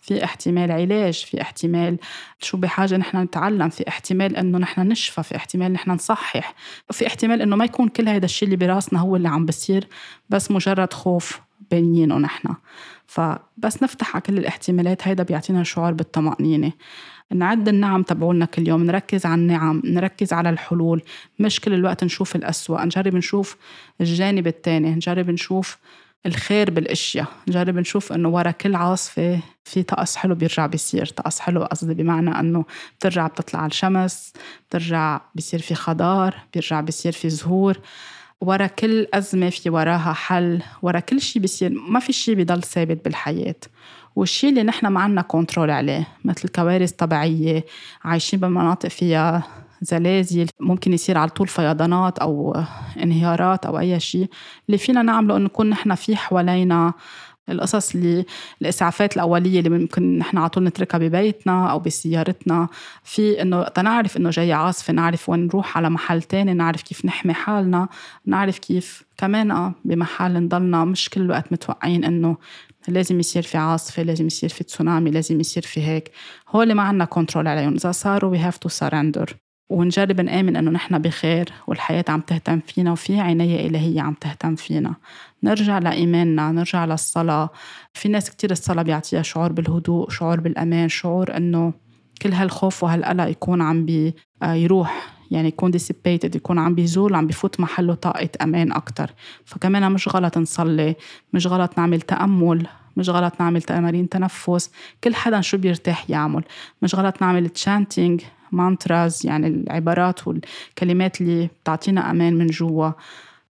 في 0.00 0.24
احتمال 0.24 0.72
علاج 0.72 1.24
في 1.24 1.40
احتمال 1.40 1.98
شو 2.40 2.56
بحاجة 2.56 2.96
نحن 2.96 3.22
نتعلم 3.22 3.68
في 3.68 3.88
احتمال 3.88 4.36
إنه 4.36 4.58
نحن 4.58 4.80
نشفى 4.80 5.22
في 5.22 5.36
احتمال 5.36 5.72
نحن 5.72 5.90
نصحح 5.90 6.54
في 6.90 7.06
احتمال 7.06 7.42
إنه 7.42 7.56
ما 7.56 7.64
يكون 7.64 7.88
كل 7.88 8.08
هذا 8.08 8.24
الشيء 8.24 8.46
اللي 8.46 8.56
براسنا 8.56 9.00
هو 9.00 9.16
اللي 9.16 9.28
عم 9.28 9.46
بصير 9.46 9.88
بس 10.28 10.50
مجرد 10.50 10.92
خوف. 10.92 11.40
بينينه 11.70 12.18
نحن. 12.18 12.54
فبس 13.06 13.82
نفتح 13.82 14.16
على 14.16 14.22
كل 14.22 14.38
الاحتمالات 14.38 15.08
هيدا 15.08 15.22
بيعطينا 15.22 15.62
شعور 15.62 15.92
بالطمأنينة. 15.92 16.72
نعد 17.32 17.68
النعم 17.68 18.02
تبعولنا 18.02 18.44
كل 18.44 18.68
يوم 18.68 18.84
نركز 18.84 19.26
على 19.26 19.34
النعم 19.40 19.82
نركز 19.84 20.32
على 20.32 20.50
الحلول. 20.50 21.02
مش 21.38 21.60
كل 21.60 21.74
الوقت 21.74 22.04
نشوف 22.04 22.36
الأسوأ 22.36 22.84
نجرب 22.84 23.14
نشوف 23.16 23.56
الجانب 24.00 24.46
التاني 24.46 24.90
نجرب 24.90 25.30
نشوف 25.30 25.78
الخير 26.26 26.70
بالأشياء 26.70 27.26
نجرب 27.48 27.78
نشوف 27.78 28.12
إنه 28.12 28.28
ورا 28.28 28.50
كل 28.50 28.74
عاصفة 28.74 29.40
في 29.64 29.82
طقس 29.82 30.16
حلو 30.16 30.34
بيرجع 30.34 30.66
بيصير. 30.66 31.06
طقس 31.06 31.40
حلو 31.40 31.64
قصدي 31.64 31.94
بمعنى 31.94 32.40
إنه 32.40 32.64
بترجع 32.98 33.26
بتطلع 33.26 33.66
الشمس 33.66 34.32
بترجع 34.68 35.20
بيصير 35.34 35.60
في 35.60 35.74
خضار 35.74 36.36
بيرجع 36.54 36.80
بيصير 36.80 37.12
في 37.12 37.28
زهور. 37.30 37.78
ورا 38.40 38.66
كل 38.66 39.06
أزمة 39.14 39.50
في 39.50 39.70
وراها 39.70 40.12
حل 40.12 40.62
ورا 40.82 41.00
كل 41.00 41.20
شيء 41.20 41.42
بيصير 41.42 41.70
ما 41.88 42.00
في 42.00 42.12
شيء 42.12 42.34
بيضل 42.34 42.62
ثابت 42.62 43.04
بالحياة. 43.04 43.56
والشيء 44.16 44.50
اللي 44.50 44.62
نحن 44.62 44.86
ما 44.86 45.00
عنا 45.00 45.22
كنترول 45.22 45.70
عليه 45.70 46.08
مثل 46.24 46.48
كوارث 46.48 46.92
طبيعية 46.92 47.64
عايشين 48.04 48.40
بمناطق 48.40 48.88
فيها 48.88 49.42
زلازل 49.82 50.46
ممكن 50.60 50.92
يصير 50.92 51.18
على 51.18 51.30
طول 51.30 51.48
فيضانات 51.48 52.18
أو 52.18 52.62
انهيارات 53.02 53.66
أو 53.66 53.78
أي 53.78 54.00
شيء 54.00 54.28
اللي 54.66 54.78
فينا 54.78 55.02
نعمله 55.02 55.36
إنه 55.36 55.44
نكون 55.44 55.70
نحن 55.70 55.94
في 55.94 56.16
حوالينا 56.16 56.92
القصص 57.48 57.94
اللي 57.94 58.24
الاسعافات 58.62 59.16
الأولية 59.16 59.58
اللي 59.58 59.70
ممكن 59.70 60.18
نحن 60.18 60.38
على 60.38 60.48
طول 60.48 60.64
نتركها 60.64 60.98
ببيتنا 60.98 61.70
أو 61.70 61.78
بسيارتنا. 61.78 62.68
في 63.04 63.42
إنه 63.42 63.64
تنعرف 63.64 64.16
إنه 64.16 64.30
جاي 64.30 64.52
عاصفة 64.52 64.92
نعرف 64.92 65.28
وين 65.28 65.46
نروح 65.46 65.76
على 65.78 65.90
محل 65.90 66.22
تاني 66.22 66.54
نعرف 66.54 66.82
كيف 66.82 67.04
نحمي 67.04 67.34
حالنا 67.34 67.88
نعرف 68.26 68.58
كيف 68.58 69.02
كمان 69.16 69.72
بمحل 69.84 70.32
نضلنا 70.32 70.84
مش 70.84 71.10
كل 71.10 71.20
الوقت 71.20 71.52
متوقعين 71.52 72.04
إنه 72.04 72.36
لازم 72.88 73.20
يصير 73.20 73.42
في 73.42 73.58
عاصفة 73.58 74.02
لازم 74.02 74.26
يصير 74.26 74.48
في 74.48 74.64
تسونامي 74.64 75.10
لازم 75.10 75.40
يصير 75.40 75.62
في 75.62 75.82
هيك. 75.82 76.10
هو 76.48 76.62
اللي 76.62 76.74
ما 76.74 76.82
عندنا 76.82 77.04
control 77.04 77.48
عليهم. 77.48 77.74
إذا 77.74 77.92
صاروا 77.92 78.36
we 78.36 78.40
have 78.40 78.58
to 78.68 78.72
surrender. 78.72 79.43
ونجرب 79.70 80.20
نآمن 80.20 80.56
إنه 80.56 80.70
نحن 80.70 80.98
بخير 80.98 81.48
والحياة 81.66 82.04
عم 82.08 82.20
تهتم 82.20 82.60
فينا 82.66 82.92
وفي 82.92 83.20
عناية 83.20 83.68
إلهية 83.68 84.00
عم 84.00 84.14
تهتم 84.14 84.54
فينا. 84.56 84.94
نرجع 85.42 85.78
لإيماننا 85.78 86.52
نرجع 86.52 86.84
للصلاة. 86.84 87.50
في 87.94 88.08
ناس 88.08 88.30
كتير 88.30 88.50
الصلاة 88.50 88.82
بيعطيها 88.82 89.22
شعور 89.22 89.52
بالهدوء 89.52 90.10
شعور 90.10 90.40
بالأمان 90.40 90.88
شعور 90.88 91.36
إنه 91.36 91.72
كل 92.22 92.32
هالخوف 92.32 92.82
وهالقلق 92.84 93.28
يكون 93.28 93.62
عم 93.62 93.84
بي 93.86 94.14
آه، 94.42 94.54
يروح 94.54 95.14
يعني 95.30 95.48
يكون 95.48 95.72
dissipated 95.72 96.36
يكون 96.36 96.58
عم 96.58 96.74
بيزول 96.74 97.14
عم 97.14 97.26
بفوت 97.26 97.60
محله 97.60 97.94
طاقة 97.94 98.28
أمان 98.42 98.72
أكتر. 98.72 99.10
فكمان 99.44 99.92
مش 99.92 100.08
غلط 100.08 100.38
نصلي 100.38 100.94
مش 101.32 101.46
غلط 101.46 101.78
نعمل 101.78 102.00
تأمل 102.00 102.66
مش 102.96 103.08
غلط 103.08 103.34
نعمل 103.40 103.62
تمارين 103.62 104.08
تنفس. 104.08 104.70
كل 105.04 105.14
حدا 105.14 105.40
شو 105.40 105.58
بيرتاح 105.58 106.10
يعمل. 106.10 106.42
مش 106.82 106.94
غلط 106.94 107.22
نعمل 107.22 107.48
chanting 107.48 108.20
mantras 108.54 109.26
يعني 109.26 109.46
العبارات 109.46 110.28
والكلمات 110.28 111.20
اللي 111.20 111.48
بتعطينا 111.62 112.10
أمان 112.10 112.34
من 112.34 112.46
جوا. 112.46 112.90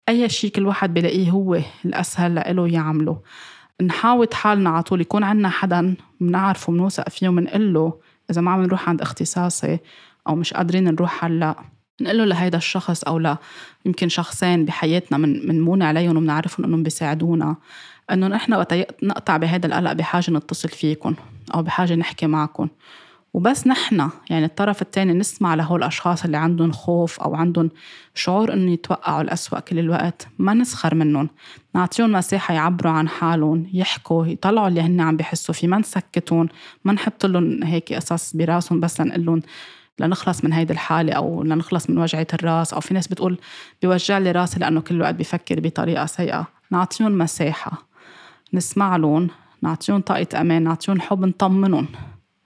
أي 0.09 0.29
شيء 0.29 0.51
كل 0.51 0.65
واحد 0.65 0.93
بلاقيه 0.93 1.29
هو 1.29 1.59
الأسهل 1.85 2.35
لإله 2.35 2.67
يعمله. 2.67 3.21
نحاوط 3.81 4.33
حالنا 4.33 4.69
على 4.69 4.83
طول 4.83 5.01
يكون 5.01 5.23
عنا 5.23 5.49
حدا 5.49 5.95
بنعرفه 6.21 6.73
بنوثق 6.73 7.09
فيه 7.09 7.29
وبنقول 7.29 7.73
له 7.73 7.93
إذا 8.31 8.41
ما 8.41 8.51
عم 8.51 8.63
نروح 8.63 8.89
عند 8.89 9.01
اختصاصي 9.01 9.79
أو 10.27 10.35
مش 10.35 10.53
قادرين 10.53 10.83
نروح 10.83 11.25
هلأ. 11.25 11.55
نقول 12.01 12.17
له 12.17 12.25
لهيدا 12.25 12.57
الشخص 12.57 13.03
أو 13.03 13.19
لا. 13.19 13.37
يمكن 13.85 14.09
شخصين 14.09 14.65
بحياتنا 14.65 15.17
من 15.17 15.47
منمون 15.47 15.83
عليهم 15.83 16.17
وبنعرفهم 16.17 16.65
إنهم 16.65 16.83
بيساعدونا. 16.83 17.55
إنه 18.11 18.27
نحن 18.27 18.53
وقت 18.53 18.73
نقطع 19.03 19.37
بهذا 19.37 19.67
القلق 19.67 19.93
بحاجة 19.93 20.31
نتصل 20.31 20.69
فيكم 20.69 21.15
أو 21.55 21.63
بحاجة 21.63 21.95
نحكي 21.95 22.27
معكم 22.27 22.67
وبس 23.33 23.67
نحن 23.67 24.09
يعني 24.29 24.45
الطرف 24.45 24.81
الثاني 24.81 25.13
نسمع 25.13 25.55
لهول 25.55 25.79
الأشخاص 25.79 26.25
اللي 26.25 26.37
عندهم 26.37 26.71
خوف 26.71 27.19
أو 27.19 27.35
عندهم 27.35 27.69
شعور 28.15 28.53
إنه 28.53 28.71
يتوقعوا 28.71 29.21
الأسوأ 29.21 29.59
كل 29.59 29.79
الوقت. 29.79 30.27
ما 30.39 30.53
نسخر 30.53 30.95
منهم. 30.95 31.29
نعطيهم 31.75 32.11
مساحة 32.11 32.53
يعبروا 32.53 32.91
عن 32.91 33.07
حالهم 33.07 33.69
يحكوا 33.73 34.25
يطلعوا 34.25 34.67
اللي 34.67 34.81
هن 34.81 35.01
عم 35.01 35.17
بيحسوا 35.17 35.53
فيه. 35.53 35.67
ما 35.67 35.77
نسكتهم 35.77 36.49
ما 36.85 36.93
نحط 36.93 37.25
لهم 37.25 37.63
هيك 37.63 37.93
قصص 37.93 38.35
براسهم 38.35 38.79
بس 38.79 39.01
لنقول 39.01 39.25
لهم 39.25 39.41
لنخلص 39.99 40.43
من 40.43 40.53
هيدي 40.53 40.73
الحالة 40.73 41.13
أو 41.13 41.43
لنخلص 41.43 41.89
من 41.89 41.97
وجعة 41.97 42.27
الرأس. 42.33 42.73
أو 42.73 42.79
في 42.79 42.93
ناس 42.93 43.07
بتقول 43.07 43.39
بيوجع 43.81 44.17
لي 44.17 44.31
راسي 44.31 44.59
لأنه 44.59 44.81
كل 44.81 44.95
الوقت 44.95 45.15
بيفكر 45.15 45.59
بطريقة 45.59 46.05
سيئة. 46.05 46.47
نعطيهم 46.71 47.17
مساحة. 47.17 47.71
نسمع 48.53 48.95
لهم 48.97 49.27
نعطيهم 49.61 50.01
طاقة 50.01 50.41
أمان 50.41 50.63
نعطيهم 50.63 51.01
حب 51.01 51.25
نطمنهم. 51.25 51.87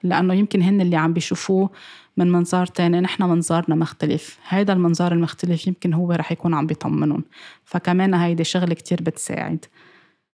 لأنه 0.09 0.33
يمكن 0.33 0.61
هن 0.61 0.81
اللي 0.81 0.95
عم 0.95 1.13
بيشوفوه 1.13 1.69
من 2.17 2.31
منظار 2.31 2.65
تاني 2.65 3.01
نحن 3.01 3.23
منظارنا 3.23 3.75
مختلف. 3.75 4.39
هيدا 4.47 4.73
المنظار 4.73 5.11
المختلف 5.11 5.67
يمكن 5.67 5.93
هو 5.93 6.11
رح 6.11 6.31
يكون 6.31 6.53
عم 6.53 6.67
بيطمنهم 6.67 7.23
فكمان 7.65 8.13
هيدي 8.13 8.43
شغلة 8.43 8.73
كتير 8.73 9.01
بتساعد. 9.01 9.65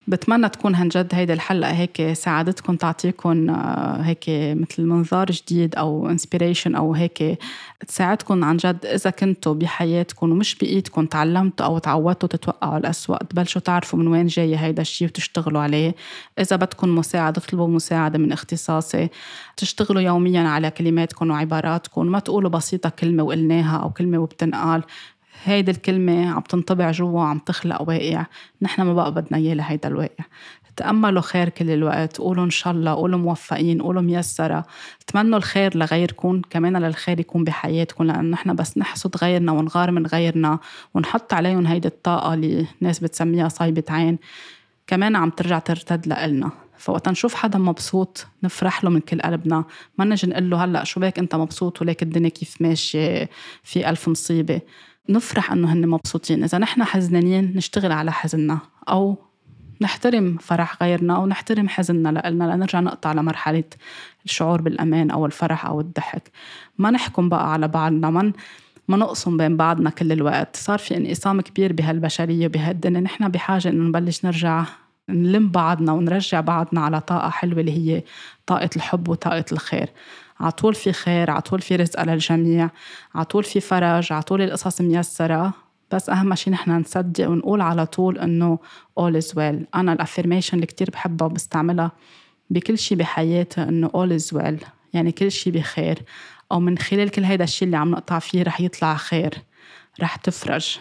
بتمنى 0.09 0.49
تكون 0.49 0.75
هنجد 0.75 1.09
هيدي 1.13 1.33
الحلقة 1.33 1.73
هيك 1.73 2.13
ساعدتكم 2.13 2.77
تعطيكم 2.77 3.51
آه، 3.51 4.03
هيك 4.03 4.25
مثل 4.29 4.83
منظار 4.83 5.31
جديد 5.31 5.75
أو 5.75 6.11
انسبيريشن 6.11 6.75
أو 6.75 6.95
هيك 6.95 7.39
تساعدكم 7.87 8.45
عن 8.45 8.57
جد 8.57 8.87
إذا 8.87 9.11
كنتوا 9.11 9.55
بحياتكم 9.55 10.33
ومش 10.33 10.55
بإيدكم 10.55 11.07
تعلمتوا 11.07 11.67
أو 11.67 11.79
تعودتوا 11.79 12.29
تتوقعوا 12.29 12.79
الأسوأ 12.79 13.25
تبلشوا 13.25 13.61
تعرفوا 13.61 13.99
من 13.99 14.09
وين 14.09 14.27
جاي 14.27 14.57
هيدا 14.57 14.83
الشيء 14.83 15.09
وتشتغلوا 15.09 15.61
عليه. 15.61 15.95
إذا 16.39 16.57
بدكم 16.57 16.95
مساعدة 16.95 17.43
اطلبوا 17.43 17.69
مساعدة 17.69 18.19
من 18.19 18.33
اختصاصي. 18.33 19.09
تشتغلوا 19.57 20.03
يوميا 20.03 20.49
على 20.49 20.71
كلماتكم 20.71 21.31
وعباراتكم 21.31 22.07
ما 22.07 22.19
تقولوا 22.19 22.51
بسيطة 22.51 22.89
كلمة 22.89 23.23
وقلناها 23.23 23.77
أو 23.77 23.91
كلمة 23.91 24.19
وبتنقال. 24.19 24.83
هيدي 25.45 25.71
الكلمة 25.71 26.31
عم 26.31 26.41
تنطبع 26.41 26.91
جوا 26.91 27.23
عم 27.23 27.39
تخلق 27.39 27.83
واقع. 27.83 28.27
نحن 28.63 28.83
ما 28.83 28.95
بقى 28.95 29.15
بدنا 29.15 29.39
إياه 29.39 29.55
لهيدا 29.55 29.89
الواقع. 29.89 30.25
تأملوا 30.77 31.23
خير 31.23 31.49
كل 31.49 31.71
الوقت. 31.71 32.19
قولوا 32.19 32.45
إن 32.45 32.51
شاء 32.51 32.73
الله 32.73 32.95
قولوا 32.95 33.19
موفقين 33.19 33.83
قولوا 33.83 34.03
ميسرة. 34.03 34.65
تمنوا 35.07 35.39
الخير 35.39 35.77
لغيركم 35.77 36.43
كمان 36.51 36.77
للخير 36.77 37.21
يكون 37.21 37.45
بحياتكم 37.45 38.05
لأنه 38.05 38.21
نحن 38.31 38.55
بس 38.55 38.79
نحسد 38.79 39.17
غيرنا 39.17 39.53
ونغار 39.53 39.91
من 39.91 40.07
غيرنا 40.07 40.59
ونحط 40.95 41.35
عليهم 41.35 41.67
هيدي 41.67 41.89
الطاقة 41.89 42.35
اللي 42.35 42.67
الناس 42.83 42.99
بتسميها 42.99 43.49
صايبة 43.49 43.85
عين. 43.91 44.19
كمان 44.87 45.17
عم 45.17 45.31
ترجع 45.31 45.59
ترتد 45.59 46.07
لإلنا. 46.07 46.51
فوقت 46.79 47.09
نشوف 47.09 47.35
حدا 47.35 47.59
مبسوط 47.59 48.27
نفرح 48.43 48.85
له 48.85 48.91
من 48.91 49.01
كل 49.01 49.21
قلبنا. 49.21 49.65
ما 49.99 50.05
نجي 50.05 50.27
نقول 50.27 50.51
له 50.51 50.65
هلأ 50.65 50.85
شو 50.85 51.01
بك 51.01 51.19
أنت 51.19 51.35
مبسوط؟ 51.35 51.83
وليك 51.83 52.03
الدنيا 52.03 52.29
كيف 52.29 52.63
ماشية؟ 52.63 53.31
في 53.63 53.91
ألف 53.91 54.09
مصيبة. 54.09 54.61
نفرح 55.09 55.53
إنه 55.53 55.73
هن 55.73 55.89
مبسوطين. 55.89 56.45
إذا 56.45 56.59
نحن 56.59 56.85
حزنانين 56.85 57.53
نشتغل 57.57 57.93
على 57.93 58.13
حزننا 58.13 58.59
أو 58.89 59.17
نحترم 59.81 60.37
فرح 60.41 60.83
غيرنا 60.83 61.17
أو 61.17 61.27
نحترم 61.27 61.69
حزننا 61.69 62.09
لنا 62.31 62.55
لنرجع 62.55 62.81
نقطع 62.81 63.13
لمرحلة 63.13 63.65
الشعور 64.25 64.63
بالأمان 64.63 65.11
أو 65.11 65.27
الفرح 65.27 65.67
أو 65.67 65.81
الضحك. 65.81 66.31
ما 66.79 66.91
نحكم 66.91 67.29
بقى 67.29 67.53
على 67.53 67.69
بعضنا 67.69 68.11
ما 68.11 68.33
ما 68.89 68.97
نقسم 68.97 69.37
بين 69.37 69.57
بعضنا 69.57 69.91
كل 69.91 70.13
الوقت. 70.13 70.57
صار 70.57 70.79
في 70.79 70.97
انقسام 70.97 71.41
كبير 71.41 71.73
بهالبشرية 71.73 72.47
وبهالدنيا. 72.47 73.01
نحن 73.01 73.29
بحاجة 73.29 73.69
إنه 73.69 73.85
نبلش 73.85 74.25
نرجع 74.25 74.65
نلم 75.09 75.49
بعضنا 75.49 75.93
ونرجع 75.93 76.41
بعضنا 76.41 76.81
على 76.81 77.01
طاقة 77.01 77.31
حلوة 77.31 77.61
اللي 77.61 77.73
هي 77.73 78.03
طاقة 78.47 78.71
الحب 78.77 79.09
وطاقة 79.09 79.45
الخير. 79.53 79.89
عطول 80.41 80.75
في 80.75 80.93
خير 80.93 81.31
عطول 81.31 81.61
في 81.61 81.77
رزق 81.77 82.03
للجميع 82.03 82.71
عطول 83.15 83.45
في 83.45 83.61
فرج 83.61 84.13
عطول 84.13 84.43
القصص 84.43 84.81
ميسرة. 84.81 85.53
بس 85.91 86.11
أهم 86.11 86.35
شيء 86.35 86.53
نحن 86.53 86.71
نصدق 86.71 87.29
ونقول 87.29 87.61
على 87.61 87.87
طول 87.87 88.19
إنه 88.19 88.59
all 89.01 89.13
is 89.23 89.29
well. 89.29 89.65
أنا 89.75 89.93
الأفرميشن 89.93 90.55
اللي 90.55 90.67
كتير 90.67 90.91
بحبها 90.91 91.27
وبستعملها 91.27 91.93
بكل 92.51 92.79
شيء 92.79 92.99
بحياتي 92.99 93.63
إنه 93.63 93.89
all 93.89 94.21
is 94.21 94.37
well. 94.39 94.67
يعني 94.93 95.13
كل 95.13 95.33
شيء 95.33 95.53
بخير. 95.53 96.03
أو 96.53 96.61
من 96.61 96.79
خلال 96.79 97.09
كل 97.09 97.25
هيدا 97.25 97.45
الشيء 97.45 97.67
اللي 97.67 97.77
عم 97.77 97.91
نقطع 97.91 98.19
فيه 98.19 98.43
رح 98.43 98.61
يطلع 98.61 98.95
خير. 98.95 99.35
رح 100.01 100.17
تفرج. 100.17 100.79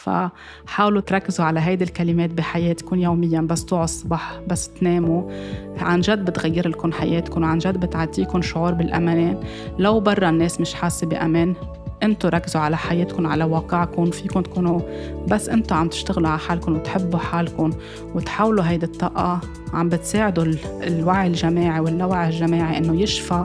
فحاولوا 0.00 1.00
تركزوا 1.00 1.44
على 1.44 1.60
هيدي 1.60 1.84
الكلمات 1.84 2.30
بحياتكم 2.30 2.98
يوميا 2.98 3.40
بس 3.40 3.64
توعوا 3.64 3.84
الصبح 3.84 4.40
بس 4.48 4.68
تناموا. 4.68 5.30
عن 5.78 6.00
جد 6.00 6.24
بتغير 6.24 6.68
لكم 6.68 6.92
حياتكم 6.92 7.42
وعن 7.42 7.58
جد 7.58 7.76
بتعطيكم 7.80 8.42
شعور 8.42 8.74
بالأمان. 8.74 9.40
لو 9.78 10.00
برا 10.00 10.28
الناس 10.28 10.60
مش 10.60 10.74
حاسة 10.74 11.06
بأمان 11.06 11.54
أنتوا 12.02 12.30
ركزوا 12.30 12.60
على 12.60 12.76
حياتكم 12.76 13.26
على 13.26 13.44
واقعكم 13.44 14.10
فيكم 14.10 14.40
تكونوا 14.40 14.80
بس 15.28 15.48
أنتوا 15.48 15.76
عم 15.76 15.88
تشتغلوا 15.88 16.28
على 16.28 16.38
حالكم 16.38 16.74
وتحبوا 16.74 17.18
حالكم 17.18 17.70
وتحاولوا 18.14 18.64
هيدي 18.64 18.86
الطاقة. 18.86 19.40
عم 19.72 19.88
بتساعدوا 19.88 20.44
الوعي 20.82 21.26
الجماعي 21.26 21.80
واللاوعي 21.80 22.28
الجماعي 22.28 22.78
إنه 22.78 23.00
يشفى 23.00 23.44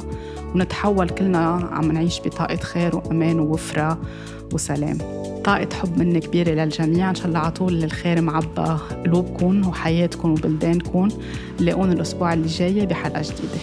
ونتحول 0.56 1.10
كلنا 1.10 1.70
عم 1.72 1.92
نعيش 1.92 2.22
بطاقة 2.26 2.56
خير 2.56 2.96
وأمان 2.96 3.40
ووفرة 3.40 3.98
وسلام. 4.54 4.98
طاقة 5.46 5.76
حب 5.76 5.98
مني 5.98 6.20
كبيرة 6.20 6.50
للجميع. 6.52 7.10
إن 7.10 7.16
شاء 7.16 7.28
الله 7.28 7.40
على 7.40 7.52
طول 7.52 7.84
الخير 7.84 8.22
معبى 8.22 8.78
قلوبكم 9.06 9.68
وحياتكم 9.68 10.32
وبلدانكم. 10.32 11.08
لاقون 11.60 11.92
الأسبوع 11.92 12.34
اللي 12.34 12.48
جاي 12.48 12.86
بحلقة 12.86 13.22
جديدة. 13.22 13.60